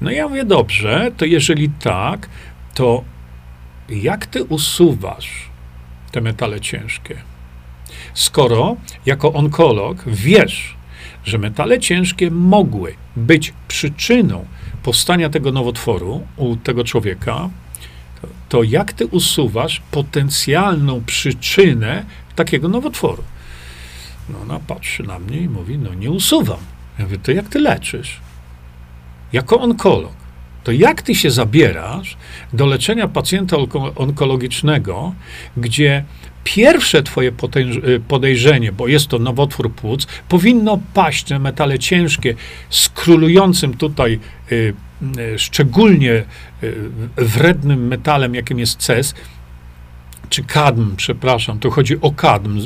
No 0.00 0.10
ja 0.10 0.28
mówię, 0.28 0.44
dobrze, 0.44 1.10
to 1.16 1.24
jeżeli 1.24 1.70
tak, 1.70 2.28
to 2.74 3.04
jak 3.88 4.26
ty 4.26 4.44
usuwasz 4.44 5.48
te 6.12 6.20
metale 6.20 6.60
ciężkie? 6.60 7.16
Skoro 8.14 8.76
jako 9.06 9.32
onkolog 9.32 10.04
wiesz, 10.06 10.76
że 11.24 11.38
metale 11.38 11.80
ciężkie 11.80 12.30
mogły 12.30 12.94
być 13.16 13.52
przyczyną 13.68 14.46
powstania 14.82 15.30
tego 15.30 15.52
nowotworu 15.52 16.26
u 16.36 16.56
tego 16.56 16.84
człowieka, 16.84 17.50
to, 18.48 18.62
jak 18.62 18.92
ty 18.92 19.06
usuwasz 19.06 19.82
potencjalną 19.90 21.04
przyczynę 21.04 22.04
takiego 22.36 22.68
nowotworu. 22.68 23.22
No 24.28 24.40
ona 24.40 24.60
patrzy 24.60 25.02
na 25.02 25.18
mnie 25.18 25.38
i 25.38 25.48
mówi, 25.48 25.78
no 25.78 25.94
nie 25.94 26.10
usuwam. 26.10 26.58
Ja 26.98 27.04
mówię, 27.04 27.18
to 27.18 27.32
jak 27.32 27.48
ty 27.48 27.58
leczysz? 27.58 28.20
Jako 29.32 29.60
onkolog, 29.60 30.12
to 30.68 30.72
jak 30.72 31.02
ty 31.02 31.14
się 31.14 31.30
zabierasz 31.30 32.16
do 32.52 32.66
leczenia 32.66 33.08
pacjenta 33.08 33.56
onkologicznego, 33.96 35.14
gdzie 35.56 36.04
pierwsze 36.44 37.02
twoje 37.02 37.32
y, 37.56 38.00
podejrzenie, 38.08 38.72
bo 38.72 38.88
jest 38.88 39.06
to 39.06 39.18
nowotwór 39.18 39.72
płuc, 39.72 40.06
powinno 40.28 40.78
paść 40.94 41.28
na 41.30 41.38
metale 41.38 41.78
ciężkie 41.78 42.34
z 42.70 42.88
królującym 42.88 43.74
tutaj 43.74 44.20
y, 44.52 44.74
y, 45.18 45.38
szczególnie 45.38 46.24
wrednym 47.16 47.86
metalem, 47.86 48.34
jakim 48.34 48.58
jest 48.58 48.82
ces, 48.82 49.14
czy 50.28 50.44
kadm, 50.44 50.96
przepraszam, 50.96 51.58
to 51.58 51.70
chodzi 51.70 52.00
o 52.00 52.12
kadm, 52.12 52.60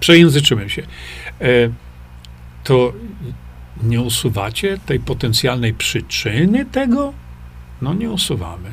przejęzyczymy 0.00 0.70
się, 0.70 0.82
e, 0.82 1.46
to 2.64 2.92
nie 3.82 4.00
usuwacie 4.00 4.78
tej 4.86 5.00
potencjalnej 5.00 5.74
przyczyny 5.74 6.64
tego? 6.64 7.12
No 7.82 7.94
nie 7.94 8.10
usuwamy. 8.10 8.72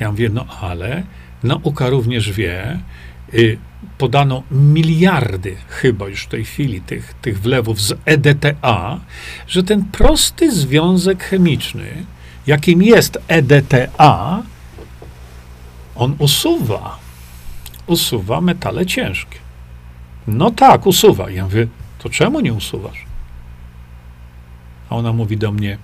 Ja 0.00 0.10
mówię, 0.10 0.28
no 0.28 0.46
ale 0.60 1.02
nauka 1.42 1.88
również 1.88 2.32
wie, 2.32 2.80
y, 3.34 3.58
podano 3.98 4.42
miliardy 4.50 5.56
chyba 5.68 6.08
już 6.08 6.22
w 6.22 6.28
tej 6.28 6.44
chwili 6.44 6.80
tych, 6.80 7.14
tych 7.14 7.40
wlewów 7.40 7.80
z 7.80 7.92
EDTA, 8.04 9.00
że 9.46 9.62
ten 9.62 9.84
prosty 9.84 10.52
związek 10.52 11.24
chemiczny, 11.24 12.04
jakim 12.46 12.82
jest 12.82 13.18
EDTA, 13.28 14.42
on 15.94 16.14
usuwa 16.18 17.04
usuwa 17.86 18.40
metale 18.40 18.86
ciężkie. 18.86 19.38
No 20.26 20.50
tak, 20.50 20.86
usuwa. 20.86 21.30
Ja 21.30 21.44
mówię, 21.44 21.66
to 21.98 22.08
czemu 22.10 22.40
nie 22.40 22.52
usuwasz? 22.52 23.04
A 24.90 24.96
ona 24.96 25.12
mówi 25.12 25.36
do 25.36 25.52
mnie, 25.52 25.78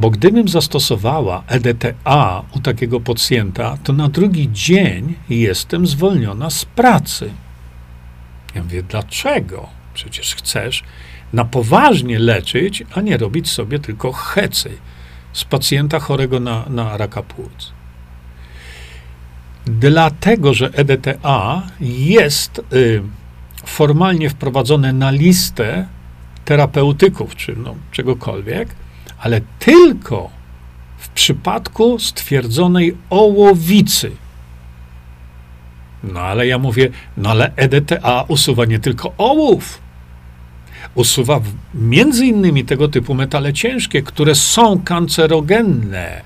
bo 0.00 0.10
gdybym 0.10 0.48
zastosowała 0.48 1.42
EDTA 1.46 2.42
u 2.56 2.60
takiego 2.60 3.00
pacjenta, 3.00 3.78
to 3.84 3.92
na 3.92 4.08
drugi 4.08 4.48
dzień 4.52 5.14
jestem 5.28 5.86
zwolniona 5.86 6.50
z 6.50 6.64
pracy. 6.64 7.30
Ja 8.54 8.62
mówię, 8.62 8.82
dlaczego? 8.82 9.68
Przecież 9.94 10.34
chcesz 10.34 10.82
na 11.32 11.44
poważnie 11.44 12.18
leczyć, 12.18 12.82
a 12.94 13.00
nie 13.00 13.16
robić 13.16 13.50
sobie 13.50 13.78
tylko 13.78 14.12
hecy 14.12 14.70
z 15.32 15.44
pacjenta 15.44 16.00
chorego 16.00 16.40
na, 16.40 16.64
na 16.68 16.96
raka 16.96 17.22
płuc. 17.22 17.72
Dlatego, 19.66 20.54
że 20.54 20.70
EDTA 20.72 21.62
jest 21.80 22.60
y, 22.72 23.02
formalnie 23.66 24.30
wprowadzone 24.30 24.92
na 24.92 25.10
listę 25.10 25.86
terapeutyków, 26.44 27.36
czy 27.36 27.56
no, 27.56 27.74
czegokolwiek, 27.90 28.68
ale 29.20 29.40
tylko 29.58 30.30
w 30.98 31.08
przypadku 31.08 31.98
stwierdzonej 31.98 32.96
ołowicy. 33.10 34.10
No 36.04 36.20
ale 36.20 36.46
ja 36.46 36.58
mówię, 36.58 36.90
no 37.16 37.30
ale 37.30 37.52
EDTA 37.56 38.24
usuwa 38.28 38.64
nie 38.64 38.78
tylko 38.78 39.12
ołów, 39.18 39.80
usuwa 40.94 41.40
między 41.74 42.26
innymi 42.26 42.64
tego 42.64 42.88
typu 42.88 43.14
metale 43.14 43.52
ciężkie, 43.52 44.02
które 44.02 44.34
są 44.34 44.82
kancerogenne. 44.82 46.22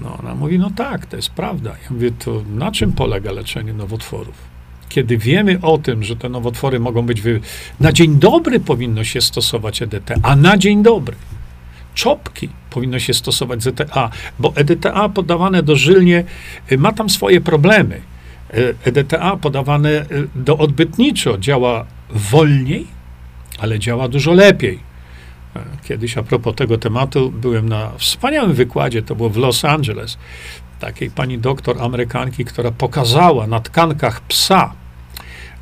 No 0.00 0.18
ona 0.18 0.34
mówi, 0.34 0.58
no 0.58 0.70
tak, 0.70 1.06
to 1.06 1.16
jest 1.16 1.30
prawda. 1.30 1.70
Ja 1.70 1.90
mówię, 1.90 2.10
to 2.10 2.42
na 2.50 2.72
czym 2.72 2.92
polega 2.92 3.32
leczenie 3.32 3.72
nowotworów? 3.72 4.55
Kiedy 4.88 5.18
wiemy 5.18 5.58
o 5.62 5.78
tym, 5.78 6.04
że 6.04 6.16
te 6.16 6.28
nowotwory 6.28 6.80
mogą 6.80 7.02
być. 7.02 7.20
Wy... 7.20 7.40
Na 7.80 7.92
dzień 7.92 8.18
dobry 8.18 8.60
powinno 8.60 9.04
się 9.04 9.20
stosować 9.20 9.82
EDT, 9.82 10.14
a 10.22 10.36
na 10.36 10.56
dzień 10.56 10.82
dobry 10.82 11.16
czopki 11.96 12.48
powinno 12.70 12.98
się 12.98 13.14
stosować 13.14 13.62
ZTA, 13.62 14.10
bo 14.38 14.52
EDTA 14.56 15.08
podawane 15.08 15.62
dożylnie 15.62 16.24
y, 16.72 16.78
ma 16.78 16.92
tam 16.92 17.10
swoje 17.10 17.40
problemy. 17.40 18.00
EDTA 18.84 19.34
y, 19.34 19.38
podawane 19.38 19.90
y, 19.90 20.28
do 20.34 20.58
odbytniczo 20.58 21.38
działa 21.38 21.86
wolniej, 22.10 22.86
ale 23.58 23.78
działa 23.78 24.08
dużo 24.08 24.32
lepiej. 24.32 24.78
Kiedyś 25.84 26.18
a 26.18 26.22
propos 26.22 26.54
tego 26.54 26.78
tematu 26.78 27.30
byłem 27.30 27.68
na 27.68 27.90
wspaniałym 27.98 28.52
wykładzie, 28.52 29.02
to 29.02 29.14
było 29.14 29.30
w 29.30 29.36
Los 29.36 29.64
Angeles, 29.64 30.18
takiej 30.80 31.10
pani 31.10 31.38
doktor 31.38 31.82
Amerykanki, 31.82 32.44
która 32.44 32.70
pokazała 32.70 33.46
na 33.46 33.60
tkankach 33.60 34.20
psa, 34.20 34.72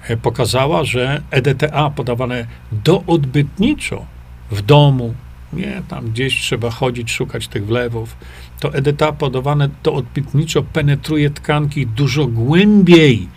e, 0.08 0.16
pokazała, 0.16 0.84
że 0.84 1.22
EDTA 1.30 1.90
podawane 1.90 2.46
doodbytniczo 2.72 4.04
w 4.50 4.62
domu, 4.62 5.14
nie, 5.52 5.82
tam 5.88 6.10
gdzieś 6.10 6.40
trzeba 6.40 6.70
chodzić, 6.70 7.12
szukać 7.12 7.48
tych 7.48 7.66
wlewów. 7.66 8.16
To 8.60 8.74
EDTA 8.74 9.12
podawane 9.12 9.68
to 9.82 9.94
odbytniczo 9.94 10.62
penetruje 10.62 11.30
tkanki 11.30 11.86
dużo 11.86 12.26
głębiej 12.26 13.28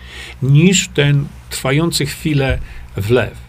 niż 0.41 0.87
ten 0.87 1.25
trwający 1.49 2.05
chwilę 2.05 2.59
wlew. 2.97 3.47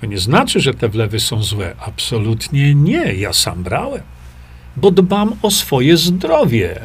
To 0.00 0.06
nie 0.06 0.18
znaczy, 0.18 0.60
że 0.60 0.74
te 0.74 0.88
wlewy 0.88 1.20
są 1.20 1.42
złe. 1.42 1.74
Absolutnie 1.86 2.74
nie. 2.74 3.14
Ja 3.14 3.32
sam 3.32 3.62
brałem, 3.62 4.02
bo 4.76 4.90
dbam 4.90 5.32
o 5.42 5.50
swoje 5.50 5.96
zdrowie. 5.96 6.80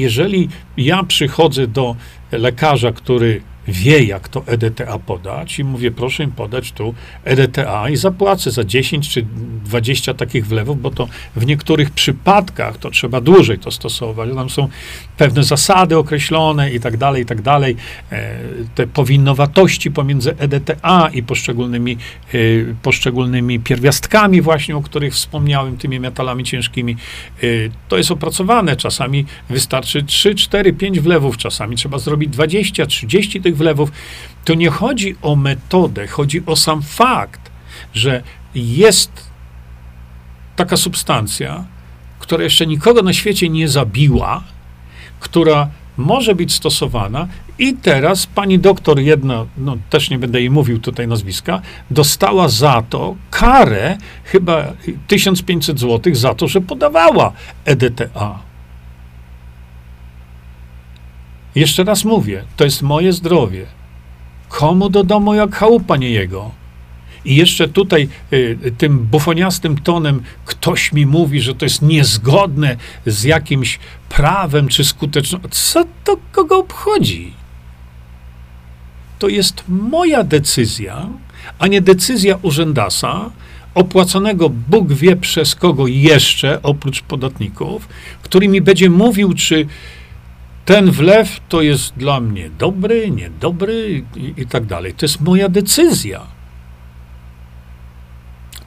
Jeżeli 0.00 0.48
ja 0.76 1.02
przychodzę 1.04 1.66
do 1.66 1.96
lekarza, 2.32 2.92
który 2.92 3.40
wie, 3.68 4.04
jak 4.04 4.28
to 4.28 4.42
EDTA 4.46 4.98
podać 4.98 5.58
i 5.58 5.64
mówię, 5.64 5.90
proszę 5.90 6.24
im 6.24 6.32
podać 6.32 6.72
tu 6.72 6.94
EDTA 7.24 7.88
i 7.88 7.96
zapłacę 7.96 8.50
za 8.50 8.64
10 8.64 9.08
czy 9.08 9.26
20 9.64 10.14
takich 10.14 10.46
wlewów, 10.46 10.82
bo 10.82 10.90
to 10.90 11.08
w 11.36 11.46
niektórych 11.46 11.90
przypadkach 11.90 12.76
to 12.76 12.90
trzeba 12.90 13.20
dłużej 13.20 13.58
to 13.58 13.70
stosować. 13.70 14.30
Tam 14.34 14.50
są 14.50 14.68
pewne 15.16 15.44
zasady 15.44 15.96
określone 15.96 16.72
i 16.72 16.80
tak 16.80 16.96
dalej, 16.96 17.22
i 17.22 17.26
tak 17.26 17.42
dalej. 17.42 17.76
E, 18.12 18.38
te 18.74 18.86
powinowatości 18.86 19.90
pomiędzy 19.90 20.36
EDTA 20.38 21.10
i 21.12 21.22
poszczególnymi, 21.22 21.96
e, 22.34 22.38
poszczególnymi 22.82 23.60
pierwiastkami 23.60 24.42
właśnie, 24.42 24.76
o 24.76 24.82
których 24.82 25.14
wspomniałem, 25.14 25.76
tymi 25.76 26.00
metalami 26.00 26.44
ciężkimi, 26.44 26.96
e, 27.42 27.46
to 27.88 27.96
jest 27.96 28.10
opracowane. 28.10 28.76
Czasami 28.76 29.26
wystarczy 29.50 30.02
3, 30.02 30.34
4, 30.34 30.72
5 30.72 31.00
wlewów, 31.00 31.36
czasami 31.36 31.76
trzeba 31.76 31.98
zrobić 31.98 32.30
20, 32.30 32.86
30 32.86 33.40
tych 33.40 33.56
wlewów. 33.58 33.92
To 34.44 34.54
nie 34.54 34.70
chodzi 34.70 35.16
o 35.22 35.36
metodę, 35.36 36.06
chodzi 36.06 36.42
o 36.46 36.56
sam 36.56 36.82
fakt, 36.82 37.50
że 37.94 38.22
jest 38.54 39.28
taka 40.56 40.76
substancja, 40.76 41.64
która 42.18 42.44
jeszcze 42.44 42.66
nikogo 42.66 43.02
na 43.02 43.12
świecie 43.12 43.48
nie 43.48 43.68
zabiła, 43.68 44.42
która 45.20 45.68
może 45.96 46.34
być 46.34 46.54
stosowana 46.54 47.28
i 47.58 47.74
teraz 47.74 48.26
pani 48.26 48.58
doktor 48.58 49.00
jedna, 49.00 49.46
no 49.56 49.76
też 49.90 50.10
nie 50.10 50.18
będę 50.18 50.40
jej 50.40 50.50
mówił 50.50 50.78
tutaj 50.78 51.08
nazwiska, 51.08 51.60
dostała 51.90 52.48
za 52.48 52.82
to 52.90 53.16
karę 53.30 53.98
chyba 54.24 54.72
1500 55.06 55.80
zł 55.80 56.14
za 56.14 56.34
to, 56.34 56.48
że 56.48 56.60
podawała 56.60 57.32
EDTA. 57.64 58.47
Jeszcze 61.58 61.84
raz 61.84 62.04
mówię, 62.04 62.44
to 62.56 62.64
jest 62.64 62.82
moje 62.82 63.12
zdrowie. 63.12 63.66
Komu 64.48 64.88
do 64.88 65.04
domu 65.04 65.34
jak 65.34 65.54
chałupa 65.54 65.96
nie 65.96 66.10
jego? 66.10 66.50
I 67.24 67.36
jeszcze 67.36 67.68
tutaj 67.68 68.08
y, 68.32 68.72
tym 68.78 68.98
bufoniastym 68.98 69.78
tonem 69.78 70.22
ktoś 70.44 70.92
mi 70.92 71.06
mówi, 71.06 71.40
że 71.40 71.54
to 71.54 71.64
jest 71.64 71.82
niezgodne 71.82 72.76
z 73.06 73.24
jakimś 73.24 73.78
prawem 74.08 74.68
czy 74.68 74.84
skutecznością. 74.84 75.48
Co 75.50 75.84
to 76.04 76.16
kogo 76.32 76.58
obchodzi? 76.58 77.32
To 79.18 79.28
jest 79.28 79.64
moja 79.68 80.24
decyzja, 80.24 81.06
a 81.58 81.66
nie 81.66 81.80
decyzja 81.80 82.38
urzędasa, 82.42 83.30
opłaconego 83.74 84.48
Bóg 84.48 84.92
wie 84.92 85.16
przez 85.16 85.54
kogo 85.54 85.86
jeszcze, 85.86 86.62
oprócz 86.62 87.02
podatników, 87.02 87.88
który 88.22 88.48
mi 88.48 88.60
będzie 88.60 88.90
mówił, 88.90 89.34
czy 89.34 89.66
ten 90.68 90.90
wlew 90.90 91.40
to 91.48 91.62
jest 91.62 91.94
dla 91.96 92.20
mnie 92.20 92.50
dobry, 92.58 93.10
niedobry 93.10 94.04
i, 94.16 94.34
i 94.36 94.46
tak 94.46 94.66
dalej. 94.66 94.94
To 94.94 95.04
jest 95.04 95.20
moja 95.20 95.48
decyzja. 95.48 96.26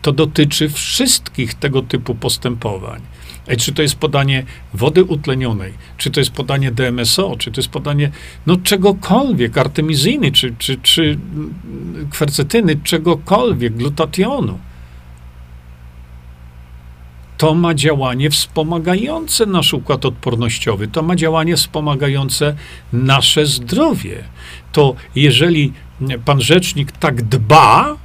To 0.01 0.11
dotyczy 0.11 0.69
wszystkich 0.69 1.53
tego 1.53 1.81
typu 1.81 2.15
postępowań. 2.15 3.01
Czy 3.57 3.73
to 3.73 3.81
jest 3.81 3.95
podanie 3.95 4.43
wody 4.73 5.03
utlenionej, 5.03 5.73
czy 5.97 6.11
to 6.11 6.19
jest 6.19 6.31
podanie 6.31 6.71
DMSO, 6.71 7.35
czy 7.39 7.51
to 7.51 7.61
jest 7.61 7.69
podanie 7.69 8.11
no 8.45 8.57
czegokolwiek, 8.57 9.57
artemizyny, 9.57 10.31
czy, 10.31 10.55
czy, 10.57 10.77
czy 10.77 11.17
kwercetyny, 12.09 12.75
czegokolwiek, 12.75 13.73
glutationu 13.73 14.59
to 17.41 17.53
ma 17.53 17.73
działanie 17.73 18.29
wspomagające 18.29 19.45
nasz 19.45 19.73
układ 19.73 20.05
odpornościowy, 20.05 20.87
to 20.87 21.01
ma 21.01 21.15
działanie 21.15 21.55
wspomagające 21.55 22.55
nasze 22.93 23.45
zdrowie. 23.45 24.23
To 24.71 24.95
jeżeli 25.15 25.73
pan 26.25 26.41
rzecznik 26.41 26.91
tak 26.91 27.21
dba 27.21 27.97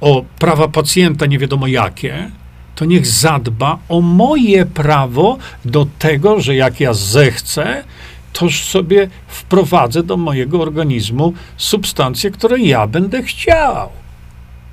o 0.00 0.24
prawa 0.38 0.68
pacjenta, 0.68 1.26
nie 1.26 1.38
wiadomo 1.38 1.66
jakie, 1.66 2.30
to 2.74 2.84
niech 2.84 3.06
zadba 3.06 3.78
o 3.88 4.00
moje 4.00 4.66
prawo 4.66 5.38
do 5.64 5.86
tego, 5.98 6.40
że 6.40 6.54
jak 6.54 6.80
ja 6.80 6.94
zechcę, 6.94 7.84
toż 8.32 8.64
sobie 8.64 9.08
wprowadzę 9.28 10.02
do 10.02 10.16
mojego 10.16 10.60
organizmu 10.60 11.32
substancje, 11.56 12.30
które 12.30 12.58
ja 12.58 12.86
będę 12.86 13.22
chciał. 13.22 14.01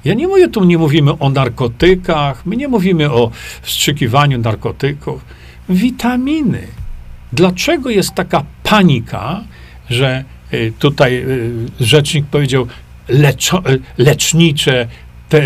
Ja 0.06 0.14
nie 0.14 0.28
mówię, 0.28 0.48
tu 0.48 0.64
nie 0.64 0.78
mówimy 0.78 1.20
o 1.20 1.30
narkotykach, 1.30 2.46
my 2.46 2.56
nie 2.56 2.68
mówimy 2.68 3.12
o 3.12 3.32
wstrzykiwaniu 3.62 4.38
narkotyków. 4.38 5.26
Witaminy. 5.70 6.68
Dlaczego 7.34 7.90
jest 7.90 8.16
taka 8.16 8.44
panika, 8.64 9.44
że 9.90 10.24
y, 10.54 10.74
tutaj 10.80 11.16
y, 11.16 11.52
rzecznik 11.80 12.26
powiedział 12.26 12.68
leczo, 13.08 13.70
y, 13.70 13.82
lecznicze 13.98 14.88
te 15.30 15.42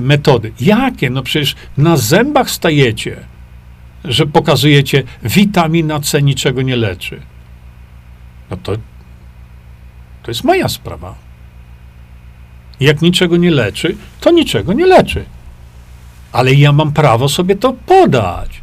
metody? 0.00 0.52
Jakie? 0.60 1.10
No 1.10 1.22
przecież 1.22 1.56
na 1.76 1.96
zębach 1.96 2.50
stajecie, 2.50 3.16
że 4.04 4.26
pokazujecie 4.26 5.02
witamina 5.22 6.00
C 6.00 6.22
niczego 6.22 6.62
nie 6.62 6.76
leczy. 6.76 7.20
No 8.50 8.56
to, 8.56 8.72
to 10.22 10.30
jest 10.30 10.44
moja 10.44 10.68
sprawa. 10.68 11.23
Jak 12.84 13.02
niczego 13.02 13.36
nie 13.36 13.50
leczy, 13.50 13.96
to 14.20 14.30
niczego 14.30 14.72
nie 14.72 14.86
leczy. 14.86 15.24
Ale 16.32 16.54
ja 16.54 16.72
mam 16.72 16.92
prawo 16.92 17.28
sobie 17.28 17.56
to 17.56 17.72
podać. 17.72 18.60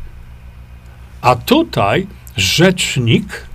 A 1.21 1.35
tutaj 1.35 2.07
rzecznik 2.37 3.47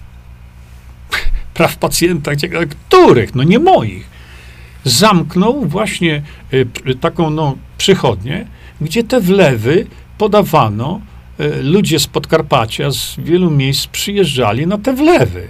praw 1.54 1.76
pacjenta, 1.76 2.30
których? 2.88 3.34
No 3.34 3.42
nie 3.42 3.58
moich. 3.58 4.06
Zamknął 4.84 5.64
właśnie 5.64 6.22
y, 6.52 6.94
taką 7.00 7.30
no, 7.30 7.56
przychodnię, 7.78 8.46
gdzie 8.80 9.04
te 9.04 9.20
wlewy 9.20 9.86
podawano, 10.18 11.00
y, 11.40 11.62
ludzie 11.62 11.98
z 11.98 12.06
Podkarpacia, 12.06 12.90
z 12.90 13.16
wielu 13.18 13.50
miejsc 13.50 13.86
przyjeżdżali 13.86 14.66
na 14.66 14.78
te 14.78 14.92
wlewy. 14.92 15.48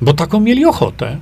Bo 0.00 0.12
taką 0.12 0.40
mieli 0.40 0.64
ochotę. 0.64 1.18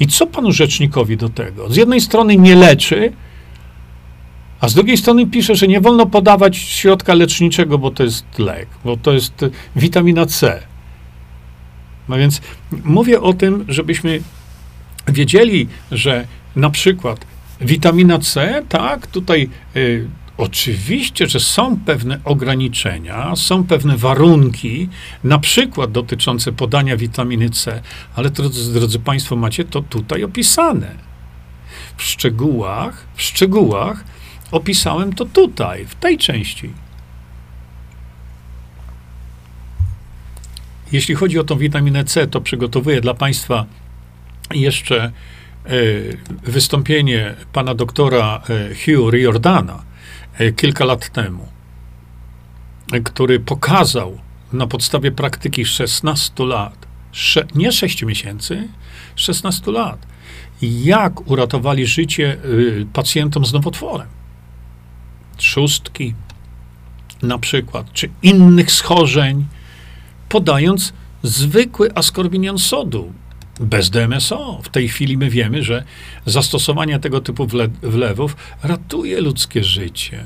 I 0.00 0.06
co 0.06 0.26
panu 0.26 0.52
rzecznikowi 0.52 1.16
do 1.16 1.28
tego? 1.28 1.70
Z 1.70 1.76
jednej 1.76 2.00
strony 2.00 2.36
nie 2.36 2.54
leczy, 2.54 3.12
a 4.60 4.68
z 4.68 4.74
drugiej 4.74 4.96
strony 4.96 5.26
pisze, 5.26 5.54
że 5.54 5.68
nie 5.68 5.80
wolno 5.80 6.06
podawać 6.06 6.56
środka 6.56 7.14
leczniczego, 7.14 7.78
bo 7.78 7.90
to 7.90 8.02
jest 8.02 8.38
lek, 8.38 8.68
bo 8.84 8.96
to 8.96 9.12
jest 9.12 9.44
witamina 9.76 10.26
C. 10.26 10.62
No 12.08 12.16
więc 12.16 12.40
mówię 12.84 13.20
o 13.20 13.32
tym, 13.32 13.64
żebyśmy 13.68 14.20
wiedzieli, 15.08 15.68
że 15.90 16.26
na 16.56 16.70
przykład 16.70 17.26
witamina 17.60 18.18
C, 18.18 18.62
tak, 18.68 19.06
tutaj 19.06 19.50
y, 19.76 20.08
oczywiście, 20.38 21.26
że 21.26 21.40
są 21.40 21.76
pewne 21.76 22.20
ograniczenia, 22.24 23.36
są 23.36 23.64
pewne 23.64 23.96
warunki, 23.96 24.88
na 25.24 25.38
przykład 25.38 25.92
dotyczące 25.92 26.52
podania 26.52 26.96
witaminy 26.96 27.50
C, 27.50 27.82
ale 28.14 28.30
drodzy, 28.30 28.72
drodzy 28.72 28.98
Państwo, 28.98 29.36
macie 29.36 29.64
to 29.64 29.82
tutaj 29.82 30.24
opisane. 30.24 31.08
W 31.96 32.02
szczegółach, 32.02 33.06
w 33.14 33.22
szczegółach 33.22 34.04
Opisałem 34.50 35.12
to 35.12 35.24
tutaj, 35.24 35.86
w 35.86 35.94
tej 35.94 36.18
części. 36.18 36.70
Jeśli 40.92 41.14
chodzi 41.14 41.38
o 41.38 41.44
tą 41.44 41.58
witaminę 41.58 42.04
C, 42.04 42.26
to 42.26 42.40
przygotowuję 42.40 43.00
dla 43.00 43.14
Państwa 43.14 43.66
jeszcze 44.54 45.04
e, 45.04 45.10
wystąpienie 46.42 47.34
pana 47.52 47.74
doktora 47.74 48.42
e, 48.50 48.68
Hugh 48.74 49.12
Riordana 49.12 49.82
kilka 50.56 50.84
lat 50.84 51.10
temu, 51.10 51.48
który 53.04 53.40
pokazał 53.40 54.18
na 54.52 54.66
podstawie 54.66 55.12
praktyki 55.12 55.64
16 55.64 56.44
lat, 56.44 56.86
nie 57.54 57.72
6 57.72 58.02
miesięcy, 58.02 58.68
16 59.16 59.70
lat, 59.70 60.06
jak 60.62 61.30
uratowali 61.30 61.86
życie 61.86 62.36
pacjentom 62.92 63.44
z 63.44 63.52
nowotworem. 63.52 64.08
Trzustki 65.36 66.14
na 67.22 67.38
przykład, 67.38 67.92
czy 67.92 68.10
innych 68.22 68.72
schorzeń, 68.72 69.46
podając 70.28 70.92
zwykły 71.22 71.94
askorbinian 71.94 72.58
sodu 72.58 73.12
bez 73.60 73.90
DMSO. 73.90 74.60
W 74.62 74.68
tej 74.68 74.88
chwili 74.88 75.18
my 75.18 75.30
wiemy, 75.30 75.62
że 75.62 75.84
zastosowanie 76.26 76.98
tego 76.98 77.20
typu 77.20 77.46
wle 77.46 77.68
wlewów 77.82 78.36
ratuje 78.62 79.20
ludzkie 79.20 79.64
życie. 79.64 80.24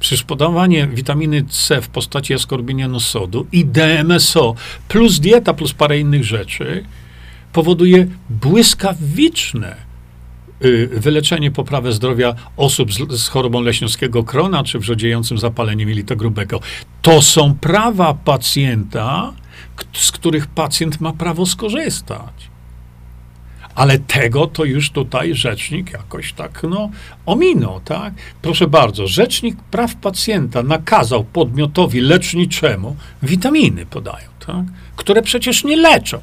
Przecież 0.00 0.22
podawanie 0.22 0.86
witaminy 0.86 1.44
C 1.44 1.82
w 1.82 1.88
postaci 1.88 2.34
askorbinianu 2.34 3.00
sodu 3.00 3.46
i 3.52 3.64
DMSO 3.64 4.54
plus 4.88 5.20
dieta 5.20 5.54
plus 5.54 5.72
parę 5.72 5.98
innych 5.98 6.24
rzeczy 6.24 6.84
powoduje 7.52 8.06
błyskawiczne 8.30 9.90
Y, 10.64 10.86
wyleczenie, 10.92 11.50
poprawę 11.50 11.92
zdrowia 11.92 12.34
osób 12.56 12.92
z, 12.92 13.20
z 13.20 13.28
chorobą 13.28 13.60
leśniowskiego 13.60 14.24
krona 14.24 14.64
czy 14.64 14.78
wrzodziejącym 14.78 15.38
zapaleniem 15.38 15.88
jelita 15.88 16.16
grubego. 16.16 16.60
To 17.02 17.22
są 17.22 17.54
prawa 17.54 18.14
pacjenta, 18.14 19.32
z 19.92 20.12
których 20.12 20.46
pacjent 20.46 21.00
ma 21.00 21.12
prawo 21.12 21.46
skorzystać. 21.46 22.50
Ale 23.74 23.98
tego 23.98 24.46
to 24.46 24.64
już 24.64 24.90
tutaj 24.90 25.34
rzecznik 25.34 25.92
jakoś 25.92 26.32
tak, 26.32 26.62
no, 26.70 26.90
ominął, 27.26 27.80
tak? 27.80 28.14
Proszę 28.42 28.66
bardzo, 28.66 29.06
rzecznik 29.06 29.62
praw 29.62 29.94
pacjenta 29.94 30.62
nakazał 30.62 31.24
podmiotowi 31.24 32.00
leczniczemu 32.00 32.96
witaminy 33.22 33.86
podają, 33.86 34.28
tak? 34.46 34.64
Które 34.96 35.22
przecież 35.22 35.64
nie 35.64 35.76
leczą. 35.76 36.20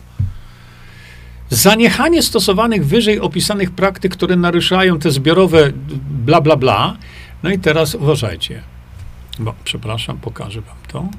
Zaniechanie 1.50 2.24
stosowanych 2.24 2.86
wyżej 2.86 3.20
opisanych 3.20 3.72
praktyk, 3.72 4.12
które 4.12 4.36
naruszają 4.36 5.00
te 5.00 5.12
zbiorowe 5.12 5.72
bla, 6.10 6.42
bla, 6.42 6.56
bla. 6.56 6.98
No 7.44 7.50
i 7.50 7.60
teraz 7.60 7.96
uważajcie. 7.96 8.62
Bo, 9.40 9.54
przepraszam, 9.64 10.18
pokażę 10.18 10.62
wam 10.62 10.78
to. 10.88 11.10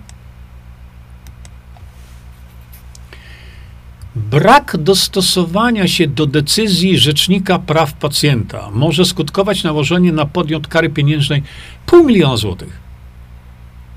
Brak 4.19 4.77
dostosowania 4.77 5.89
się 5.89 6.07
do 6.07 6.27
decyzji 6.27 6.99
Rzecznika 6.99 7.59
Praw 7.59 7.93
Pacjenta 7.93 8.71
może 8.73 9.05
skutkować 9.05 9.65
nałożeniem 9.65 10.15
na 10.15 10.27
podmiot 10.27 10.67
kary 10.67 10.91
pieniężnej 10.91 11.43
pół 11.87 12.05
miliona 12.05 12.37
złotych. 12.37 12.81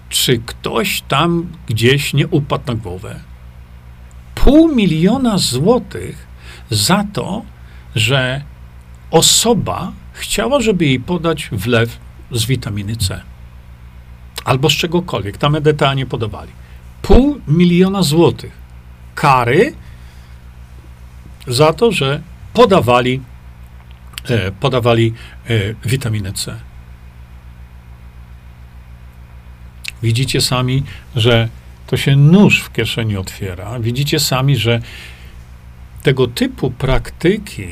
Czy 0.09 0.41
ktoś 0.45 1.01
tam 1.01 1.47
gdzieś 1.67 2.13
nie 2.13 2.27
upadł 2.27 2.63
na 2.67 2.75
głowę? 2.75 3.19
pół 4.43 4.75
miliona 4.75 5.37
złotych 5.37 6.27
za 6.69 7.05
to, 7.13 7.41
że 7.95 8.41
osoba 9.11 9.91
chciała, 10.13 10.61
żeby 10.61 10.85
jej 10.85 10.99
podać 10.99 11.49
wlew 11.51 11.99
z 12.31 12.45
witaminy 12.45 12.95
C. 12.95 13.21
Albo 14.45 14.69
z 14.69 14.73
czegokolwiek. 14.73 15.37
Tam 15.37 15.55
EDTA 15.55 15.93
nie 15.93 16.05
podawali. 16.05 16.51
Pół 17.01 17.41
miliona 17.47 18.03
złotych 18.03 18.51
kary 19.15 19.73
za 21.47 21.73
to, 21.73 21.91
że 21.91 22.21
podawali, 22.53 23.21
e, 24.29 24.51
podawali 24.51 25.13
e, 25.49 25.53
witaminę 25.85 26.33
C. 26.33 26.59
Widzicie 30.03 30.41
sami, 30.41 30.83
że 31.15 31.49
to 31.87 31.97
się 31.97 32.15
nóż 32.15 32.61
w 32.61 32.71
kieszeni 32.71 33.17
otwiera. 33.17 33.79
Widzicie 33.79 34.19
sami, 34.19 34.57
że 34.57 34.81
tego 36.03 36.27
typu 36.27 36.71
praktyki, 36.71 37.67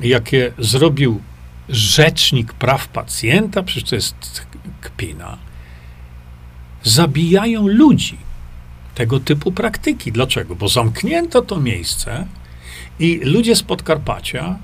jakie 0.00 0.52
zrobił 0.58 1.20
rzecznik 1.68 2.52
praw 2.52 2.88
pacjenta, 2.88 3.62
przecież 3.62 3.88
to 3.88 3.94
jest 3.94 4.46
kpina, 4.80 5.38
zabijają 6.82 7.66
ludzi. 7.68 8.16
Tego 8.94 9.20
typu 9.20 9.52
praktyki. 9.52 10.12
Dlaczego? 10.12 10.56
Bo 10.56 10.68
zamknięto 10.68 11.42
to 11.42 11.60
miejsce 11.60 12.26
i 12.98 13.20
ludzie 13.24 13.56
z 13.56 13.62
Podkarpacia 13.62 14.58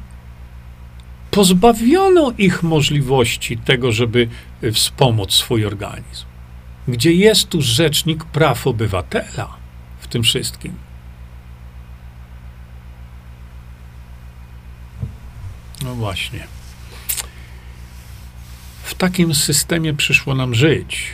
pozbawiono 1.30 2.32
ich 2.38 2.62
możliwości 2.62 3.58
tego, 3.58 3.92
żeby 3.92 4.28
wspomóc 4.72 5.32
swój 5.32 5.66
organizm 5.66 6.32
gdzie 6.88 7.12
jest 7.12 7.48
tu 7.48 7.62
rzecznik 7.62 8.24
praw 8.24 8.66
obywatela 8.66 9.56
w 10.00 10.06
tym 10.06 10.22
wszystkim. 10.22 10.74
No 15.84 15.94
właśnie. 15.94 16.46
W 18.84 18.94
takim 18.94 19.34
systemie 19.34 19.94
przyszło 19.94 20.34
nam 20.34 20.54
żyć. 20.54 21.04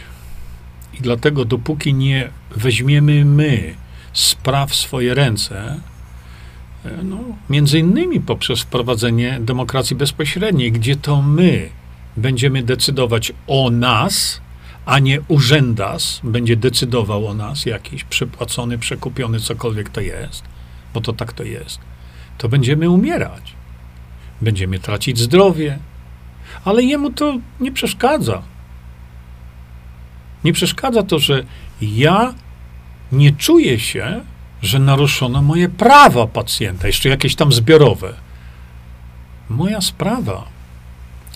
I 0.95 1.01
dlatego, 1.01 1.45
dopóki 1.45 1.95
nie 1.95 2.31
weźmiemy 2.51 3.25
my 3.25 3.75
spraw 4.13 4.71
w 4.71 4.75
swoje 4.75 5.15
ręce, 5.15 5.81
no, 7.03 7.19
między 7.51 7.79
innymi 7.79 8.21
poprzez 8.21 8.61
wprowadzenie 8.61 9.39
demokracji 9.41 9.97
bezpośredniej, 9.97 10.73
gdzie 10.73 10.97
to 10.97 11.23
my 11.23 11.69
będziemy 12.17 12.63
decydować 12.63 13.33
o 13.47 13.71
nas, 13.71 14.41
a 14.87 14.99
nie 14.99 15.21
urzędas 15.29 16.21
będzie 16.25 16.57
decydował 16.57 17.27
o 17.27 17.35
nas, 17.35 17.67
jakiś 17.67 18.05
przepłacony, 18.05 18.79
przekupiony, 18.79 19.41
cokolwiek 19.41 19.89
to 19.89 20.01
jest, 20.01 20.43
bo 20.95 21.01
to 21.01 21.13
tak 21.13 21.33
to 21.33 21.45
jest, 21.45 21.79
to 22.39 22.49
będziemy 22.49 22.91
umierać. 22.91 23.55
Będziemy 24.43 24.79
tracić 24.79 25.19
zdrowie, 25.19 25.79
ale 26.65 26.83
jemu 26.83 27.11
to 27.13 27.39
nie 27.61 27.73
przeszkadza. 27.73 28.43
Nie 30.45 30.53
przeszkadza 30.53 31.03
to, 31.03 31.19
że 31.19 31.45
ja 31.83 32.35
nie 33.13 33.33
czuję 33.33 33.81
się, 33.81 34.21
że 34.63 34.79
naruszono 34.79 35.43
moje 35.43 35.69
prawa 35.69 36.27
pacjenta, 36.27 36.87
jeszcze 36.87 37.09
jakieś 37.09 37.35
tam 37.35 37.53
zbiorowe. 37.53 38.15
Moja 39.49 39.81
sprawa 39.81 40.59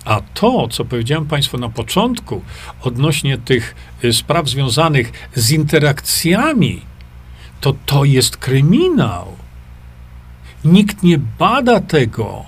a 0.04 0.20
to, 0.34 0.68
co 0.68 0.84
powiedziałem 0.84 1.26
Państwu 1.26 1.58
na 1.58 1.68
początku, 1.68 2.42
odnośnie 2.82 3.38
tych 3.38 3.74
y, 4.04 4.12
spraw 4.12 4.48
związanych 4.48 5.12
z 5.34 5.50
interakcjami, 5.50 6.80
to 7.60 7.74
to 7.86 8.04
jest 8.04 8.36
kryminał. 8.36 9.26
Nikt 10.64 11.02
nie 11.02 11.18
bada 11.18 11.80
tego, 11.80 12.44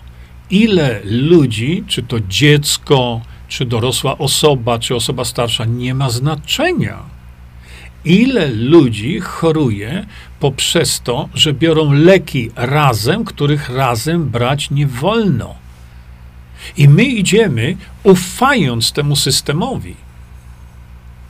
ile 0.50 1.00
ludzi, 1.04 1.84
czy 1.86 2.02
to 2.02 2.20
dziecko, 2.20 3.20
czy 3.48 3.64
dorosła 3.64 4.18
osoba, 4.18 4.78
czy 4.78 4.94
osoba 4.94 5.24
starsza, 5.24 5.64
nie 5.64 5.94
ma 5.94 6.10
znaczenia. 6.10 6.98
ile 8.04 8.48
ludzi 8.48 9.20
choruje 9.20 10.06
poprzez 10.44 11.00
to, 11.00 11.28
że 11.34 11.52
biorą 11.52 11.92
leki 11.92 12.50
razem, 12.56 13.24
których 13.24 13.68
razem 13.68 14.28
brać 14.28 14.70
nie 14.70 14.86
wolno. 14.86 15.54
I 16.76 16.88
my 16.88 17.04
idziemy, 17.04 17.76
ufając 18.02 18.92
temu 18.92 19.16
systemowi. 19.16 19.94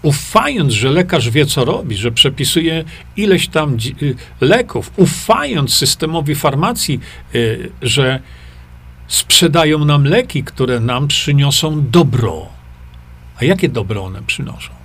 Ufając, 0.02 0.72
że 0.72 0.90
lekarz 0.90 1.30
wie, 1.30 1.46
co 1.46 1.64
robi, 1.64 1.96
że 1.96 2.12
przepisuje 2.12 2.84
ileś 3.16 3.48
tam 3.48 3.76
y, 4.02 4.14
leków, 4.40 4.90
ufając 4.96 5.74
systemowi 5.74 6.34
farmacji, 6.34 7.00
y, 7.34 7.70
że 7.82 8.20
sprzedają 9.08 9.84
nam 9.84 10.04
leki, 10.04 10.44
które 10.44 10.80
nam 10.80 11.08
przyniosą 11.08 11.90
dobro. 11.90 12.46
A 13.40 13.44
jakie 13.44 13.68
dobro 13.68 14.04
one 14.04 14.22
przynoszą? 14.22 14.83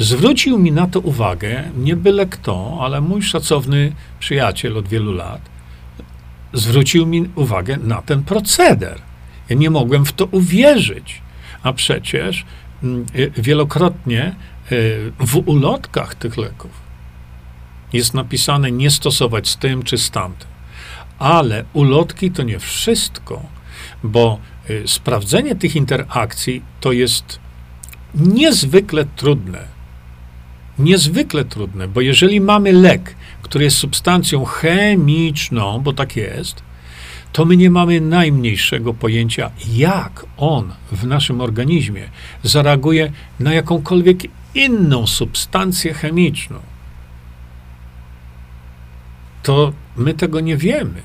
Zwrócił 0.00 0.58
mi 0.58 0.72
na 0.72 0.86
to 0.86 1.00
uwagę 1.00 1.64
nie 1.76 1.96
byle 1.96 2.26
kto, 2.26 2.78
ale 2.80 3.00
mój 3.00 3.22
szacowny 3.22 3.92
przyjaciel 4.18 4.78
od 4.78 4.88
wielu 4.88 5.12
lat. 5.12 5.40
Zwrócił 6.52 7.06
mi 7.06 7.28
uwagę 7.34 7.76
na 7.76 8.02
ten 8.02 8.22
proceder. 8.22 8.98
Ja 9.48 9.56
nie 9.56 9.70
mogłem 9.70 10.04
w 10.04 10.12
to 10.12 10.24
uwierzyć. 10.24 11.22
A 11.62 11.72
przecież 11.72 12.44
mm, 12.82 13.06
y, 13.14 13.32
wielokrotnie 13.36 14.34
y, 14.72 15.12
w 15.18 15.36
ulotkach 15.48 16.14
tych 16.14 16.36
leków 16.36 16.70
jest 17.92 18.14
napisane 18.14 18.72
nie 18.72 18.90
stosować 18.90 19.48
z 19.48 19.56
tym 19.56 19.82
czy 19.82 19.98
z 19.98 20.10
tamtym. 20.10 20.48
Ale 21.18 21.64
ulotki 21.72 22.30
to 22.30 22.42
nie 22.42 22.58
wszystko, 22.58 23.42
bo 24.02 24.38
y, 24.70 24.82
sprawdzenie 24.86 25.56
tych 25.56 25.76
interakcji 25.76 26.62
to 26.80 26.92
jest 26.92 27.38
niezwykle 28.14 29.04
trudne 29.04 29.79
niezwykle 30.80 31.44
trudne, 31.44 31.88
bo 31.88 32.00
jeżeli 32.00 32.40
mamy 32.40 32.72
lek, 32.72 33.14
który 33.42 33.64
jest 33.64 33.76
substancją 33.76 34.44
chemiczną, 34.44 35.80
bo 35.80 35.92
tak 35.92 36.16
jest, 36.16 36.62
to 37.32 37.44
my 37.44 37.56
nie 37.56 37.70
mamy 37.70 38.00
najmniejszego 38.00 38.94
pojęcia, 38.94 39.50
jak 39.74 40.26
on 40.36 40.72
w 40.92 41.06
naszym 41.06 41.40
organizmie 41.40 42.08
zareaguje 42.42 43.12
na 43.40 43.54
jakąkolwiek 43.54 44.18
inną 44.54 45.06
substancję 45.06 45.94
chemiczną. 45.94 46.58
To 49.42 49.72
my 49.96 50.14
tego 50.14 50.40
nie 50.40 50.56
wiemy. 50.56 51.02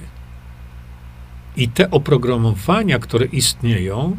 I 1.57 1.67
te 1.69 1.91
oprogramowania, 1.91 2.99
które 2.99 3.25
istnieją, 3.25 4.17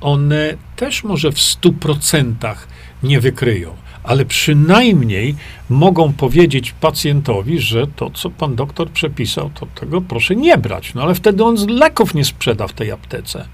one 0.00 0.56
też 0.76 1.04
może 1.04 1.32
w 1.32 1.40
stu 1.40 1.72
procentach 1.72 2.68
nie 3.02 3.20
wykryją 3.20 3.76
ale 4.06 4.24
przynajmniej 4.24 5.34
mogą 5.70 6.12
powiedzieć 6.12 6.72
pacjentowi, 6.80 7.60
że 7.60 7.86
to, 7.86 8.10
co 8.10 8.30
pan 8.30 8.56
doktor 8.56 8.90
przepisał, 8.90 9.50
to 9.50 9.66
tego 9.66 10.00
proszę 10.00 10.36
nie 10.36 10.58
brać. 10.58 10.94
No 10.94 11.02
ale 11.02 11.14
wtedy 11.14 11.44
on 11.44 11.56
leków 11.68 12.14
nie 12.14 12.24
sprzeda 12.24 12.68
w 12.68 12.72
tej 12.72 12.90
aptece. 12.92 13.48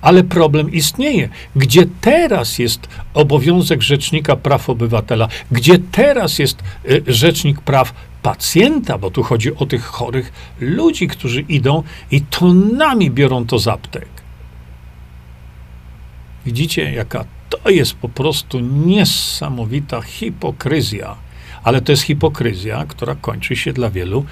Ale 0.00 0.24
problem 0.24 0.72
istnieje. 0.72 1.28
Gdzie 1.56 1.86
teraz 2.00 2.58
jest 2.58 2.88
obowiązek 3.14 3.82
Rzecznika 3.82 4.36
Praw 4.36 4.70
Obywatela? 4.70 5.28
Gdzie 5.50 5.78
teraz 5.78 6.38
jest 6.38 6.62
y, 6.90 7.02
Rzecznik 7.06 7.60
Praw 7.60 7.94
Pacjenta? 8.22 8.98
Bo 8.98 9.10
tu 9.10 9.22
chodzi 9.22 9.56
o 9.56 9.66
tych 9.66 9.84
chorych 9.84 10.32
ludzi, 10.60 11.08
którzy 11.08 11.40
idą 11.40 11.82
i 12.10 12.20
tonami 12.20 13.10
biorą 13.10 13.46
to 13.46 13.58
z 13.58 13.68
aptek. 13.68 14.08
Widzicie, 16.46 16.92
jaka 16.92 17.24
to 17.48 17.70
jest 17.70 17.94
po 17.94 18.08
prostu 18.08 18.60
niesamowita 18.60 20.02
hipokryzja. 20.02 21.16
Ale 21.64 21.80
to 21.80 21.92
jest 21.92 22.02
hipokryzja, 22.02 22.84
która 22.88 23.14
kończy 23.14 23.56
się 23.56 23.72
dla 23.72 23.90
wielu 23.90 24.24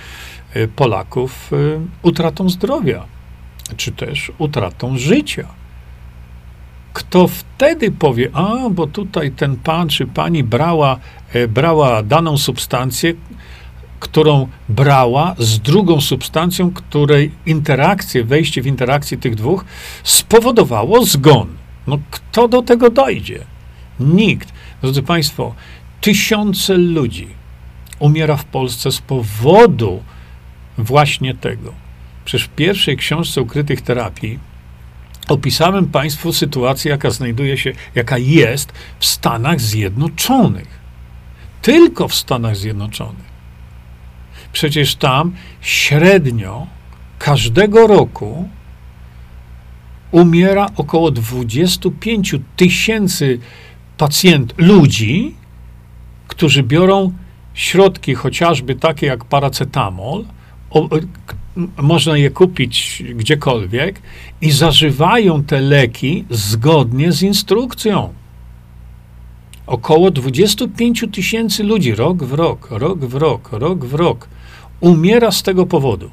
y, 0.56 0.68
Polaków 0.68 1.52
y, 1.52 1.80
utratą 2.02 2.48
zdrowia, 2.48 3.04
czy 3.76 3.92
też 3.92 4.32
utratą 4.38 4.98
życia. 4.98 5.48
Kto 6.92 7.28
wtedy 7.28 7.90
powie, 7.90 8.30
a 8.32 8.70
bo 8.70 8.86
tutaj 8.86 9.30
ten 9.30 9.56
pan 9.56 9.88
czy 9.88 10.06
pani 10.06 10.44
brała, 10.44 10.98
y, 11.34 11.48
brała 11.48 12.02
daną 12.02 12.38
substancję, 12.38 13.14
którą 14.00 14.48
brała 14.68 15.34
z 15.38 15.58
drugą 15.58 16.00
substancją, 16.00 16.70
której 16.70 17.30
interakcje, 17.46 18.24
wejście 18.24 18.62
w 18.62 18.66
interakcję 18.66 19.18
tych 19.18 19.34
dwóch 19.34 19.64
spowodowało 20.04 21.04
zgon. 21.04 21.63
No 21.86 21.98
kto 22.10 22.48
do 22.48 22.62
tego 22.62 22.90
dojdzie? 22.90 23.44
Nikt. 24.00 24.52
Drodzy 24.82 25.02
Państwo, 25.02 25.54
tysiące 26.00 26.76
ludzi 26.76 27.28
umiera 27.98 28.36
w 28.36 28.44
Polsce 28.44 28.92
z 28.92 29.00
powodu 29.00 30.02
właśnie 30.78 31.34
tego. 31.34 31.72
Przecież 32.24 32.46
w 32.46 32.50
pierwszej 32.50 32.96
książce 32.96 33.42
ukrytych 33.42 33.80
terapii 33.82 34.38
opisałem 35.28 35.86
Państwu 35.86 36.32
sytuację, 36.32 36.90
jaka 36.90 37.10
znajduje 37.10 37.58
się, 37.58 37.72
jaka 37.94 38.18
jest 38.18 38.72
w 38.98 39.06
Stanach 39.06 39.60
Zjednoczonych. 39.60 40.84
Tylko 41.62 42.08
w 42.08 42.14
Stanach 42.14 42.56
Zjednoczonych. 42.56 43.34
Przecież 44.52 44.96
tam 44.96 45.32
średnio 45.60 46.66
każdego 47.18 47.86
roku 47.86 48.48
umiera 50.14 50.66
około 50.76 51.10
25 51.10 52.34
tysięcy 52.56 53.38
pacjent, 53.96 54.54
ludzi, 54.56 55.34
którzy 56.28 56.62
biorą 56.62 57.12
środki 57.54 58.14
chociażby 58.14 58.74
takie 58.74 59.06
jak 59.06 59.24
paracetamol, 59.24 60.24
o, 60.70 60.88
można 61.76 62.16
je 62.16 62.30
kupić 62.30 63.02
gdziekolwiek 63.14 64.02
i 64.40 64.50
zażywają 64.50 65.44
te 65.44 65.60
leki 65.60 66.24
zgodnie 66.30 67.12
z 67.12 67.22
instrukcją. 67.22 68.14
Około 69.66 70.10
25 70.10 71.04
tysięcy 71.12 71.64
ludzi 71.64 71.94
rok 71.94 72.24
w 72.24 72.32
rok, 72.32 72.68
rok 72.70 73.04
w 73.04 73.14
rok, 73.14 73.48
rok 73.52 73.84
w 73.84 73.94
rok 73.94 74.28
umiera 74.80 75.30
z 75.30 75.42
tego 75.42 75.66
powodu. 75.66 76.10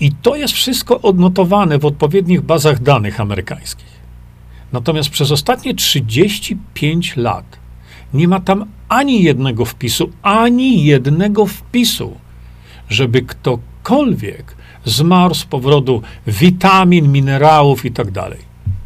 I 0.00 0.12
to 0.12 0.36
jest 0.36 0.54
wszystko 0.54 1.00
odnotowane 1.00 1.78
w 1.78 1.84
odpowiednich 1.84 2.40
bazach 2.40 2.82
danych 2.82 3.20
amerykańskich. 3.20 4.00
Natomiast 4.72 5.10
przez 5.10 5.32
ostatnie 5.32 5.74
35 5.74 7.16
lat 7.16 7.58
nie 8.14 8.28
ma 8.28 8.40
tam 8.40 8.64
ani 8.88 9.22
jednego 9.22 9.64
wpisu, 9.64 10.10
ani 10.22 10.84
jednego 10.84 11.46
wpisu, 11.46 12.16
żeby 12.88 13.22
ktokolwiek 13.22 14.56
zmarł 14.84 15.34
z 15.34 15.44
powodu 15.44 16.02
witamin, 16.26 17.12
minerałów 17.12 17.84
i 17.84 17.92
tak 17.92 18.10
dalej. 18.10 18.38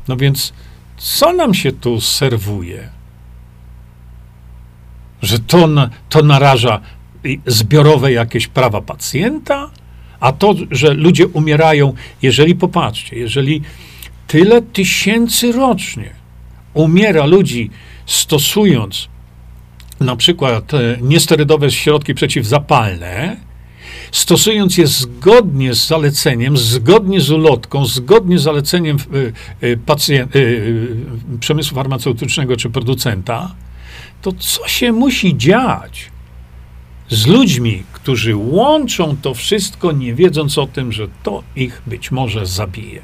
No 0.08 0.16
więc 0.16 0.52
co 0.96 1.32
nam 1.32 1.54
się 1.54 1.72
tu 1.72 2.00
serwuje? 2.00 2.88
Że 5.22 5.38
to, 5.38 5.68
to 6.08 6.22
naraża 6.22 6.80
zbiorowe 7.46 8.12
jakieś 8.12 8.46
prawa 8.46 8.80
pacjenta? 8.80 9.70
A 10.24 10.32
to, 10.32 10.54
że 10.70 10.94
ludzie 10.94 11.26
umierają, 11.26 11.92
jeżeli 12.22 12.54
popatrzcie, 12.54 13.18
jeżeli 13.18 13.62
tyle 14.26 14.62
tysięcy 14.62 15.52
rocznie 15.52 16.10
umiera 16.74 17.26
ludzi 17.26 17.70
stosując 18.06 19.08
na 20.00 20.16
przykład 20.16 20.74
e, 20.74 20.78
niesterydowe 21.00 21.70
środki 21.70 22.14
przeciwzapalne, 22.14 23.36
stosując 24.12 24.78
je 24.78 24.86
zgodnie 24.86 25.74
z 25.74 25.86
zaleceniem, 25.86 26.56
zgodnie 26.56 27.20
z 27.20 27.30
ulotką, 27.30 27.86
zgodnie 27.86 28.38
z 28.38 28.42
zaleceniem 28.42 28.96
y, 29.14 29.32
y, 29.66 29.78
pacjent, 29.86 30.32
przemysłu 31.40 31.74
farmaceutycznego 31.74 32.56
czy 32.56 32.70
producenta, 32.70 33.54
to 34.22 34.32
co 34.32 34.68
się 34.68 34.92
musi 34.92 35.36
dziać? 35.36 36.14
z 37.08 37.26
ludźmi, 37.26 37.82
którzy 38.04 38.36
łączą 38.36 39.16
to 39.16 39.34
wszystko, 39.34 39.92
nie 39.92 40.14
wiedząc 40.14 40.58
o 40.58 40.66
tym, 40.66 40.92
że 40.92 41.08
to 41.22 41.42
ich 41.56 41.82
być 41.86 42.10
może 42.10 42.46
zabije. 42.46 43.00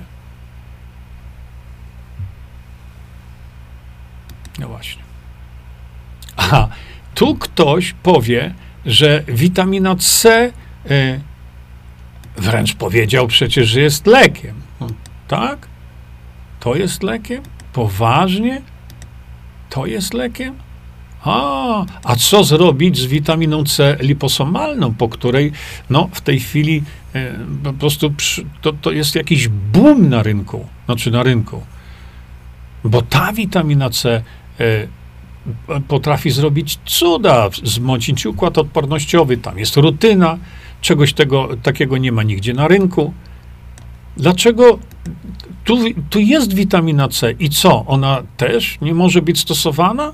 No 4.59 4.69
właśnie. 4.69 5.03
A 6.37 6.69
tu 7.15 7.37
ktoś 7.37 7.95
powie, 8.03 8.55
że 8.87 9.25
witamina 9.29 9.97
C 9.97 10.53
y, 10.91 11.21
wręcz 12.37 12.75
powiedział 12.75 13.27
przecież, 13.27 13.69
że 13.69 13.81
jest 13.81 14.07
lekiem. 14.07 14.55
No, 14.81 14.87
tak? 15.29 15.69
To 16.61 16.75
jest 16.75 17.03
lekiem? 17.03 17.43
Poważnie? 17.73 18.63
To 19.71 19.87
jest 19.87 20.15
lekiem? 20.15 20.55
A, 21.25 21.85
a 22.05 22.17
co 22.17 22.45
zrobić 22.45 22.99
z 22.99 23.07
witaminą 23.07 23.65
C 23.65 23.97
liposomalną, 24.01 24.95
po 24.95 25.09
której 25.09 25.53
no, 25.91 26.09
w 26.13 26.21
tej 26.21 26.41
chwili 26.41 26.83
e, 27.15 27.35
po 27.65 27.73
prostu 27.73 28.11
przy, 28.11 28.45
to, 28.61 28.73
to 28.73 28.93
jest 28.93 29.15
jakiś 29.15 29.49
boom 29.49 30.09
na 30.09 30.23
rynku, 30.23 30.67
znaczy 30.87 31.11
na 31.11 31.23
rynku. 31.23 31.63
Bo 32.85 33.03
ta 33.03 33.33
witamina 33.33 33.91
C 33.91 34.23
e, 34.61 34.87
potrafi 35.89 36.31
zrobić 36.31 36.79
cuda, 36.85 37.49
wzmocnić 37.49 38.27
układ 38.27 38.59
odpornościowy. 38.59 39.37
Tam 39.37 39.59
jest 39.59 39.77
rutyna, 39.77 40.39
czegoś 40.81 41.13
tego, 41.13 41.49
takiego 41.63 41.99
nie 41.99 42.13
ma 42.13 42.23
nigdzie 42.23 42.55
na 42.55 42.69
rynku. 42.69 43.15
Dlaczego 44.17 44.79
tu, 45.65 45.79
tu 46.11 46.21
jest 46.21 46.55
witamina 46.55 47.09
C 47.09 47.33
i 47.33 47.51
co? 47.51 47.87
Ona 47.87 48.23
też 48.37 48.79
nie 48.81 48.95
może 48.95 49.23
być 49.23 49.41
stosowana? 49.41 50.13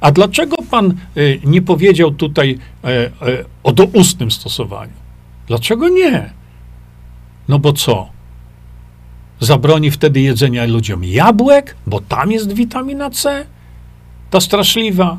A 0.00 0.12
dlaczego 0.12 0.56
pan 0.70 0.94
y, 1.16 1.40
nie 1.44 1.62
powiedział 1.62 2.10
tutaj 2.10 2.58
y, 2.84 2.88
y, 3.28 3.44
o 3.62 3.72
doustnym 3.72 4.30
stosowaniu? 4.30 4.92
Dlaczego 5.46 5.88
nie? 5.88 6.30
No 7.48 7.58
bo 7.58 7.72
co? 7.72 8.08
Zabroni 9.40 9.90
wtedy 9.90 10.20
jedzenia 10.20 10.64
ludziom 10.64 11.04
jabłek, 11.04 11.76
bo 11.86 12.00
tam 12.00 12.32
jest 12.32 12.52
witamina 12.52 13.10
C? 13.10 13.46
Ta 14.30 14.40
straszliwa, 14.40 15.18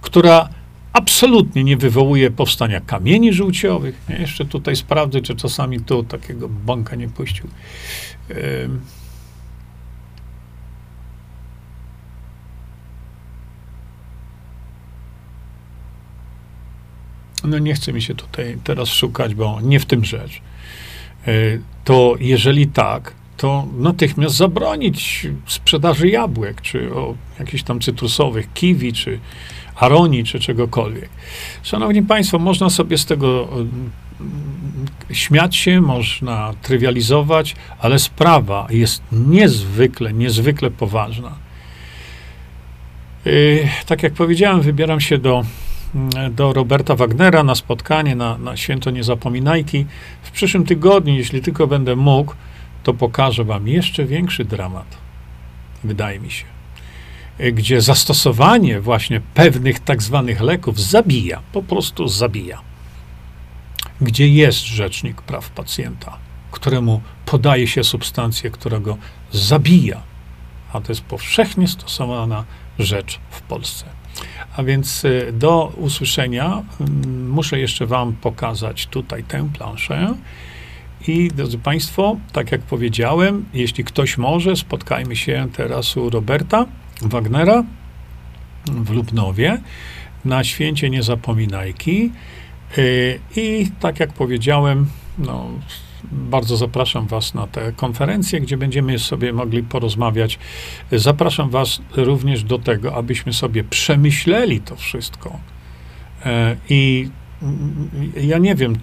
która 0.00 0.48
absolutnie 0.92 1.64
nie 1.64 1.76
wywołuje 1.76 2.30
powstania 2.30 2.80
kamieni 2.80 3.32
żółciowych. 3.32 4.00
Ja 4.08 4.18
jeszcze 4.18 4.44
tutaj 4.44 4.76
sprawdzę, 4.76 5.20
czy 5.20 5.36
czasami 5.36 5.80
tu 5.80 6.04
takiego 6.04 6.48
bąka 6.48 6.96
nie 6.96 7.08
puścił. 7.08 7.46
No 17.44 17.58
nie 17.58 17.74
chce 17.74 17.92
mi 17.92 18.02
się 18.02 18.14
tutaj 18.14 18.58
teraz 18.64 18.88
szukać, 18.88 19.34
bo 19.34 19.60
nie 19.60 19.80
w 19.80 19.86
tym 19.86 20.04
rzecz. 20.04 20.40
E, 21.26 21.32
to 21.84 22.14
jeżeli 22.20 22.66
tak, 22.66 23.14
to 23.36 23.66
natychmiast 23.78 24.36
zabronić 24.36 25.26
sprzedaży 25.46 26.08
jabłek, 26.08 26.60
czy 26.60 26.94
o 26.94 27.14
jakichś 27.38 27.62
tam 27.62 27.80
cytrusowych, 27.80 28.52
kiwi, 28.52 28.92
czy 28.92 29.18
aronii, 29.76 30.24
czy 30.24 30.40
czegokolwiek. 30.40 31.08
Szanowni 31.62 32.02
Państwo, 32.02 32.38
można 32.38 32.70
sobie 32.70 32.98
z 32.98 33.06
tego 33.06 33.48
mm, 33.52 33.90
śmiać 35.10 35.56
się, 35.56 35.80
można 35.80 36.54
trywializować, 36.62 37.56
ale 37.78 37.98
sprawa 37.98 38.66
jest 38.70 39.02
niezwykle, 39.12 40.12
niezwykle 40.12 40.70
poważna. 40.70 41.32
Yy, 43.24 43.68
tak 43.86 44.02
jak 44.02 44.12
powiedziałem, 44.12 44.60
wybieram 44.60 45.00
się 45.00 45.18
do, 45.18 45.44
do 46.30 46.52
Roberta 46.52 46.96
Wagnera 46.96 47.42
na 47.42 47.54
spotkanie 47.54 48.16
na, 48.16 48.38
na 48.38 48.56
Święto 48.56 48.90
Niezapominajki. 48.90 49.86
W 50.22 50.30
przyszłym 50.30 50.66
tygodniu, 50.66 51.14
jeśli 51.14 51.42
tylko 51.42 51.66
będę 51.66 51.96
mógł, 51.96 52.34
to 52.82 52.94
pokażę 52.94 53.44
Wam 53.44 53.68
jeszcze 53.68 54.04
większy 54.04 54.44
dramat. 54.44 54.86
Wydaje 55.84 56.20
mi 56.20 56.30
się. 56.30 56.44
Gdzie 57.52 57.80
zastosowanie 57.80 58.80
właśnie 58.80 59.20
pewnych 59.34 59.80
tak 59.80 60.02
zwanych 60.02 60.40
leków 60.40 60.80
zabija, 60.80 61.42
po 61.52 61.62
prostu 61.62 62.08
zabija. 62.08 62.60
Gdzie 64.00 64.28
jest 64.28 64.64
rzecznik 64.64 65.22
praw 65.22 65.50
pacjenta, 65.50 66.18
któremu 66.50 67.00
podaje 67.26 67.66
się 67.66 67.84
substancję, 67.84 68.50
która 68.50 68.80
go 68.80 68.96
zabija, 69.32 70.02
a 70.72 70.80
to 70.80 70.92
jest 70.92 71.02
powszechnie 71.02 71.68
stosowana 71.68 72.44
rzecz 72.78 73.20
w 73.30 73.40
Polsce. 73.42 74.01
A 74.56 74.62
więc 74.62 75.04
e, 75.04 75.32
do 75.32 75.72
usłyszenia 75.76 76.62
mm, 76.80 77.30
muszę 77.30 77.58
jeszcze 77.58 77.86
Wam 77.86 78.12
pokazać 78.12 78.86
tutaj 78.86 79.24
tę 79.24 79.48
planszę. 79.58 80.14
I 81.08 81.28
drodzy 81.28 81.58
Państwo, 81.58 82.16
tak 82.32 82.52
jak 82.52 82.60
powiedziałem, 82.60 83.44
jeśli 83.54 83.84
ktoś 83.84 84.18
może, 84.18 84.56
spotkajmy 84.56 85.16
się 85.16 85.48
teraz 85.52 85.96
u 85.96 86.10
Roberta 86.10 86.66
Wagnera 87.02 87.64
w 88.66 88.90
Lubnowie 88.90 89.60
na 90.24 90.44
święcie 90.44 90.90
Niezapominajki. 90.90 92.12
Y, 92.78 93.20
I 93.36 93.70
tak 93.80 94.00
jak 94.00 94.12
powiedziałem, 94.12 94.86
no, 95.18 95.48
bardzo 96.12 96.56
zapraszam 96.56 97.06
Was 97.06 97.34
na 97.34 97.46
tę 97.46 97.72
konferencję, 97.76 98.40
gdzie 98.40 98.56
będziemy 98.56 98.98
sobie 98.98 99.32
mogli 99.32 99.62
porozmawiać. 99.62 100.38
Zapraszam 100.92 101.50
Was 101.50 101.82
również 101.96 102.44
do 102.44 102.58
tego, 102.58 102.94
abyśmy 102.94 103.32
sobie 103.32 103.64
przemyśleli 103.64 104.60
to 104.60 104.76
wszystko. 104.76 105.38
Y, 106.26 106.28
I 106.68 107.10
ja 108.16 108.38
nie 108.38 108.54
wiem, 108.54 108.76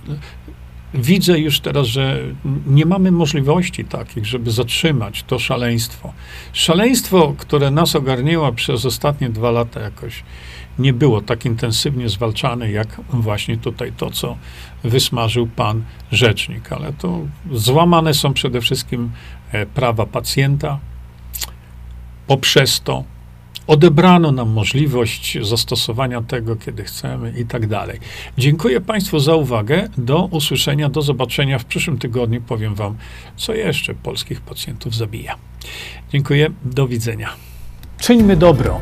widzę 0.94 1.40
już 1.40 1.60
teraz, 1.60 1.88
że 1.88 2.20
nie 2.68 2.86
mamy 2.86 3.12
możliwości 3.12 3.86
takich, 3.86 4.26
żeby 4.26 4.52
zatrzymać 4.52 5.24
to 5.24 5.40
szaleństwo. 5.40 6.14
Szaleństwo, 6.54 7.36
które 7.38 7.72
nas 7.72 7.96
ogarniło 7.96 8.54
przez 8.54 8.86
ostatnie 8.86 9.30
dwa 9.30 9.52
lata 9.52 9.80
jakoś 9.80 10.24
nie 10.80 10.94
było 10.94 11.22
tak 11.22 11.46
intensywnie 11.46 12.10
zwalczane, 12.10 12.72
jak 12.72 13.02
właśnie 13.10 13.58
tutaj 13.58 13.92
to, 13.98 14.12
co 14.12 14.38
wysmażył 14.84 15.48
pan 15.48 15.84
rzecznik. 16.12 16.72
Ale 16.72 16.94
to 16.94 17.20
złamane 17.52 18.14
są 18.14 18.34
przede 18.34 18.62
wszystkim 18.62 19.12
e, 19.52 19.66
prawa 19.66 20.06
pacjenta. 20.06 20.80
Poprzez 22.28 22.82
to 22.82 23.04
odebrano 23.68 24.32
nam 24.32 24.50
możliwość 24.50 25.38
zastosowania 25.42 26.22
tego, 26.22 26.56
kiedy 26.56 26.84
chcemy 26.84 27.34
i 27.38 27.46
tak 27.46 27.68
dalej. 27.68 28.00
Dziękuję 28.38 28.82
Państwu 28.82 29.20
za 29.20 29.36
uwagę. 29.36 29.90
Do 29.98 30.26
usłyszenia, 30.26 30.90
do 30.90 31.02
zobaczenia 31.02 31.60
w 31.60 31.66
przyszłym 31.66 31.98
tygodniu. 31.98 32.42
Powiem 32.42 32.76
Wam, 32.76 32.98
co 33.36 33.54
jeszcze 33.54 33.94
polskich 33.94 34.42
pacjentów 34.42 34.96
zabija. 34.96 35.36
Dziękuję, 36.12 36.50
do 36.64 36.88
widzenia. 36.88 37.30
Czyńmy 38.00 38.36
dobro. 38.36 38.82